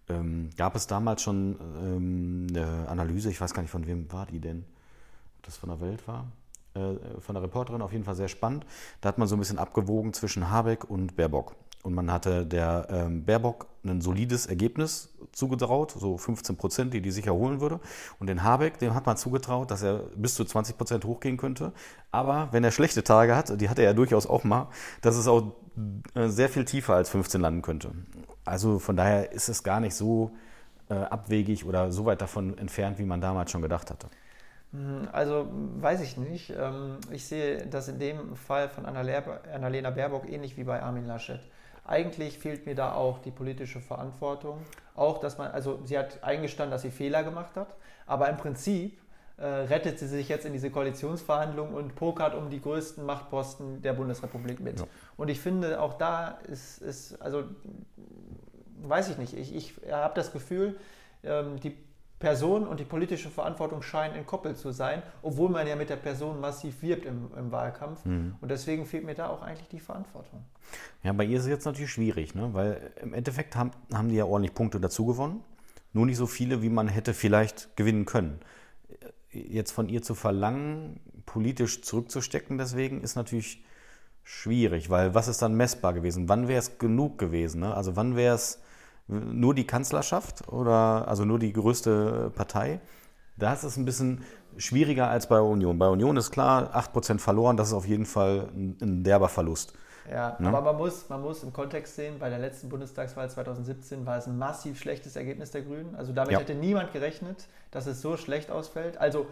ähm, 0.08 0.50
gab 0.56 0.76
es 0.76 0.86
damals 0.86 1.22
schon 1.22 1.56
ähm, 1.82 2.46
eine 2.50 2.88
Analyse, 2.88 3.30
ich 3.30 3.40
weiß 3.40 3.54
gar 3.54 3.62
nicht, 3.62 3.70
von 3.70 3.86
wem 3.86 4.12
war 4.12 4.26
die 4.26 4.40
denn, 4.40 4.64
ob 5.38 5.42
das 5.44 5.56
von 5.56 5.70
der 5.70 5.80
Welt 5.80 6.06
war, 6.06 6.26
äh, 6.74 6.94
von 7.20 7.34
der 7.34 7.42
Reporterin 7.42 7.82
auf 7.82 7.92
jeden 7.92 8.04
Fall 8.04 8.14
sehr 8.14 8.28
spannend. 8.28 8.66
Da 9.00 9.08
hat 9.08 9.18
man 9.18 9.28
so 9.28 9.36
ein 9.36 9.38
bisschen 9.38 9.58
abgewogen 9.58 10.12
zwischen 10.12 10.50
Habeck 10.50 10.84
und 10.84 11.16
Baerbock. 11.16 11.54
Und 11.84 11.92
man 11.92 12.10
hatte 12.10 12.46
der 12.46 12.86
ähm, 12.88 13.26
Baerbock 13.26 13.66
ein 13.84 14.00
solides 14.00 14.46
Ergebnis 14.46 15.10
zugetraut, 15.32 15.90
so 15.90 16.16
15 16.16 16.56
Prozent, 16.56 16.94
die 16.94 17.02
die 17.02 17.10
sicher 17.10 17.34
holen 17.34 17.60
würde. 17.60 17.78
Und 18.18 18.28
den 18.28 18.42
Habeck, 18.42 18.78
dem 18.78 18.94
hat 18.94 19.04
man 19.04 19.18
zugetraut, 19.18 19.70
dass 19.70 19.82
er 19.82 19.98
bis 20.16 20.34
zu 20.34 20.46
20 20.46 20.78
Prozent 20.78 21.04
hochgehen 21.04 21.36
könnte. 21.36 21.72
Aber 22.10 22.48
wenn 22.52 22.64
er 22.64 22.70
schlechte 22.70 23.04
Tage 23.04 23.36
hat, 23.36 23.60
die 23.60 23.68
hatte 23.68 23.82
er 23.82 23.88
ja 23.88 23.92
durchaus 23.92 24.26
auch 24.26 24.44
mal, 24.44 24.68
dass 25.02 25.16
es 25.16 25.28
auch 25.28 25.52
äh, 26.14 26.28
sehr 26.28 26.48
viel 26.48 26.64
tiefer 26.64 26.94
als 26.94 27.10
15 27.10 27.42
landen 27.42 27.60
könnte. 27.60 27.90
Also 28.46 28.78
von 28.78 28.96
daher 28.96 29.32
ist 29.32 29.50
es 29.50 29.62
gar 29.62 29.80
nicht 29.80 29.94
so 29.94 30.30
äh, 30.88 30.94
abwegig 30.94 31.66
oder 31.66 31.92
so 31.92 32.06
weit 32.06 32.22
davon 32.22 32.56
entfernt, 32.56 32.98
wie 32.98 33.04
man 33.04 33.20
damals 33.20 33.50
schon 33.50 33.60
gedacht 33.60 33.90
hatte. 33.90 34.06
Hm, 34.72 35.06
also 35.12 35.48
weiß 35.80 36.00
ich 36.00 36.16
nicht. 36.16 36.54
Ähm, 36.58 36.96
ich 37.10 37.26
sehe 37.26 37.66
das 37.66 37.88
in 37.88 37.98
dem 37.98 38.36
Fall 38.36 38.70
von 38.70 38.86
Annalena 38.86 39.90
Baerbock 39.90 40.26
ähnlich 40.32 40.56
wie 40.56 40.64
bei 40.64 40.82
Armin 40.82 41.06
Laschet. 41.06 41.40
Eigentlich 41.84 42.38
fehlt 42.38 42.66
mir 42.66 42.74
da 42.74 42.94
auch 42.94 43.18
die 43.18 43.30
politische 43.30 43.80
Verantwortung. 43.80 44.58
Auch, 44.94 45.18
dass 45.18 45.38
man, 45.38 45.50
also 45.50 45.80
sie 45.84 45.98
hat 45.98 46.22
eingestanden, 46.22 46.70
dass 46.70 46.82
sie 46.82 46.90
Fehler 46.90 47.24
gemacht 47.24 47.56
hat, 47.56 47.74
aber 48.06 48.28
im 48.28 48.36
Prinzip 48.36 48.98
äh, 49.36 49.44
rettet 49.44 49.98
sie 49.98 50.06
sich 50.06 50.28
jetzt 50.28 50.46
in 50.46 50.52
diese 50.52 50.70
Koalitionsverhandlungen 50.70 51.74
und 51.74 51.94
pokert 51.94 52.34
um 52.34 52.50
die 52.50 52.60
größten 52.60 53.04
Machtposten 53.04 53.82
der 53.82 53.92
Bundesrepublik 53.92 54.60
mit. 54.60 54.80
Ja. 54.80 54.86
Und 55.16 55.28
ich 55.28 55.40
finde, 55.40 55.80
auch 55.80 55.94
da 55.94 56.38
ist, 56.48 56.78
ist 56.78 57.20
also 57.20 57.44
weiß 58.88 59.10
ich 59.10 59.18
nicht, 59.18 59.34
ich, 59.34 59.54
ich 59.54 59.74
habe 59.90 60.14
das 60.14 60.32
Gefühl, 60.32 60.76
ähm, 61.22 61.58
die 61.60 61.76
Person 62.24 62.66
und 62.66 62.80
die 62.80 62.84
politische 62.84 63.28
Verantwortung 63.28 63.82
scheinen 63.82 64.14
entkoppelt 64.14 64.56
zu 64.56 64.72
sein, 64.72 65.02
obwohl 65.20 65.50
man 65.50 65.66
ja 65.66 65.76
mit 65.76 65.90
der 65.90 65.96
Person 65.96 66.40
massiv 66.40 66.80
wirbt 66.80 67.04
im, 67.04 67.28
im 67.36 67.52
Wahlkampf. 67.52 68.02
Mhm. 68.06 68.36
Und 68.40 68.50
deswegen 68.50 68.86
fehlt 68.86 69.04
mir 69.04 69.14
da 69.14 69.28
auch 69.28 69.42
eigentlich 69.42 69.68
die 69.68 69.78
Verantwortung. 69.78 70.42
Ja, 71.02 71.12
bei 71.12 71.24
ihr 71.24 71.36
ist 71.36 71.42
es 71.44 71.50
jetzt 71.50 71.66
natürlich 71.66 71.92
schwierig, 71.92 72.34
ne? 72.34 72.48
weil 72.54 72.92
im 73.02 73.12
Endeffekt 73.12 73.56
haben, 73.56 73.72
haben 73.92 74.08
die 74.08 74.14
ja 74.14 74.24
ordentlich 74.24 74.54
Punkte 74.54 74.80
dazu 74.80 75.04
gewonnen. 75.04 75.44
Nur 75.92 76.06
nicht 76.06 76.16
so 76.16 76.26
viele, 76.26 76.62
wie 76.62 76.70
man 76.70 76.88
hätte 76.88 77.12
vielleicht 77.12 77.76
gewinnen 77.76 78.06
können. 78.06 78.40
Jetzt 79.30 79.72
von 79.72 79.90
ihr 79.90 80.00
zu 80.00 80.14
verlangen, 80.14 81.00
politisch 81.26 81.82
zurückzustecken, 81.82 82.56
deswegen 82.56 83.02
ist 83.02 83.16
natürlich 83.16 83.62
schwierig, 84.22 84.88
weil 84.88 85.14
was 85.14 85.28
ist 85.28 85.42
dann 85.42 85.54
messbar 85.54 85.92
gewesen? 85.92 86.30
Wann 86.30 86.48
wäre 86.48 86.58
es 86.58 86.78
genug 86.78 87.18
gewesen? 87.18 87.60
Ne? 87.60 87.74
Also 87.74 87.96
wann 87.96 88.16
wäre 88.16 88.34
es 88.34 88.62
nur 89.08 89.54
die 89.54 89.66
Kanzlerschaft 89.66 90.48
oder 90.48 91.06
also 91.08 91.24
nur 91.24 91.38
die 91.38 91.52
größte 91.52 92.32
Partei. 92.34 92.80
Da 93.36 93.52
ist 93.52 93.76
ein 93.76 93.84
bisschen 93.84 94.24
schwieriger 94.56 95.08
als 95.08 95.28
bei 95.28 95.40
Union. 95.40 95.78
Bei 95.78 95.88
Union 95.88 96.16
ist 96.16 96.30
klar, 96.30 96.74
8% 96.74 97.18
verloren, 97.18 97.56
das 97.56 97.68
ist 97.68 97.74
auf 97.74 97.86
jeden 97.86 98.06
Fall 98.06 98.48
ein, 98.54 98.76
ein 98.80 99.04
derber 99.04 99.28
Verlust. 99.28 99.74
Ja, 100.10 100.36
ne? 100.38 100.48
aber 100.48 100.60
man 100.60 100.76
muss, 100.76 101.08
man 101.08 101.22
muss 101.22 101.42
im 101.42 101.52
Kontext 101.52 101.96
sehen, 101.96 102.18
bei 102.18 102.28
der 102.28 102.38
letzten 102.38 102.68
Bundestagswahl 102.68 103.28
2017 103.30 104.04
war 104.04 104.18
es 104.18 104.26
ein 104.26 104.36
massiv 104.36 104.78
schlechtes 104.78 105.16
Ergebnis 105.16 105.50
der 105.50 105.62
Grünen. 105.62 105.94
Also 105.94 106.12
damit 106.12 106.32
ja. 106.32 106.38
hätte 106.38 106.54
niemand 106.54 106.92
gerechnet, 106.92 107.48
dass 107.70 107.86
es 107.86 108.02
so 108.02 108.16
schlecht 108.16 108.50
ausfällt. 108.50 108.98
Also 108.98 109.26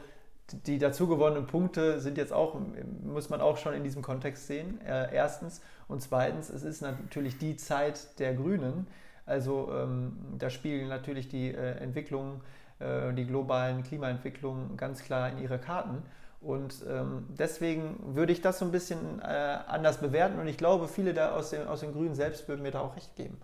die 0.66 0.78
dazu 0.78 1.06
gewonnenen 1.06 1.46
Punkte 1.46 2.00
sind 2.00 2.18
jetzt 2.18 2.32
auch, 2.32 2.58
muss 3.02 3.30
man 3.30 3.40
auch 3.40 3.58
schon 3.58 3.74
in 3.74 3.84
diesem 3.84 4.02
Kontext 4.02 4.46
sehen, 4.46 4.80
äh, 4.82 5.14
erstens. 5.14 5.60
Und 5.88 6.02
zweitens, 6.02 6.48
es 6.48 6.62
ist 6.62 6.80
natürlich 6.82 7.38
die 7.38 7.56
Zeit 7.56 8.18
der 8.18 8.34
Grünen, 8.34 8.86
also 9.32 9.72
ähm, 9.72 10.12
da 10.38 10.50
spielen 10.50 10.88
natürlich 10.88 11.28
die 11.28 11.48
äh, 11.48 11.78
Entwicklungen, 11.78 12.42
äh, 12.80 13.14
die 13.14 13.26
globalen 13.26 13.82
Klimaentwicklungen 13.82 14.76
ganz 14.76 15.02
klar 15.02 15.30
in 15.30 15.38
ihre 15.38 15.58
Karten. 15.58 16.02
Und 16.42 16.84
ähm, 16.88 17.24
deswegen 17.38 18.14
würde 18.14 18.32
ich 18.32 18.42
das 18.42 18.58
so 18.58 18.64
ein 18.64 18.72
bisschen 18.72 19.20
äh, 19.20 19.24
anders 19.24 20.00
bewerten 20.00 20.38
und 20.38 20.48
ich 20.48 20.58
glaube, 20.58 20.88
viele 20.88 21.14
da 21.14 21.32
aus 21.32 21.50
den, 21.50 21.66
aus 21.66 21.80
den 21.80 21.92
Grünen 21.92 22.14
selbst 22.14 22.48
würden 22.48 22.62
mir 22.62 22.72
da 22.72 22.80
auch 22.80 22.96
recht 22.96 23.14
geben. 23.16 23.38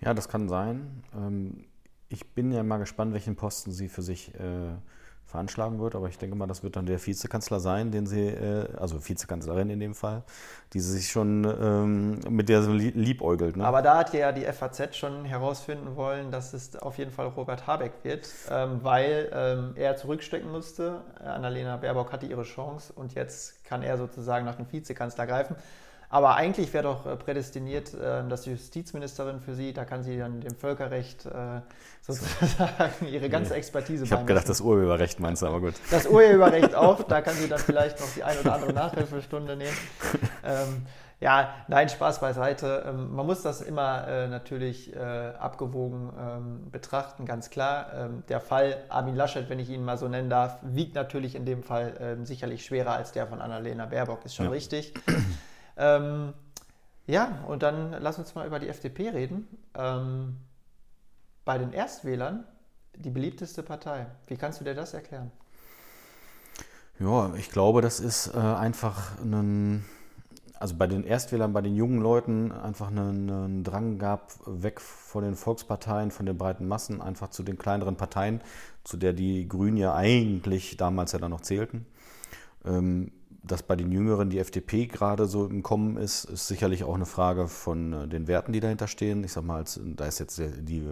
Ja, 0.00 0.12
das 0.12 0.28
kann 0.28 0.48
sein. 0.48 1.02
Ähm, 1.16 1.64
ich 2.08 2.34
bin 2.34 2.52
ja 2.52 2.62
mal 2.62 2.78
gespannt, 2.78 3.14
welchen 3.14 3.36
Posten 3.36 3.72
sie 3.72 3.88
für 3.88 4.02
sich 4.02 4.34
äh, 4.34 4.74
veranschlagen 5.32 5.80
wird. 5.80 5.94
Aber 5.96 6.08
ich 6.08 6.18
denke 6.18 6.36
mal, 6.36 6.46
das 6.46 6.62
wird 6.62 6.76
dann 6.76 6.86
der 6.86 7.04
Vizekanzler 7.04 7.58
sein, 7.58 7.90
den 7.90 8.06
sie, 8.06 8.28
äh, 8.28 8.68
also 8.76 9.08
Vizekanzlerin 9.08 9.70
in 9.70 9.80
dem 9.80 9.94
Fall, 9.94 10.22
die 10.72 10.80
sich 10.80 11.10
schon 11.10 11.44
ähm, 11.44 12.20
mit 12.28 12.48
der 12.48 12.62
so 12.62 12.72
liebäugelt. 12.72 13.56
Ne? 13.56 13.64
Aber 13.64 13.82
da 13.82 13.98
hat 13.98 14.14
ja 14.14 14.30
die 14.30 14.44
FAZ 14.44 14.96
schon 14.96 15.24
herausfinden 15.24 15.96
wollen, 15.96 16.30
dass 16.30 16.52
es 16.52 16.76
auf 16.76 16.98
jeden 16.98 17.10
Fall 17.10 17.26
Robert 17.26 17.66
Habeck 17.66 17.92
wird, 18.02 18.28
ähm, 18.50 18.80
weil 18.82 19.30
ähm, 19.34 19.72
er 19.74 19.96
zurückstecken 19.96 20.50
musste. 20.50 21.00
Annalena 21.18 21.78
Baerbock 21.78 22.12
hatte 22.12 22.26
ihre 22.26 22.44
Chance 22.44 22.92
und 22.94 23.14
jetzt 23.14 23.64
kann 23.64 23.82
er 23.82 23.96
sozusagen 23.98 24.44
nach 24.44 24.56
dem 24.56 24.70
Vizekanzler 24.70 25.26
greifen. 25.26 25.56
Aber 26.12 26.36
eigentlich 26.36 26.74
wäre 26.74 26.84
doch 26.84 27.06
äh, 27.06 27.16
prädestiniert, 27.16 27.94
äh, 27.94 28.28
dass 28.28 28.42
die 28.42 28.50
Justizministerin 28.50 29.40
für 29.40 29.54
sie, 29.54 29.72
da 29.72 29.86
kann 29.86 30.02
sie 30.02 30.18
dann 30.18 30.42
dem 30.42 30.54
Völkerrecht 30.54 31.24
äh, 31.24 31.62
sozusagen 32.02 33.08
ihre 33.10 33.30
ganze 33.30 33.54
Expertise 33.54 34.04
Ich 34.04 34.12
habe 34.12 34.26
gedacht, 34.26 34.46
das 34.46 34.60
Urheberrecht 34.60 35.20
meinst 35.20 35.40
du, 35.40 35.46
aber 35.46 35.60
gut. 35.60 35.72
Das 35.90 36.06
Urheberrecht 36.06 36.74
auch, 36.74 37.02
da 37.02 37.22
kann 37.22 37.34
sie 37.34 37.48
dann 37.48 37.58
vielleicht 37.60 37.98
noch 37.98 38.08
die 38.14 38.22
ein 38.24 38.36
oder 38.38 38.52
andere 38.52 38.74
Nachhilfestunde 38.74 39.56
nehmen. 39.56 39.76
Ähm, 40.44 40.86
ja, 41.18 41.54
nein, 41.68 41.88
Spaß 41.88 42.20
beiseite. 42.20 42.84
Ähm, 42.86 43.14
man 43.14 43.24
muss 43.24 43.40
das 43.40 43.62
immer 43.62 44.06
äh, 44.06 44.28
natürlich 44.28 44.94
äh, 44.94 44.98
abgewogen 44.98 46.12
ähm, 46.20 46.70
betrachten, 46.70 47.24
ganz 47.24 47.48
klar. 47.48 47.86
Ähm, 47.94 48.22
der 48.28 48.40
Fall 48.40 48.84
Armin 48.90 49.16
Laschet, 49.16 49.48
wenn 49.48 49.60
ich 49.60 49.70
ihn 49.70 49.82
mal 49.82 49.96
so 49.96 50.08
nennen 50.08 50.28
darf, 50.28 50.58
wiegt 50.60 50.94
natürlich 50.94 51.36
in 51.36 51.46
dem 51.46 51.62
Fall 51.62 51.94
ähm, 52.00 52.26
sicherlich 52.26 52.66
schwerer 52.66 52.92
als 52.92 53.12
der 53.12 53.26
von 53.28 53.40
Annalena 53.40 53.86
Baerbock, 53.86 54.26
ist 54.26 54.34
schon 54.34 54.46
ja. 54.46 54.52
richtig. 54.52 54.92
Ähm, 55.82 56.32
ja, 57.08 57.44
und 57.48 57.64
dann 57.64 57.96
lass 57.98 58.18
uns 58.18 58.34
mal 58.36 58.46
über 58.46 58.60
die 58.60 58.68
FDP 58.68 59.10
reden. 59.10 59.48
Ähm, 59.74 60.36
bei 61.44 61.58
den 61.58 61.72
Erstwählern 61.72 62.44
die 62.94 63.10
beliebteste 63.10 63.64
Partei. 63.64 64.06
Wie 64.28 64.36
kannst 64.36 64.60
du 64.60 64.64
dir 64.64 64.74
das 64.74 64.94
erklären? 64.94 65.32
Ja, 67.00 67.34
ich 67.34 67.50
glaube, 67.50 67.82
das 67.82 67.98
ist 67.98 68.28
äh, 68.28 68.38
einfach 68.38 69.18
ein, 69.18 69.84
also 70.60 70.76
bei 70.76 70.86
den 70.86 71.02
Erstwählern, 71.02 71.52
bei 71.52 71.62
den 71.62 71.74
jungen 71.74 72.00
Leuten 72.00 72.52
einfach 72.52 72.88
einen, 72.88 73.28
einen, 73.28 73.64
Drang 73.64 73.98
gab, 73.98 74.34
weg 74.46 74.80
von 74.80 75.24
den 75.24 75.34
Volksparteien, 75.34 76.12
von 76.12 76.26
den 76.26 76.38
breiten 76.38 76.68
Massen, 76.68 77.00
einfach 77.00 77.30
zu 77.30 77.42
den 77.42 77.58
kleineren 77.58 77.96
Parteien, 77.96 78.40
zu 78.84 78.96
der 78.96 79.14
die 79.14 79.48
Grünen 79.48 79.78
ja 79.78 79.94
eigentlich 79.96 80.76
damals 80.76 81.10
ja 81.10 81.18
dann 81.18 81.30
noch 81.32 81.40
zählten. 81.40 81.86
Ähm, 82.64 83.10
dass 83.42 83.62
bei 83.62 83.76
den 83.76 83.90
Jüngeren 83.90 84.30
die 84.30 84.38
FDP 84.38 84.86
gerade 84.86 85.26
so 85.26 85.46
im 85.46 85.62
Kommen 85.62 85.96
ist, 85.96 86.24
ist 86.24 86.46
sicherlich 86.46 86.84
auch 86.84 86.94
eine 86.94 87.06
Frage 87.06 87.48
von 87.48 87.92
äh, 87.92 88.08
den 88.08 88.28
Werten, 88.28 88.52
die 88.52 88.60
dahinter 88.60 88.86
stehen. 88.86 89.24
Ich 89.24 89.32
sag 89.32 89.44
mal, 89.44 89.64
da 89.76 90.06
ist 90.06 90.20
jetzt 90.20 90.38
der, 90.38 90.48
die, 90.48 90.86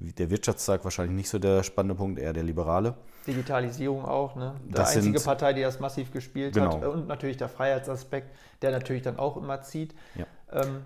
der 0.00 0.30
Wirtschaftstag 0.30 0.84
wahrscheinlich 0.84 1.14
nicht 1.14 1.28
so 1.28 1.38
der 1.38 1.62
spannende 1.62 1.94
Punkt, 1.94 2.18
eher 2.18 2.32
der 2.32 2.44
Liberale. 2.44 2.94
Digitalisierung 3.26 4.04
auch, 4.04 4.36
ne? 4.36 4.54
Die 4.68 4.78
einzige 4.78 5.18
sind, 5.18 5.24
Partei, 5.24 5.52
die 5.52 5.62
das 5.62 5.80
massiv 5.80 6.10
gespielt 6.12 6.54
genau. 6.54 6.80
hat. 6.80 6.84
Und 6.84 7.08
natürlich 7.08 7.36
der 7.36 7.48
Freiheitsaspekt, 7.48 8.34
der 8.62 8.70
natürlich 8.72 9.02
dann 9.02 9.18
auch 9.18 9.36
immer 9.36 9.60
zieht. 9.60 9.94
Ja. 10.14 10.26
Ähm, 10.50 10.84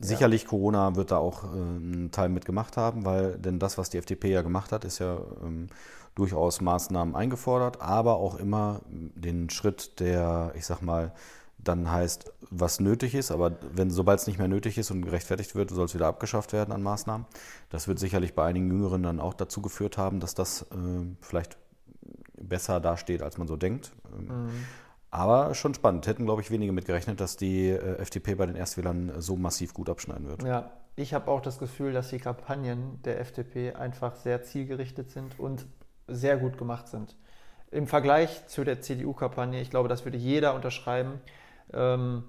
Sicherlich 0.00 0.42
ja. 0.42 0.48
Corona 0.48 0.96
wird 0.96 1.10
da 1.10 1.18
auch 1.18 1.44
äh, 1.44 1.46
einen 1.46 2.10
Teil 2.12 2.28
mitgemacht 2.28 2.76
haben, 2.76 3.04
weil 3.04 3.38
denn 3.38 3.58
das, 3.58 3.78
was 3.78 3.90
die 3.90 3.98
FDP 3.98 4.30
ja 4.30 4.42
gemacht 4.42 4.72
hat, 4.72 4.84
ist 4.84 4.98
ja 4.98 5.18
ähm, 5.42 5.68
durchaus 6.14 6.60
Maßnahmen 6.60 7.14
eingefordert, 7.14 7.80
aber 7.80 8.16
auch 8.16 8.36
immer 8.36 8.80
den 8.88 9.50
Schritt, 9.50 10.00
der, 10.00 10.52
ich 10.56 10.66
sag 10.66 10.80
mal, 10.80 11.12
dann 11.58 11.90
heißt, 11.90 12.32
was 12.50 12.80
nötig 12.80 13.14
ist, 13.14 13.30
aber 13.30 13.52
wenn 13.72 13.90
sobald 13.90 14.20
es 14.20 14.26
nicht 14.26 14.38
mehr 14.38 14.48
nötig 14.48 14.78
ist 14.78 14.90
und 14.90 15.02
gerechtfertigt 15.02 15.54
wird, 15.54 15.70
soll 15.70 15.86
es 15.86 15.94
wieder 15.94 16.06
abgeschafft 16.06 16.52
werden 16.52 16.72
an 16.72 16.82
Maßnahmen. 16.82 17.26
Das 17.70 17.88
wird 17.88 17.98
sicherlich 17.98 18.34
bei 18.34 18.44
einigen 18.44 18.70
Jüngeren 18.70 19.02
dann 19.02 19.20
auch 19.20 19.34
dazu 19.34 19.60
geführt 19.60 19.98
haben, 19.98 20.20
dass 20.20 20.34
das 20.34 20.62
äh, 20.62 20.66
vielleicht 21.20 21.58
besser 22.40 22.80
dasteht, 22.80 23.22
als 23.22 23.38
man 23.38 23.48
so 23.48 23.56
denkt. 23.56 23.92
Mhm. 24.16 24.50
Aber 25.16 25.54
schon 25.54 25.72
spannend. 25.72 26.06
Hätten, 26.06 26.26
glaube 26.26 26.42
ich, 26.42 26.50
wenige 26.50 26.72
mitgerechnet, 26.72 27.20
dass 27.20 27.38
die 27.38 27.70
äh, 27.70 27.98
FDP 27.98 28.34
bei 28.34 28.44
den 28.44 28.54
Erstwählern 28.54 29.12
so 29.16 29.36
massiv 29.36 29.72
gut 29.72 29.88
abschneiden 29.88 30.28
wird. 30.28 30.42
Ja, 30.42 30.70
ich 30.94 31.14
habe 31.14 31.30
auch 31.30 31.40
das 31.40 31.58
Gefühl, 31.58 31.94
dass 31.94 32.10
die 32.10 32.18
Kampagnen 32.18 33.00
der 33.02 33.18
FDP 33.20 33.72
einfach 33.72 34.16
sehr 34.16 34.42
zielgerichtet 34.42 35.10
sind 35.10 35.40
und 35.40 35.64
sehr 36.06 36.36
gut 36.36 36.58
gemacht 36.58 36.88
sind. 36.88 37.16
Im 37.70 37.86
Vergleich 37.86 38.46
zu 38.46 38.62
der 38.62 38.82
CDU-Kampagne, 38.82 39.60
ich 39.60 39.70
glaube, 39.70 39.88
das 39.88 40.04
würde 40.04 40.18
jeder 40.18 40.54
unterschreiben, 40.54 41.20
ähm, 41.72 42.24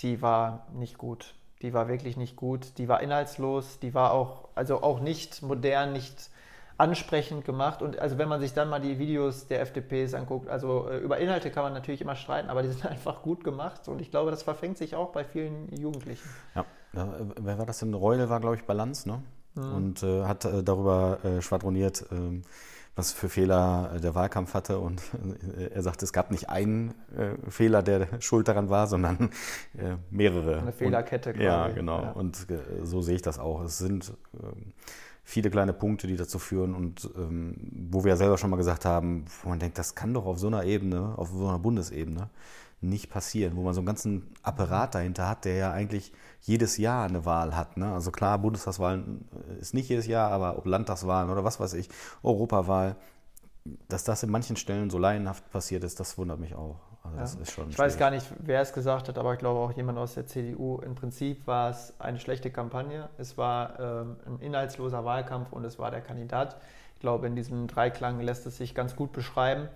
die 0.00 0.22
war 0.22 0.66
nicht 0.72 0.96
gut. 0.96 1.34
Die 1.60 1.74
war 1.74 1.88
wirklich 1.88 2.16
nicht 2.16 2.36
gut. 2.36 2.78
Die 2.78 2.88
war 2.88 3.02
inhaltslos. 3.02 3.80
Die 3.80 3.92
war 3.92 4.12
auch, 4.12 4.48
also 4.54 4.82
auch 4.82 5.00
nicht 5.00 5.42
modern, 5.42 5.92
nicht 5.92 6.30
ansprechend 6.80 7.44
gemacht. 7.44 7.82
Und 7.82 7.98
also 7.98 8.16
wenn 8.16 8.28
man 8.28 8.40
sich 8.40 8.54
dann 8.54 8.70
mal 8.70 8.80
die 8.80 8.98
Videos 8.98 9.46
der 9.46 9.60
FDPs 9.60 10.14
anguckt, 10.14 10.48
also 10.48 10.88
äh, 10.88 10.98
über 10.98 11.18
Inhalte 11.18 11.50
kann 11.50 11.62
man 11.62 11.74
natürlich 11.74 12.00
immer 12.00 12.16
streiten, 12.16 12.48
aber 12.48 12.62
die 12.62 12.68
sind 12.72 12.86
einfach 12.86 13.22
gut 13.22 13.44
gemacht. 13.44 13.86
Und 13.86 14.00
ich 14.00 14.10
glaube, 14.10 14.30
das 14.30 14.42
verfängt 14.42 14.78
sich 14.78 14.96
auch 14.96 15.12
bei 15.12 15.24
vielen 15.24 15.68
Jugendlichen. 15.76 16.26
Ja, 16.54 16.64
ja 16.94 17.14
wer 17.40 17.58
war 17.58 17.66
das 17.66 17.80
denn? 17.80 17.92
Reule 17.92 18.30
war, 18.30 18.40
glaube 18.40 18.56
ich, 18.56 18.64
Balance, 18.64 19.08
ne? 19.08 19.22
Mhm. 19.54 19.74
Und 19.74 20.02
äh, 20.02 20.24
hat 20.24 20.44
äh, 20.46 20.62
darüber 20.62 21.18
äh, 21.22 21.42
schwadroniert, 21.42 22.06
ähm, 22.12 22.42
was 22.96 23.12
für 23.12 23.28
Fehler 23.28 23.98
der 24.02 24.14
Wahlkampf 24.14 24.54
hatte. 24.54 24.78
Und 24.78 25.00
er 25.72 25.82
sagte, 25.82 26.04
es 26.04 26.12
gab 26.12 26.30
nicht 26.30 26.48
einen 26.50 26.94
äh, 27.16 27.50
Fehler, 27.50 27.82
der 27.82 28.20
schuld 28.20 28.48
daran 28.48 28.68
war, 28.68 28.88
sondern 28.88 29.30
äh, 29.78 29.96
mehrere. 30.10 30.58
Eine 30.58 30.72
Fehlerkette. 30.72 31.32
Und, 31.32 31.40
ja, 31.40 31.68
genau. 31.68 32.02
Ja. 32.02 32.10
Und 32.12 32.50
äh, 32.50 32.84
so 32.84 33.00
sehe 33.00 33.14
ich 33.14 33.22
das 33.22 33.38
auch. 33.38 33.62
Es 33.62 33.78
sind 33.78 34.12
ähm, 34.34 34.72
viele 35.30 35.50
kleine 35.50 35.72
Punkte, 35.72 36.08
die 36.08 36.16
dazu 36.16 36.38
führen 36.38 36.74
und 36.74 37.08
ähm, 37.16 37.54
wo 37.90 38.04
wir 38.04 38.10
ja 38.10 38.16
selber 38.16 38.36
schon 38.36 38.50
mal 38.50 38.56
gesagt 38.56 38.84
haben, 38.84 39.24
wo 39.42 39.48
man 39.48 39.60
denkt, 39.60 39.78
das 39.78 39.94
kann 39.94 40.12
doch 40.12 40.26
auf 40.26 40.38
so 40.38 40.48
einer 40.48 40.64
Ebene, 40.64 41.14
auf 41.16 41.30
so 41.30 41.46
einer 41.46 41.58
Bundesebene 41.58 42.30
nicht 42.80 43.10
passieren, 43.10 43.56
wo 43.56 43.62
man 43.62 43.74
so 43.74 43.80
einen 43.80 43.86
ganzen 43.86 44.34
Apparat 44.42 44.94
dahinter 44.94 45.28
hat, 45.28 45.44
der 45.44 45.54
ja 45.54 45.70
eigentlich 45.70 46.12
jedes 46.40 46.78
Jahr 46.78 47.06
eine 47.06 47.24
Wahl 47.26 47.54
hat. 47.54 47.76
Ne? 47.76 47.92
Also 47.92 48.10
klar, 48.10 48.38
Bundestagswahlen 48.38 49.28
äh, 49.48 49.60
ist 49.60 49.72
nicht 49.72 49.88
jedes 49.88 50.06
Jahr, 50.06 50.32
aber 50.32 50.58
ob 50.58 50.66
Landtagswahlen 50.66 51.30
oder 51.30 51.44
was 51.44 51.60
weiß 51.60 51.74
ich, 51.74 51.88
Europawahl, 52.22 52.96
dass 53.88 54.02
das 54.02 54.22
in 54.24 54.30
manchen 54.30 54.56
Stellen 54.56 54.90
so 54.90 54.98
laienhaft 54.98 55.48
passiert 55.52 55.84
ist, 55.84 56.00
das 56.00 56.18
wundert 56.18 56.40
mich 56.40 56.54
auch. 56.56 56.80
Also 57.02 57.36
ja. 57.36 57.42
ich 57.42 57.50
schwierig. 57.50 57.78
weiß 57.78 57.98
gar 57.98 58.10
nicht, 58.10 58.26
wer 58.38 58.60
es 58.60 58.72
gesagt 58.72 59.08
hat, 59.08 59.18
aber 59.18 59.32
ich 59.32 59.38
glaube 59.38 59.60
auch 59.60 59.72
jemand 59.72 59.98
aus 59.98 60.14
der 60.14 60.26
CDU. 60.26 60.80
Im 60.80 60.94
Prinzip 60.94 61.46
war 61.46 61.70
es 61.70 61.94
eine 61.98 62.20
schlechte 62.20 62.50
Kampagne. 62.50 63.08
Es 63.18 63.38
war 63.38 63.78
ähm, 63.80 64.16
ein 64.26 64.38
inhaltsloser 64.40 65.04
Wahlkampf 65.04 65.52
und 65.52 65.64
es 65.64 65.78
war 65.78 65.90
der 65.90 66.02
Kandidat. 66.02 66.56
Ich 66.94 67.00
glaube, 67.00 67.26
in 67.26 67.36
diesem 67.36 67.66
Dreiklang 67.66 68.20
lässt 68.20 68.46
es 68.46 68.58
sich 68.58 68.74
ganz 68.74 68.96
gut 68.96 69.12
beschreiben. 69.12 69.68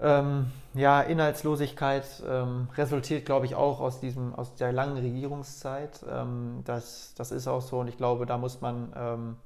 Ähm, 0.00 0.52
ja, 0.74 1.00
Inhaltslosigkeit 1.00 2.04
ähm, 2.28 2.68
resultiert, 2.76 3.26
glaube 3.26 3.46
ich, 3.46 3.56
auch 3.56 3.80
aus, 3.80 3.98
diesem, 3.98 4.34
aus 4.34 4.54
der 4.54 4.72
langen 4.72 4.96
Regierungszeit. 4.96 6.04
Ähm, 6.08 6.60
das, 6.64 7.14
das 7.16 7.32
ist 7.32 7.48
auch 7.48 7.62
so 7.62 7.80
und 7.80 7.88
ich 7.88 7.96
glaube, 7.96 8.24
da 8.26 8.38
muss 8.38 8.60
man 8.60 8.92
ähm, 8.96 9.36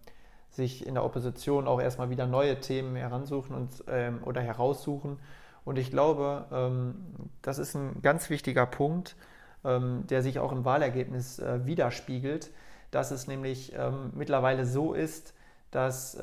sich 0.51 0.87
in 0.87 0.95
der 0.95 1.05
Opposition 1.05 1.67
auch 1.67 1.81
erstmal 1.81 2.11
wieder 2.11 2.27
neue 2.27 2.61
Themen 2.61 2.97
heransuchen 2.97 3.57
und, 3.57 3.71
ähm, 3.89 4.21
oder 4.25 4.43
heraussuchen. 4.43 5.19
Und 5.65 5.79
ich 5.79 5.91
glaube, 5.91 6.47
ähm, 6.53 6.95
das 7.41 7.59
ist 7.59 7.75
ein 7.75 8.03
ganz 8.03 8.31
wichtiger 8.31 8.67
Punkt, 8.67 9.17
der 9.65 10.23
sich 10.23 10.41
auch 10.41 10.51
im 10.51 10.65
Wahlergebnis 10.65 11.39
äh, 11.39 11.65
widerspiegelt, 11.65 12.51
dass 12.91 13.13
es 13.13 13.29
nämlich 13.29 13.73
mittlerweile 14.13 14.67
so 14.67 14.93
ist, 14.93 15.35
dass 15.71 16.19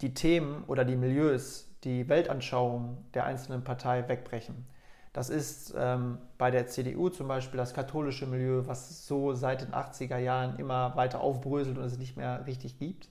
die 0.00 0.14
Themen 0.14 0.62
oder 0.68 0.84
die 0.84 0.94
Milieus 0.94 1.68
die 1.84 2.08
Weltanschauung 2.08 2.98
der 3.14 3.24
einzelnen 3.24 3.64
Partei 3.64 4.08
wegbrechen. 4.08 4.66
Das 5.12 5.28
ist 5.28 5.74
ähm, 5.76 6.18
bei 6.38 6.50
der 6.50 6.68
CDU 6.68 7.10
zum 7.10 7.28
Beispiel 7.28 7.58
das 7.58 7.74
katholische 7.74 8.26
Milieu, 8.26 8.62
was 8.66 9.06
so 9.06 9.34
seit 9.34 9.60
den 9.60 9.72
80er 9.72 10.16
Jahren 10.16 10.58
immer 10.58 10.96
weiter 10.96 11.20
aufbröselt 11.20 11.76
und 11.76 11.84
es 11.84 11.98
nicht 11.98 12.16
mehr 12.16 12.46
richtig 12.46 12.78
gibt. 12.78 13.08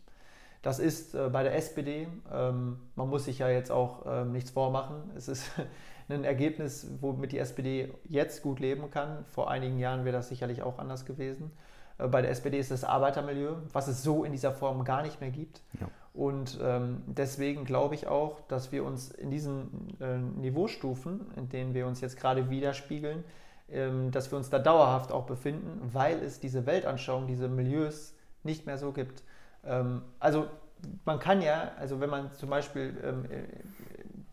Das 0.62 0.80
ist 0.80 1.16
äh, 1.16 1.30
bei 1.30 1.44
der 1.44 1.56
SPD, 1.56 2.08
ähm, 2.32 2.78
man 2.96 3.10
muss 3.10 3.26
sich 3.26 3.40
ja 3.40 3.50
jetzt 3.50 3.72
auch 3.72 4.06
ähm, 4.06 4.32
nichts 4.32 4.52
vormachen. 4.52 5.12
Es 5.16 5.28
ist 5.28 5.52
ein 6.10 6.24
Ergebnis, 6.24 6.88
womit 7.00 7.32
die 7.32 7.40
SPD 7.40 7.94
jetzt 8.08 8.44
gut 8.44 8.60
leben 8.60 8.92
kann. 8.92 9.26
Vor 9.32 9.50
einigen 9.50 9.80
Jahren 9.80 10.06
wäre 10.06 10.16
das 10.16 10.30
sicherlich 10.30 10.62
auch 10.62 10.78
anders 10.78 11.06
gewesen. 11.06 11.52
Äh, 11.98 12.08
bei 12.08 12.22
der 12.22 12.32
SPD 12.32 12.60
ist 12.60 12.72
das 12.72 12.84
Arbeitermilieu, 12.84 13.56
was 13.74 13.88
es 13.88 14.04
so 14.04 14.24
in 14.24 14.32
dieser 14.32 14.52
Form 14.52 14.84
gar 14.84 15.02
nicht 15.02 15.20
mehr 15.20 15.32
gibt. 15.32 15.62
Ja. 15.80 15.88
Und 16.14 16.60
ähm, 16.62 17.04
deswegen 17.08 17.64
glaube 17.64 17.96
ich 17.96 18.08
auch, 18.08 18.42
dass 18.48 18.72
wir 18.72 18.84
uns 18.84 19.12
in 19.12 19.32
diesen 19.32 19.96
äh, 20.02 20.18
Niveaustufen, 20.18 21.32
in 21.38 21.50
denen 21.50 21.74
wir 21.74 21.88
uns 21.88 22.02
jetzt 22.02 22.18
gerade 22.18 22.50
widerspiegeln, 22.50 23.24
ähm, 23.70 24.12
dass 24.12 24.30
wir 24.30 24.38
uns 24.38 24.50
da 24.50 24.60
dauerhaft 24.60 25.12
auch 25.12 25.26
befinden, 25.26 25.80
weil 25.94 26.22
es 26.22 26.40
diese 26.40 26.66
Weltanschauung, 26.66 27.28
diese 27.28 27.48
Milieus 27.48 28.14
nicht 28.44 28.66
mehr 28.66 28.78
so 28.78 28.92
gibt. 28.92 29.24
Ähm, 29.66 30.02
also 30.20 30.48
man 31.06 31.20
kann 31.20 31.42
ja, 31.42 31.72
also 31.80 32.00
wenn 32.00 32.10
man 32.10 32.34
zum 32.34 32.50
Beispiel 32.50 32.98
ähm, 33.04 33.26
äh, 33.26 33.44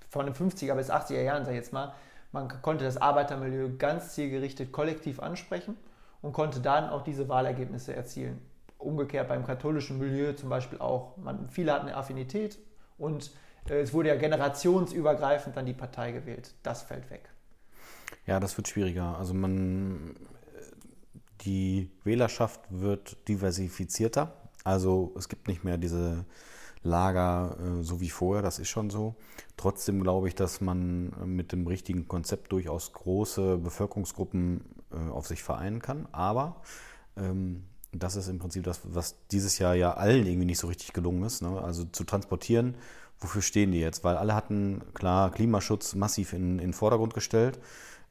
von 0.08 0.26
den 0.26 0.34
50er 0.34 0.74
bis 0.74 0.90
80er 0.90 1.22
Jahren, 1.22 1.44
sag 1.44 1.52
ich 1.52 1.58
jetzt 1.58 1.72
mal, 1.72 1.94
man 2.32 2.48
konnte 2.62 2.84
das 2.84 2.96
Arbeitermilieu 2.96 3.76
ganz 3.78 4.14
zielgerichtet 4.14 4.72
kollektiv 4.72 5.20
ansprechen 5.20 5.76
und 6.22 6.32
konnte 6.32 6.60
dann 6.60 6.88
auch 6.90 7.02
diese 7.02 7.28
Wahlergebnisse 7.28 7.94
erzielen 7.94 8.40
umgekehrt 8.78 9.28
beim 9.28 9.44
katholischen 9.44 9.98
Milieu 9.98 10.32
zum 10.32 10.48
Beispiel 10.48 10.78
auch. 10.78 11.16
Man, 11.16 11.48
viele 11.50 11.72
hatten 11.72 11.88
eine 11.88 11.96
Affinität 11.96 12.58
und 12.96 13.30
äh, 13.68 13.80
es 13.80 13.92
wurde 13.92 14.08
ja 14.08 14.16
generationsübergreifend 14.16 15.56
dann 15.56 15.66
die 15.66 15.74
Partei 15.74 16.12
gewählt. 16.12 16.54
Das 16.62 16.82
fällt 16.82 17.10
weg. 17.10 17.28
Ja, 18.26 18.40
das 18.40 18.56
wird 18.56 18.68
schwieriger. 18.68 19.18
Also 19.18 19.34
man, 19.34 20.14
die 21.42 21.90
Wählerschaft 22.04 22.60
wird 22.70 23.28
diversifizierter. 23.28 24.32
Also 24.68 25.14
es 25.16 25.30
gibt 25.30 25.48
nicht 25.48 25.64
mehr 25.64 25.78
diese 25.78 26.26
Lager 26.82 27.56
äh, 27.58 27.82
so 27.82 28.02
wie 28.02 28.10
vorher, 28.10 28.42
das 28.42 28.58
ist 28.58 28.68
schon 28.68 28.90
so. 28.90 29.14
Trotzdem 29.56 30.02
glaube 30.02 30.28
ich, 30.28 30.34
dass 30.34 30.60
man 30.60 31.10
mit 31.24 31.52
dem 31.52 31.66
richtigen 31.66 32.06
Konzept 32.06 32.52
durchaus 32.52 32.92
große 32.92 33.56
Bevölkerungsgruppen 33.56 34.60
äh, 34.92 35.10
auf 35.10 35.26
sich 35.26 35.42
vereinen 35.42 35.80
kann. 35.80 36.06
Aber 36.12 36.60
ähm, 37.16 37.64
das 37.92 38.14
ist 38.14 38.28
im 38.28 38.38
Prinzip 38.38 38.64
das, 38.64 38.82
was 38.84 39.16
dieses 39.30 39.58
Jahr 39.58 39.74
ja 39.74 39.94
allen 39.94 40.26
irgendwie 40.26 40.44
nicht 40.44 40.58
so 40.58 40.66
richtig 40.66 40.92
gelungen 40.92 41.22
ist. 41.22 41.40
Ne? 41.40 41.62
Also 41.62 41.84
zu 41.84 42.04
transportieren, 42.04 42.74
wofür 43.20 43.40
stehen 43.40 43.72
die 43.72 43.80
jetzt? 43.80 44.04
Weil 44.04 44.18
alle 44.18 44.34
hatten, 44.34 44.82
klar, 44.92 45.30
Klimaschutz 45.30 45.94
massiv 45.94 46.34
in 46.34 46.58
den 46.58 46.74
Vordergrund 46.74 47.14
gestellt. 47.14 47.58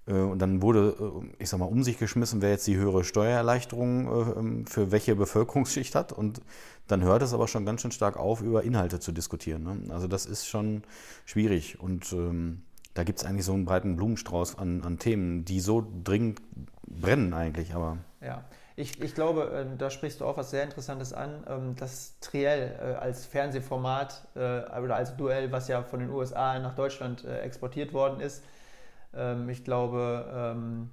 Äh, 0.08 0.14
und 0.14 0.40
dann 0.40 0.62
wurde, 0.62 0.96
äh, 1.00 1.44
ich 1.44 1.50
sag 1.50 1.60
mal, 1.60 1.66
um 1.66 1.84
sich 1.84 1.98
geschmissen, 1.98 2.42
wer 2.42 2.50
jetzt 2.50 2.66
die 2.68 2.78
höhere 2.78 3.04
Steuererleichterung 3.04 4.08
äh, 4.08 4.40
ähm, 4.40 4.66
für 4.66 4.92
welche 4.92 5.16
Bevölkerungsschicht 5.16 5.94
hat. 5.96 6.12
Und 6.12 6.42
dann 6.88 7.04
hört 7.04 7.22
es 7.22 7.34
aber 7.34 7.48
schon 7.48 7.66
ganz 7.66 7.82
schön 7.82 7.92
stark 7.92 8.18
auf, 8.18 8.42
über 8.42 8.64
Inhalte 8.64 9.00
zu 9.00 9.12
diskutieren. 9.12 9.64
Ne? 9.64 9.94
Also 9.94 10.08
das 10.08 10.26
ist 10.26 10.48
schon 10.48 10.84
schwierig. 11.26 11.80
Und 11.80 12.12
ähm, 12.14 12.64
da 12.94 13.04
gibt 13.04 13.20
es 13.20 13.26
eigentlich 13.26 13.46
so 13.46 13.54
einen 13.54 13.66
breiten 13.66 13.96
Blumenstrauß 13.96 14.58
an, 14.58 14.84
an 14.84 14.98
Themen, 14.98 15.46
die 15.46 15.60
so 15.60 15.86
dringend 16.04 16.42
brennen 16.88 17.34
eigentlich. 17.34 17.76
Aber 17.76 17.98
ja. 18.22 18.44
Ich, 18.80 19.02
ich 19.02 19.16
glaube, 19.16 19.76
da 19.80 19.90
sprichst 19.90 20.22
du 20.22 20.26
auch 20.26 20.38
was 20.38 20.52
sehr 20.52 20.64
Interessantes 20.64 21.12
an. 21.12 21.44
Ähm, 21.48 21.76
das 21.78 22.20
Triell 22.20 22.98
als 23.00 23.26
Fernsehformat 23.26 24.28
oder 24.36 24.96
als 24.96 25.18
Duell, 25.18 25.52
was 25.52 25.68
ja 25.68 25.82
von 25.82 26.00
den 26.00 26.12
USA 26.12 26.60
nach 26.60 26.76
Deutschland 26.76 27.26
exportiert 27.26 27.92
worden 27.92 28.20
ist. 28.20 28.44
Ähm, 29.14 29.50
ich 29.50 29.64
glaube, 29.64 30.26
ähm, 30.34 30.92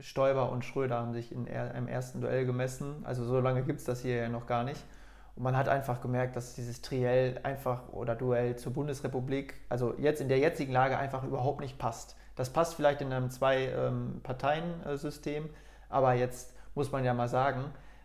Stoiber 0.00 0.50
und 0.50 0.64
Schröder 0.64 0.96
haben 0.96 1.12
sich 1.12 1.32
in 1.32 1.48
einem 1.48 1.88
ersten 1.88 2.20
Duell 2.20 2.46
gemessen. 2.46 3.02
Also 3.04 3.24
so 3.24 3.40
lange 3.40 3.62
gibt 3.62 3.80
es 3.80 3.84
das 3.84 4.02
hier 4.02 4.16
ja 4.16 4.28
noch 4.28 4.46
gar 4.46 4.64
nicht. 4.64 4.82
Und 5.36 5.44
man 5.44 5.56
hat 5.56 5.68
einfach 5.68 6.00
gemerkt, 6.00 6.36
dass 6.36 6.54
dieses 6.54 6.82
Triell 6.82 7.40
einfach 7.42 7.88
oder 7.92 8.14
Duell 8.14 8.56
zur 8.56 8.72
Bundesrepublik, 8.72 9.54
also 9.68 9.94
jetzt 9.98 10.20
in 10.20 10.28
der 10.28 10.38
jetzigen 10.38 10.72
Lage 10.72 10.98
einfach 10.98 11.24
überhaupt 11.24 11.60
nicht 11.60 11.78
passt. 11.78 12.16
Das 12.36 12.50
passt 12.50 12.74
vielleicht 12.74 13.00
in 13.00 13.12
einem 13.12 13.30
Zwei-Parteien-System, 13.30 15.48
aber 15.88 16.14
jetzt 16.14 16.54
muss 16.74 16.92
man 16.92 17.04
ja 17.04 17.14
mal 17.14 17.28
sagen, 17.28 17.64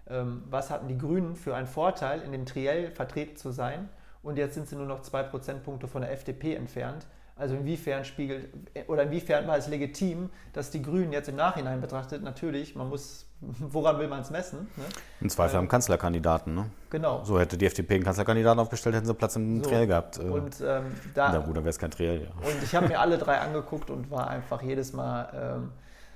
ähm, 0.10 0.44
was 0.50 0.70
hatten 0.70 0.88
die 0.88 0.98
Grünen 0.98 1.36
für 1.36 1.56
einen 1.56 1.68
Vorteil, 1.68 2.22
in 2.22 2.32
dem 2.32 2.46
Triell 2.46 2.92
vertreten 2.92 3.36
zu 3.36 3.52
sein? 3.52 3.90
Und 4.24 4.38
jetzt 4.38 4.56
sind 4.56 4.68
sie 4.68 4.76
nur 4.76 4.86
noch 4.86 5.02
zwei 5.02 5.24
Prozentpunkte 5.24 5.88
von 5.88 6.02
der 6.02 6.12
FDP 6.12 6.56
entfernt. 6.56 7.06
Also 7.38 7.56
inwiefern 7.56 8.04
spiegelt 8.04 8.50
oder 8.88 9.04
inwiefern 9.04 9.48
war 9.48 9.58
es 9.58 9.68
legitim, 9.68 10.30
dass 10.54 10.72
die 10.72 10.82
Grünen 10.82 11.14
jetzt 11.14 11.30
im 11.30 11.36
Nachhinein 11.36 11.82
betrachtet, 11.82 12.24
natürlich, 12.24 12.76
man 12.76 12.90
muss, 12.90 13.28
woran 13.42 14.00
will 14.00 14.08
man 14.08 14.22
es 14.22 14.32
messen? 14.32 14.68
Ne? 14.76 14.84
Im 15.22 15.30
Zweifel 15.30 15.56
ähm, 15.56 15.64
am 15.64 15.68
Kanzlerkandidaten, 15.68 16.56
ne? 16.56 16.72
Genau. 16.90 17.24
So 17.24 17.40
hätte 17.40 17.58
die 17.58 17.68
FDP 17.68 17.96
einen 17.96 18.04
Kanzlerkandidaten 18.04 18.60
aufgestellt, 18.60 18.96
hätten 18.96 19.06
sie 19.06 19.14
Platz 19.14 19.36
im 19.36 19.64
so. 19.64 19.70
Triell 19.70 19.86
gehabt. 19.86 20.18
Äh. 20.18 20.24
Und 20.24 20.62
ähm, 20.62 20.86
da. 21.14 21.32
Na 21.32 21.38
gut, 21.40 21.56
dann 21.56 21.64
wäre 21.64 21.70
es 21.70 21.80
kein 21.80 21.92
Triell, 21.92 22.24
ja. 22.24 22.30
Und 22.50 22.64
ich 22.64 22.74
habe 22.74 22.88
mir 22.88 23.00
alle 23.00 23.20
drei 23.20 23.38
angeguckt 23.40 23.92
und 23.92 24.10
war 24.10 24.30
einfach 24.30 24.64
jedes 24.64 24.94
Mal. 24.94 25.60
Ähm, 25.60 25.72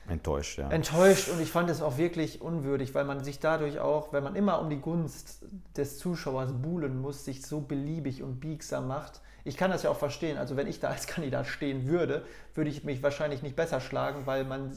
Enttäuscht, 0.08 0.58
ja. 0.58 0.70
Enttäuscht 0.70 1.30
und 1.30 1.40
ich 1.40 1.52
fand 1.52 1.70
es 1.70 1.82
auch 1.82 1.98
wirklich 1.98 2.42
unwürdig, 2.42 2.96
weil 2.96 3.06
man 3.06 3.24
sich 3.24 3.40
dadurch 3.40 3.80
auch, 3.80 4.12
wenn 4.12 4.24
man 4.24 4.36
immer 4.36 4.60
um 4.60 4.70
die 4.70 4.82
Gunst 4.82 5.46
des 5.78 6.00
Zuschauers 6.00 6.52
buhlen 6.54 7.00
muss, 7.00 7.24
sich 7.24 7.46
so 7.46 7.62
beliebig 7.62 8.24
und 8.24 8.40
biegsam 8.40 8.88
macht. 8.88 9.22
Ich 9.44 9.58
kann 9.58 9.72
das 9.72 9.84
ja 9.84 9.90
auch 9.90 9.98
verstehen. 9.98 10.38
Also 10.38 10.56
wenn 10.56 10.68
ich 10.68 10.80
da 10.80 10.90
als 10.90 11.08
Kandidat 11.08 11.48
stehen 11.48 11.88
würde, 11.88 12.26
würde 12.54 12.70
ich 12.70 12.84
mich 12.84 13.02
wahrscheinlich 13.02 13.42
nicht 13.42 13.56
besser 13.56 13.80
schlagen, 13.80 14.26
weil 14.26 14.44
man 14.46 14.72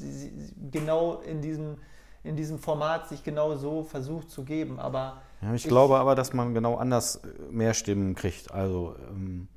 genau 0.71 1.21
in 1.21 1.43
diesem, 1.43 1.79
in 2.23 2.37
diesem 2.37 2.59
Format 2.59 3.09
sich 3.09 3.23
genau 3.23 3.57
so 3.57 3.83
versucht 3.83 4.31
zu 4.31 4.45
geben. 4.45 4.79
Aber 4.79 5.23
ja, 5.43 5.55
ich, 5.55 5.65
ich, 5.65 5.69
glaube 5.69 5.99
aber, 5.99 6.15
dass 6.15 6.33
man 6.33 6.55
genau 6.55 6.77
anders 6.77 7.21
mehr 7.51 7.75
Stimmen 7.75 8.15
kriegt. 8.15 8.53
Also 8.53 8.97
ähm, 9.11 9.49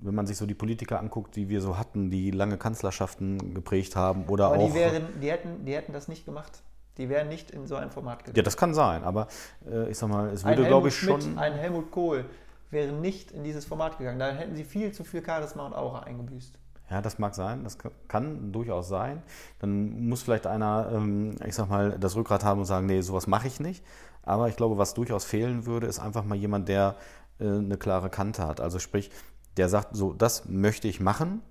wenn 0.00 0.14
man 0.14 0.26
sich 0.26 0.36
so 0.36 0.46
die 0.46 0.54
Politiker 0.54 1.00
anguckt, 1.00 1.34
die 1.36 1.48
wir 1.48 1.60
so 1.60 1.78
hatten, 1.78 2.10
die 2.10 2.30
lange 2.30 2.58
Kanzlerschaften 2.58 3.54
geprägt 3.54 3.96
haben 3.96 4.26
oder 4.26 4.46
aber 4.46 4.58
auch. 4.58 4.68
Die, 4.68 4.74
wären, 4.74 5.20
die, 5.20 5.30
hätten, 5.30 5.64
die 5.64 5.74
hätten 5.74 5.92
das 5.92 6.08
nicht 6.08 6.24
gemacht. 6.24 6.62
Die 6.98 7.08
wären 7.08 7.28
nicht 7.28 7.52
in 7.52 7.66
so 7.66 7.76
ein 7.76 7.90
Format 7.90 8.20
gegangen. 8.20 8.36
Ja, 8.36 8.42
das 8.42 8.56
kann 8.56 8.74
sein, 8.74 9.04
aber 9.04 9.28
äh, 9.70 9.88
ich 9.88 9.96
sag 9.96 10.08
mal, 10.08 10.30
es 10.30 10.44
würde, 10.44 10.66
glaube 10.66 10.88
ich, 10.88 10.96
schon. 10.96 11.38
Ein 11.38 11.54
Helmut 11.54 11.92
Kohl 11.92 12.24
wäre 12.70 12.92
nicht 12.92 13.30
in 13.30 13.44
dieses 13.44 13.64
Format 13.64 13.98
gegangen. 13.98 14.18
Da 14.18 14.30
hätten 14.30 14.56
sie 14.56 14.64
viel 14.64 14.92
zu 14.92 15.04
viel 15.04 15.24
Charisma 15.24 15.66
und 15.66 15.74
Aura 15.74 16.00
eingebüßt. 16.00 16.58
Ja, 16.90 17.02
das 17.02 17.18
mag 17.18 17.34
sein, 17.34 17.64
das 17.64 17.76
kann 18.08 18.50
durchaus 18.50 18.88
sein. 18.88 19.22
Dann 19.58 20.08
muss 20.08 20.22
vielleicht 20.22 20.46
einer, 20.46 20.90
ähm, 20.92 21.36
ich 21.46 21.54
sag 21.54 21.68
mal, 21.68 21.98
das 21.98 22.16
Rückgrat 22.16 22.44
haben 22.44 22.60
und 22.60 22.66
sagen, 22.66 22.86
nee, 22.86 23.02
sowas 23.02 23.26
mache 23.26 23.46
ich 23.46 23.60
nicht. 23.60 23.84
Aber 24.22 24.48
ich 24.48 24.56
glaube, 24.56 24.78
was 24.78 24.94
durchaus 24.94 25.24
fehlen 25.24 25.66
würde, 25.66 25.86
ist 25.86 25.98
einfach 25.98 26.24
mal 26.24 26.34
jemand, 26.34 26.68
der 26.68 26.96
äh, 27.40 27.44
eine 27.46 27.76
klare 27.76 28.08
Kante 28.08 28.46
hat. 28.46 28.60
Also 28.60 28.78
sprich, 28.78 29.10
der 29.58 29.68
sagt, 29.68 29.96
so, 29.96 30.14
das 30.14 30.48
möchte 30.48 30.88
ich 30.88 31.00
machen 31.00 31.42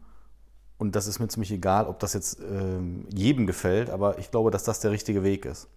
und 0.77 0.95
das 0.95 1.07
ist 1.07 1.19
mir 1.19 1.27
ziemlich 1.27 1.51
egal, 1.51 1.87
ob 1.87 1.99
das 1.99 2.13
jetzt 2.13 2.39
äh, 2.39 2.79
jedem 3.13 3.47
gefällt, 3.47 3.89
aber 3.89 4.19
ich 4.19 4.31
glaube, 4.31 4.51
dass 4.51 4.63
das 4.63 4.79
der 4.79 4.91
richtige 4.91 5.23
Weg 5.23 5.45
ist. 5.45 5.67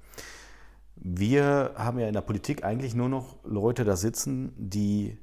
Wir 0.97 1.73
haben 1.77 1.99
ja 1.99 2.07
in 2.07 2.15
der 2.15 2.21
Politik 2.21 2.65
eigentlich 2.65 2.95
nur 2.95 3.09
noch 3.09 3.37
Leute 3.45 3.85
da 3.85 3.97
sitzen, 3.97 4.53
die 4.57 5.17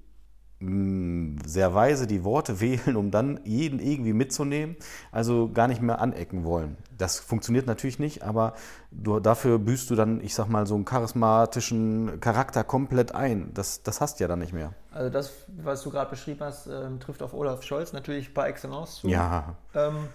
sehr 0.60 1.76
weise 1.76 2.08
die 2.08 2.24
Worte 2.24 2.60
wählen, 2.60 2.96
um 2.96 3.12
dann 3.12 3.40
jeden 3.44 3.80
irgendwie 3.80 4.14
mitzunehmen, 4.14 4.76
also 5.12 5.52
gar 5.52 5.68
nicht 5.68 5.84
mehr 5.84 6.02
anecken 6.02 6.46
wollen. 6.46 6.78
Das 6.98 7.20
funktioniert 7.20 7.68
natürlich 7.68 8.00
nicht, 8.00 8.24
aber 8.24 8.54
du, 8.90 9.20
dafür 9.20 9.60
büßt 9.60 9.90
du 9.92 9.96
dann, 9.96 10.20
ich 10.20 10.34
sag 10.34 10.48
mal, 10.48 10.66
so 10.66 10.74
einen 10.74 10.86
charismatischen 10.86 12.20
Charakter 12.22 12.64
komplett 12.64 13.14
ein. 13.14 13.52
Das, 13.54 13.84
das 13.84 14.02
hast 14.02 14.20
du 14.20 14.24
ja 14.24 14.28
dann 14.28 14.40
nicht 14.40 14.54
mehr. 14.54 14.74
Also 14.92 15.12
das, 15.12 15.32
was 15.64 15.84
du 15.84 15.92
gerade 15.92 16.10
beschrieben 16.10 16.40
hast, 16.42 16.66
äh, 16.66 16.90
trifft 17.00 17.22
auf 17.22 17.36
Olaf 17.36 17.62
Scholz 17.62 17.94
natürlich 17.94 18.34
par 18.34 18.48
excellence 18.48 18.96
zu. 18.96 19.10
Ja. 19.10 19.56
Ähm, 19.76 20.08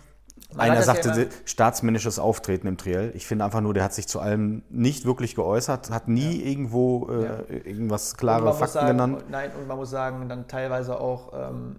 einer 0.57 0.83
sagte 0.83 1.09
ja 1.09 1.27
staatsmännisches 1.45 2.19
Auftreten 2.19 2.67
im 2.67 2.77
Triell. 2.77 3.13
Ich 3.15 3.27
finde 3.27 3.45
einfach 3.45 3.61
nur, 3.61 3.75
der 3.75 3.85
hat 3.85 3.95
sich 3.95 4.07
zu 4.07 4.21
allem 4.21 4.63
nicht 4.69 5.05
wirklich 5.05 5.35
geäußert, 5.35 5.91
hat 5.91 6.09
nie 6.09 6.41
ja. 6.41 6.47
irgendwo 6.47 7.09
äh, 7.11 7.25
ja. 7.25 7.39
irgendwas 7.49 8.17
klare 8.17 8.53
Fakten 8.53 8.73
sagen, 8.73 8.87
genannt. 8.89 9.25
Nein, 9.31 9.51
und 9.59 9.67
man 9.67 9.77
muss 9.77 9.91
sagen, 9.91 10.29
dann 10.29 10.49
teilweise 10.49 11.01
auch 11.01 11.33
ähm, 11.35 11.77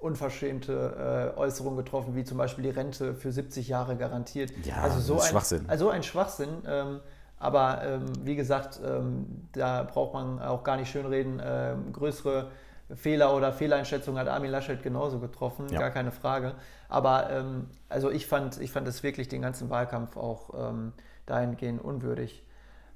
unverschämte 0.00 1.32
äh, 1.36 1.38
Äußerungen 1.38 1.76
getroffen, 1.76 2.14
wie 2.14 2.24
zum 2.24 2.38
Beispiel 2.38 2.64
die 2.64 2.70
Rente 2.70 3.14
für 3.14 3.32
70 3.32 3.68
Jahre 3.68 3.96
garantiert. 3.96 4.52
Ja, 4.64 4.82
also 4.82 5.00
so 5.00 5.20
ein 5.20 5.28
Schwachsinn. 5.28 5.64
Also 5.68 5.88
ein 5.90 6.02
Schwachsinn. 6.02 6.50
Ähm, 6.66 7.00
aber 7.38 7.82
ähm, 7.84 8.06
wie 8.22 8.36
gesagt, 8.36 8.80
ähm, 8.84 9.48
da 9.52 9.82
braucht 9.82 10.14
man 10.14 10.40
auch 10.40 10.62
gar 10.62 10.76
nicht 10.76 10.90
schönreden. 10.90 11.42
Ähm, 11.44 11.92
größere 11.92 12.50
Fehler 12.94 13.34
oder 13.34 13.52
Fehleinschätzungen 13.52 14.20
hat 14.20 14.28
Armin 14.28 14.50
Laschet 14.50 14.82
genauso 14.82 15.18
getroffen, 15.18 15.68
ja. 15.70 15.78
gar 15.78 15.90
keine 15.90 16.12
Frage. 16.12 16.54
Aber 16.88 17.30
ähm, 17.30 17.68
also 17.88 18.10
ich 18.10 18.26
fand, 18.26 18.60
ich 18.60 18.72
fand 18.72 18.86
es 18.88 19.02
wirklich 19.02 19.28
den 19.28 19.42
ganzen 19.42 19.70
Wahlkampf 19.70 20.16
auch 20.16 20.70
ähm, 20.70 20.92
dahingehend 21.26 21.82
unwürdig. 21.82 22.44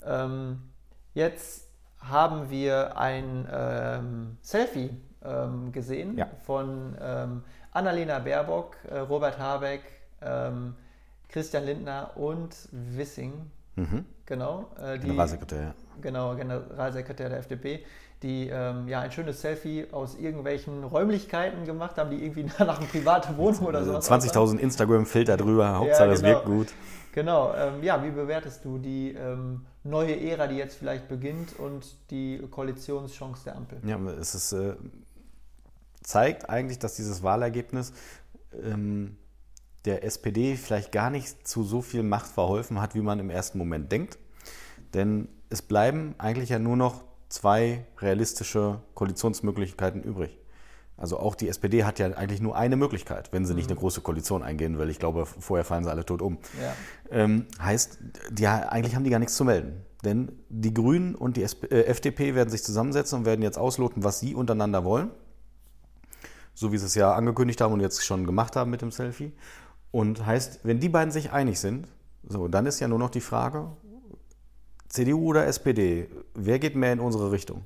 Ähm, 0.04 0.60
jetzt 1.14 1.68
haben 1.98 2.50
wir 2.50 2.96
ein 2.98 3.48
ähm, 3.50 4.38
Selfie 4.42 4.90
ähm, 5.24 5.72
gesehen 5.72 6.16
ja. 6.16 6.26
von 6.44 6.96
ähm, 7.00 7.42
Annalena 7.72 8.18
Baerbock, 8.18 8.76
äh, 8.88 8.98
Robert 8.98 9.38
Habeck, 9.38 9.82
Christian 11.28 11.64
Lindner 11.64 12.12
und 12.16 12.56
Wissing. 12.72 13.50
Mhm. 13.76 14.06
Genau. 14.24 14.70
Äh, 14.80 14.98
die, 14.98 15.06
Generalsekretär. 15.06 15.74
Genau, 16.00 16.34
Generalsekretär 16.34 17.28
der 17.28 17.38
FDP 17.38 17.84
die 18.22 18.48
ähm, 18.48 18.88
ja 18.88 19.00
ein 19.00 19.12
schönes 19.12 19.40
Selfie 19.40 19.86
aus 19.92 20.16
irgendwelchen 20.16 20.84
Räumlichkeiten 20.84 21.64
gemacht 21.64 21.96
haben, 21.98 22.10
die 22.10 22.24
irgendwie 22.24 22.44
nach 22.58 22.78
einer 22.78 22.86
privaten 22.86 23.36
Wohnung 23.36 23.66
oder 23.66 23.84
so. 23.84 23.92
20.000 23.92 24.58
Instagram-Filter 24.58 25.36
drüber, 25.36 25.78
Hauptsache 25.78 26.08
ja, 26.08 26.14
genau. 26.14 26.28
wirkt 26.28 26.44
gut. 26.46 26.68
Genau, 27.12 27.54
ähm, 27.54 27.82
ja, 27.82 28.02
wie 28.04 28.10
bewertest 28.10 28.64
du 28.64 28.76
die 28.76 29.12
ähm, 29.12 29.64
neue 29.84 30.20
Ära, 30.20 30.46
die 30.46 30.56
jetzt 30.56 30.76
vielleicht 30.76 31.08
beginnt 31.08 31.58
und 31.58 31.96
die 32.10 32.42
Koalitionschance 32.50 33.44
der 33.44 33.56
Ampel? 33.56 33.78
Ja, 33.86 33.98
es 34.20 34.34
ist, 34.34 34.52
äh, 34.52 34.74
zeigt 36.02 36.50
eigentlich, 36.50 36.78
dass 36.78 36.96
dieses 36.96 37.22
Wahlergebnis 37.22 37.94
ähm, 38.62 39.16
der 39.86 40.04
SPD 40.04 40.56
vielleicht 40.56 40.92
gar 40.92 41.08
nicht 41.08 41.48
zu 41.48 41.62
so 41.62 41.80
viel 41.80 42.02
Macht 42.02 42.26
verholfen 42.26 42.82
hat, 42.82 42.94
wie 42.94 43.00
man 43.00 43.18
im 43.18 43.30
ersten 43.30 43.56
Moment 43.56 43.90
denkt. 43.90 44.18
Denn 44.92 45.28
es 45.48 45.62
bleiben 45.62 46.14
eigentlich 46.18 46.50
ja 46.50 46.58
nur 46.58 46.76
noch 46.76 47.05
zwei 47.28 47.86
realistische 47.98 48.80
Koalitionsmöglichkeiten 48.94 50.02
übrig. 50.02 50.38
Also 50.96 51.18
auch 51.18 51.34
die 51.34 51.48
SPD 51.48 51.84
hat 51.84 51.98
ja 51.98 52.06
eigentlich 52.12 52.40
nur 52.40 52.56
eine 52.56 52.76
Möglichkeit, 52.76 53.30
wenn 53.32 53.44
sie 53.44 53.54
nicht 53.54 53.68
eine 53.68 53.74
mhm. 53.74 53.80
große 53.80 54.00
Koalition 54.00 54.42
eingehen 54.42 54.78
will. 54.78 54.88
Ich 54.88 54.98
glaube, 54.98 55.26
vorher 55.26 55.64
fallen 55.64 55.84
sie 55.84 55.90
alle 55.90 56.06
tot 56.06 56.22
um. 56.22 56.38
Ja. 56.60 56.74
Ähm, 57.10 57.46
heißt, 57.60 57.98
die, 58.30 58.46
eigentlich 58.46 58.96
haben 58.96 59.04
die 59.04 59.10
gar 59.10 59.18
nichts 59.18 59.36
zu 59.36 59.44
melden. 59.44 59.84
Denn 60.04 60.32
die 60.48 60.72
Grünen 60.72 61.14
und 61.14 61.36
die 61.36 61.42
SP, 61.44 61.68
äh, 61.68 61.84
FDP 61.84 62.34
werden 62.34 62.48
sich 62.48 62.62
zusammensetzen 62.62 63.18
und 63.18 63.24
werden 63.26 63.42
jetzt 63.42 63.58
ausloten, 63.58 64.04
was 64.04 64.20
sie 64.20 64.34
untereinander 64.34 64.84
wollen. 64.84 65.10
So 66.54 66.72
wie 66.72 66.78
sie 66.78 66.86
es 66.86 66.94
ja 66.94 67.12
angekündigt 67.12 67.60
haben 67.60 67.74
und 67.74 67.80
jetzt 67.80 68.04
schon 68.04 68.24
gemacht 68.24 68.56
haben 68.56 68.70
mit 68.70 68.80
dem 68.80 68.90
Selfie. 68.90 69.32
Und 69.90 70.24
heißt, 70.24 70.60
wenn 70.62 70.80
die 70.80 70.88
beiden 70.88 71.10
sich 71.10 71.30
einig 71.30 71.60
sind, 71.60 71.88
so, 72.26 72.48
dann 72.48 72.64
ist 72.66 72.80
ja 72.80 72.88
nur 72.88 72.98
noch 72.98 73.10
die 73.10 73.20
Frage, 73.20 73.70
CDU 74.88 75.26
oder 75.26 75.46
SPD, 75.46 76.08
wer 76.34 76.58
geht 76.58 76.76
mehr 76.76 76.92
in 76.92 77.00
unsere 77.00 77.32
Richtung? 77.32 77.64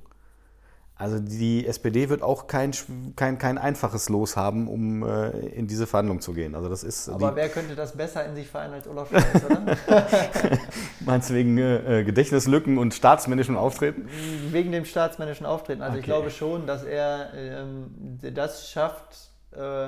Also 1.01 1.17
die 1.17 1.65
SPD 1.65 2.09
wird 2.09 2.21
auch 2.21 2.45
kein, 2.45 2.73
kein, 3.15 3.39
kein 3.39 3.57
einfaches 3.57 4.07
Los 4.09 4.37
haben, 4.37 4.67
um 4.67 5.01
äh, 5.01 5.29
in 5.47 5.65
diese 5.65 5.87
Verhandlung 5.87 6.21
zu 6.21 6.33
gehen. 6.33 6.53
Also 6.53 6.69
das 6.69 6.83
ist 6.83 7.09
Aber 7.09 7.35
wer 7.35 7.49
könnte 7.49 7.75
das 7.75 7.93
besser 7.97 8.23
in 8.23 8.35
sich 8.35 8.47
vereinen 8.47 8.75
als 8.75 8.87
Olaf 8.87 9.09
Scholz, 9.09 9.43
oder? 9.43 9.77
Meinst 10.99 11.31
du 11.31 11.33
wegen 11.33 11.57
äh, 11.57 12.03
Gedächtnislücken 12.05 12.77
und 12.77 12.93
staatsmännischem 12.93 13.57
Auftreten? 13.57 14.07
Wegen 14.51 14.71
dem 14.71 14.85
staatsmännischen 14.85 15.47
Auftreten. 15.47 15.81
Also 15.81 15.93
okay. 15.93 16.01
ich 16.01 16.05
glaube 16.05 16.29
schon, 16.29 16.67
dass 16.67 16.83
er 16.83 17.33
ähm, 17.33 18.19
das 18.35 18.69
schafft, 18.69 19.31
äh, 19.53 19.87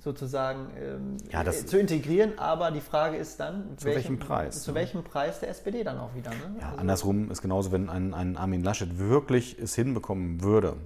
sozusagen 0.00 0.70
ähm, 0.78 1.16
ja, 1.30 1.44
zu 1.50 1.78
integrieren. 1.78 2.38
Aber 2.38 2.70
die 2.70 2.80
Frage 2.80 3.16
ist 3.16 3.40
dann, 3.40 3.76
zu 3.76 3.86
welchem, 3.86 3.96
welchem 3.96 4.18
Preis? 4.18 4.62
Zu 4.62 4.70
ne? 4.70 4.76
welchem 4.76 5.04
Preis 5.04 5.40
der 5.40 5.50
SPD 5.50 5.84
dann 5.84 5.98
auch 5.98 6.14
wieder. 6.14 6.30
Ne? 6.30 6.56
Ja, 6.60 6.68
also 6.68 6.78
andersrum 6.78 7.30
ist 7.30 7.42
genauso, 7.42 7.72
wenn 7.72 7.88
ein, 7.88 8.14
ein 8.14 8.36
Armin 8.36 8.62
Laschet 8.62 8.98
wirklich 8.98 9.58
es 9.58 9.74
hinbekommen 9.74 10.42
würde, 10.42 10.76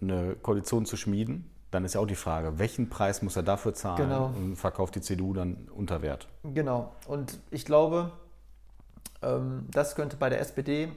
eine 0.00 0.34
Koalition 0.36 0.86
zu 0.86 0.96
schmieden, 0.96 1.50
dann 1.70 1.84
ist 1.84 1.94
ja 1.94 2.00
auch 2.00 2.06
die 2.06 2.14
Frage, 2.16 2.58
welchen 2.58 2.90
Preis 2.90 3.22
muss 3.22 3.36
er 3.36 3.42
dafür 3.42 3.74
zahlen 3.74 4.08
genau. 4.08 4.26
und 4.26 4.56
verkauft 4.56 4.94
die 4.94 5.00
CDU 5.00 5.32
dann 5.32 5.68
unter 5.74 6.02
Wert? 6.02 6.28
Genau. 6.42 6.92
Und 7.06 7.38
ich 7.50 7.64
glaube, 7.64 8.12
ähm, 9.22 9.66
das 9.70 9.94
könnte 9.94 10.16
bei 10.16 10.28
der 10.28 10.40
SPD 10.40 10.84
äh, 10.84 10.88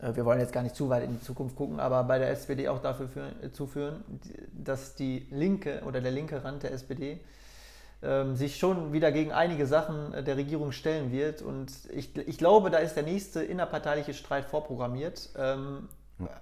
wir 0.00 0.24
wollen 0.24 0.38
jetzt 0.38 0.52
gar 0.52 0.62
nicht 0.62 0.76
zu 0.76 0.88
weit 0.88 1.04
in 1.04 1.18
die 1.18 1.22
Zukunft 1.22 1.56
gucken, 1.56 1.80
aber 1.80 2.04
bei 2.04 2.18
der 2.18 2.30
SPD 2.30 2.68
auch 2.68 2.80
dafür 2.80 3.08
führen, 3.08 3.42
äh, 3.42 3.50
zuführen, 3.50 4.04
dass 4.52 4.94
die 4.94 5.26
linke 5.30 5.82
oder 5.86 6.00
der 6.00 6.12
linke 6.12 6.44
Rand 6.44 6.62
der 6.62 6.72
SPD 6.72 7.20
ähm, 8.02 8.36
sich 8.36 8.58
schon 8.58 8.92
wieder 8.92 9.10
gegen 9.10 9.32
einige 9.32 9.66
Sachen 9.66 10.14
äh, 10.14 10.22
der 10.22 10.36
Regierung 10.36 10.70
stellen 10.70 11.10
wird. 11.10 11.42
Und 11.42 11.72
ich, 11.92 12.16
ich 12.16 12.38
glaube, 12.38 12.70
da 12.70 12.78
ist 12.78 12.94
der 12.94 13.02
nächste 13.02 13.42
innerparteiliche 13.42 14.14
Streit 14.14 14.44
vorprogrammiert. 14.44 15.30
Ähm, 15.36 15.88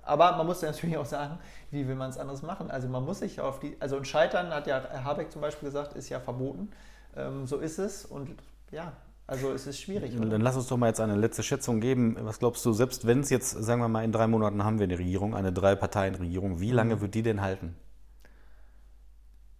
aber 0.02 0.36
man 0.36 0.46
muss 0.46 0.62
ja 0.62 0.70
natürlich 0.70 0.96
auch 0.96 1.06
sagen, 1.06 1.38
wie 1.70 1.86
will 1.88 1.94
man 1.94 2.10
es 2.10 2.18
anders 2.18 2.42
machen? 2.42 2.70
Also 2.70 2.88
man 2.88 3.04
muss 3.04 3.20
sich 3.20 3.40
auf 3.40 3.60
die, 3.60 3.76
also 3.80 3.96
ein 3.96 4.04
Scheitern 4.04 4.50
hat 4.50 4.66
ja 4.66 4.82
Herr 4.88 5.04
Habeck 5.04 5.30
zum 5.30 5.40
Beispiel 5.40 5.68
gesagt, 5.68 5.94
ist 5.94 6.08
ja 6.08 6.20
verboten. 6.20 6.70
Ähm, 7.14 7.46
so 7.46 7.58
ist 7.58 7.78
es 7.78 8.04
und 8.04 8.30
ja, 8.70 8.92
also 9.28 9.52
es 9.52 9.66
ist 9.66 9.80
schwierig. 9.80 10.16
Oder? 10.16 10.28
Dann 10.28 10.40
lass 10.40 10.56
uns 10.56 10.68
doch 10.68 10.76
mal 10.76 10.86
jetzt 10.88 11.00
eine 11.00 11.16
letzte 11.16 11.42
Schätzung 11.42 11.80
geben. 11.80 12.16
Was 12.20 12.38
glaubst 12.38 12.64
du, 12.64 12.72
selbst 12.72 13.06
wenn 13.06 13.20
es 13.20 13.30
jetzt, 13.30 13.50
sagen 13.50 13.80
wir 13.80 13.88
mal, 13.88 14.04
in 14.04 14.12
drei 14.12 14.28
Monaten 14.28 14.62
haben 14.62 14.78
wir 14.78 14.84
eine 14.84 14.98
Regierung, 14.98 15.34
eine 15.34 15.52
Drei-Parteien-Regierung, 15.52 16.60
wie 16.60 16.70
lange 16.70 16.96
mhm. 16.96 17.00
wird 17.00 17.14
die 17.14 17.22
denn 17.22 17.40
halten? 17.40 17.74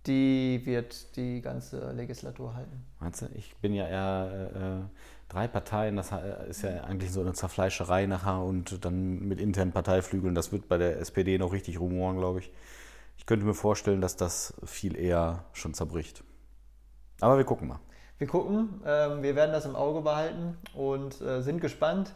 Die 0.07 0.62
wird 0.64 1.16
die 1.16 1.40
ganze 1.40 1.90
Legislatur 1.90 2.55
halten. 2.55 2.85
Meinst 3.00 3.22
du? 3.22 3.26
Ich 3.35 3.57
bin 3.57 3.74
ja 3.74 3.88
eher 3.88 4.50
äh, 4.55 4.59
äh 4.59 4.83
drei 5.29 5.48
Parteien, 5.48 5.96
das 5.96 6.12
ist 6.48 6.62
ja 6.62 6.85
eigentlich 6.85 7.11
so 7.11 7.20
eine 7.20 7.33
Zerfleischerei 7.33 8.07
nachher 8.07 8.42
und 8.42 8.85
dann 8.85 9.18
mit 9.26 9.40
internen 9.40 9.72
Parteiflügeln, 9.72 10.37
das 10.37 10.52
wird 10.52 10.68
bei 10.68 10.79
der 10.79 11.00
SPD 11.00 11.37
noch 11.37 11.52
richtig 11.52 11.81
rumoren, 11.81 12.16
glaube 12.16 12.38
ich. 12.38 12.52
Ich 13.18 13.26
könnte 13.26 13.44
mir 13.44 13.55
vorstellen, 13.55 14.00
dass 14.00 14.14
das 14.14 14.55
viel 14.64 14.96
eher 14.96 15.44
schon 15.52 15.74
zerbricht. 15.74 16.22
Aber 17.20 17.38
wir 17.38 17.44
gucken 17.44 17.66
mal 17.66 17.81
wir 18.18 18.26
gucken, 18.26 18.81
ähm, 18.87 19.22
wir 19.22 19.37
werden 19.37 19.52
das 19.52 19.66
im 19.66 19.76
Auge 19.76 20.00
behalten 20.00 20.57
und 20.74 21.20
äh, 21.20 21.42
sind 21.42 21.61
gespannt. 21.61 22.12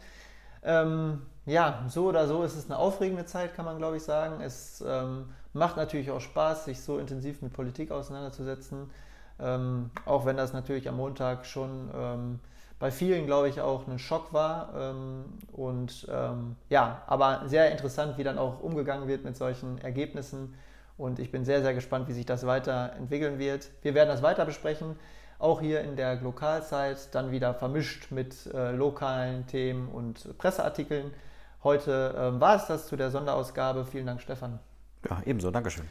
Ähm, 0.63 1.21
ja, 1.45 1.83
so 1.87 2.07
oder 2.07 2.27
so 2.27 2.43
ist 2.43 2.55
es 2.55 2.65
eine 2.65 2.77
aufregende 2.77 3.25
Zeit, 3.25 3.55
kann 3.55 3.65
man 3.65 3.77
glaube 3.77 3.97
ich 3.97 4.03
sagen. 4.03 4.41
Es 4.41 4.83
ähm, 4.87 5.25
macht 5.53 5.77
natürlich 5.77 6.09
auch 6.11 6.21
Spaß, 6.21 6.65
sich 6.65 6.81
so 6.81 6.97
intensiv 6.97 7.41
mit 7.41 7.53
Politik 7.53 7.91
auseinanderzusetzen. 7.91 8.89
Ähm, 9.39 9.91
auch 10.05 10.25
wenn 10.25 10.37
das 10.37 10.53
natürlich 10.53 10.87
am 10.87 10.97
Montag 10.97 11.45
schon 11.45 11.89
ähm, 11.95 12.39
bei 12.79 12.89
vielen, 12.89 13.27
glaube 13.27 13.47
ich, 13.47 13.61
auch 13.61 13.87
ein 13.87 13.99
Schock 13.99 14.33
war. 14.33 14.73
Ähm, 14.75 15.25
und 15.51 16.07
ja, 16.69 17.03
aber 17.05 17.43
sehr 17.45 17.71
interessant, 17.71 18.17
wie 18.17 18.23
dann 18.23 18.39
auch 18.39 18.59
umgegangen 18.61 19.07
wird 19.07 19.23
mit 19.23 19.37
solchen 19.37 19.77
Ergebnissen. 19.79 20.55
Und 20.97 21.19
ich 21.19 21.31
bin 21.31 21.45
sehr, 21.45 21.61
sehr 21.61 21.75
gespannt, 21.75 22.07
wie 22.07 22.13
sich 22.13 22.25
das 22.25 22.47
weiterentwickeln 22.47 23.37
wird. 23.37 23.69
Wir 23.83 23.93
werden 23.93 24.09
das 24.09 24.23
weiter 24.23 24.45
besprechen 24.45 24.95
auch 25.41 25.61
hier 25.61 25.81
in 25.81 25.95
der 25.95 26.15
Lokalzeit, 26.21 27.13
dann 27.13 27.31
wieder 27.31 27.53
vermischt 27.53 28.11
mit 28.11 28.47
äh, 28.53 28.71
lokalen 28.71 29.47
Themen 29.47 29.89
und 29.89 30.37
Presseartikeln. 30.37 31.13
Heute 31.63 32.15
ähm, 32.17 32.39
war 32.39 32.55
es 32.55 32.67
das 32.67 32.87
zu 32.87 32.95
der 32.95 33.11
Sonderausgabe. 33.11 33.85
Vielen 33.85 34.05
Dank, 34.05 34.21
Stefan. 34.21 34.59
Ja, 35.09 35.21
ebenso. 35.25 35.51
Dankeschön. 35.51 35.85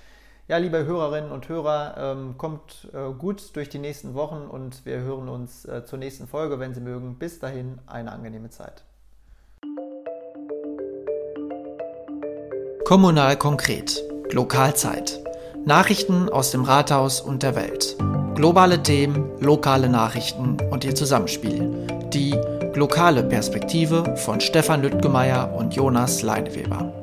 Ja, 0.48 0.56
liebe 0.56 0.84
Hörerinnen 0.84 1.30
und 1.30 1.48
Hörer, 1.48 1.94
ähm, 1.96 2.34
kommt 2.36 2.88
äh, 2.92 3.12
gut 3.12 3.54
durch 3.54 3.68
die 3.68 3.78
nächsten 3.78 4.14
Wochen 4.14 4.48
und 4.48 4.84
wir 4.84 4.98
hören 4.98 5.28
uns 5.28 5.64
äh, 5.64 5.84
zur 5.84 5.98
nächsten 5.98 6.26
Folge, 6.26 6.58
wenn 6.58 6.74
Sie 6.74 6.80
mögen. 6.80 7.18
Bis 7.18 7.38
dahin 7.38 7.78
eine 7.86 8.10
angenehme 8.10 8.50
Zeit. 8.50 8.82
Kommunal 12.84 13.36
konkret. 13.36 14.02
Lokalzeit. 14.32 15.20
Nachrichten 15.64 16.28
aus 16.28 16.50
dem 16.50 16.64
Rathaus 16.64 17.20
und 17.20 17.44
der 17.44 17.54
Welt. 17.54 17.96
Globale 18.40 18.82
Themen, 18.82 19.28
lokale 19.40 19.90
Nachrichten 19.90 20.56
und 20.70 20.82
ihr 20.82 20.94
Zusammenspiel. 20.94 21.86
Die 22.14 22.34
lokale 22.74 23.22
Perspektive 23.22 24.16
von 24.16 24.40
Stefan 24.40 24.80
Lüttgemeier 24.80 25.54
und 25.54 25.74
Jonas 25.74 26.22
Leineweber. 26.22 26.99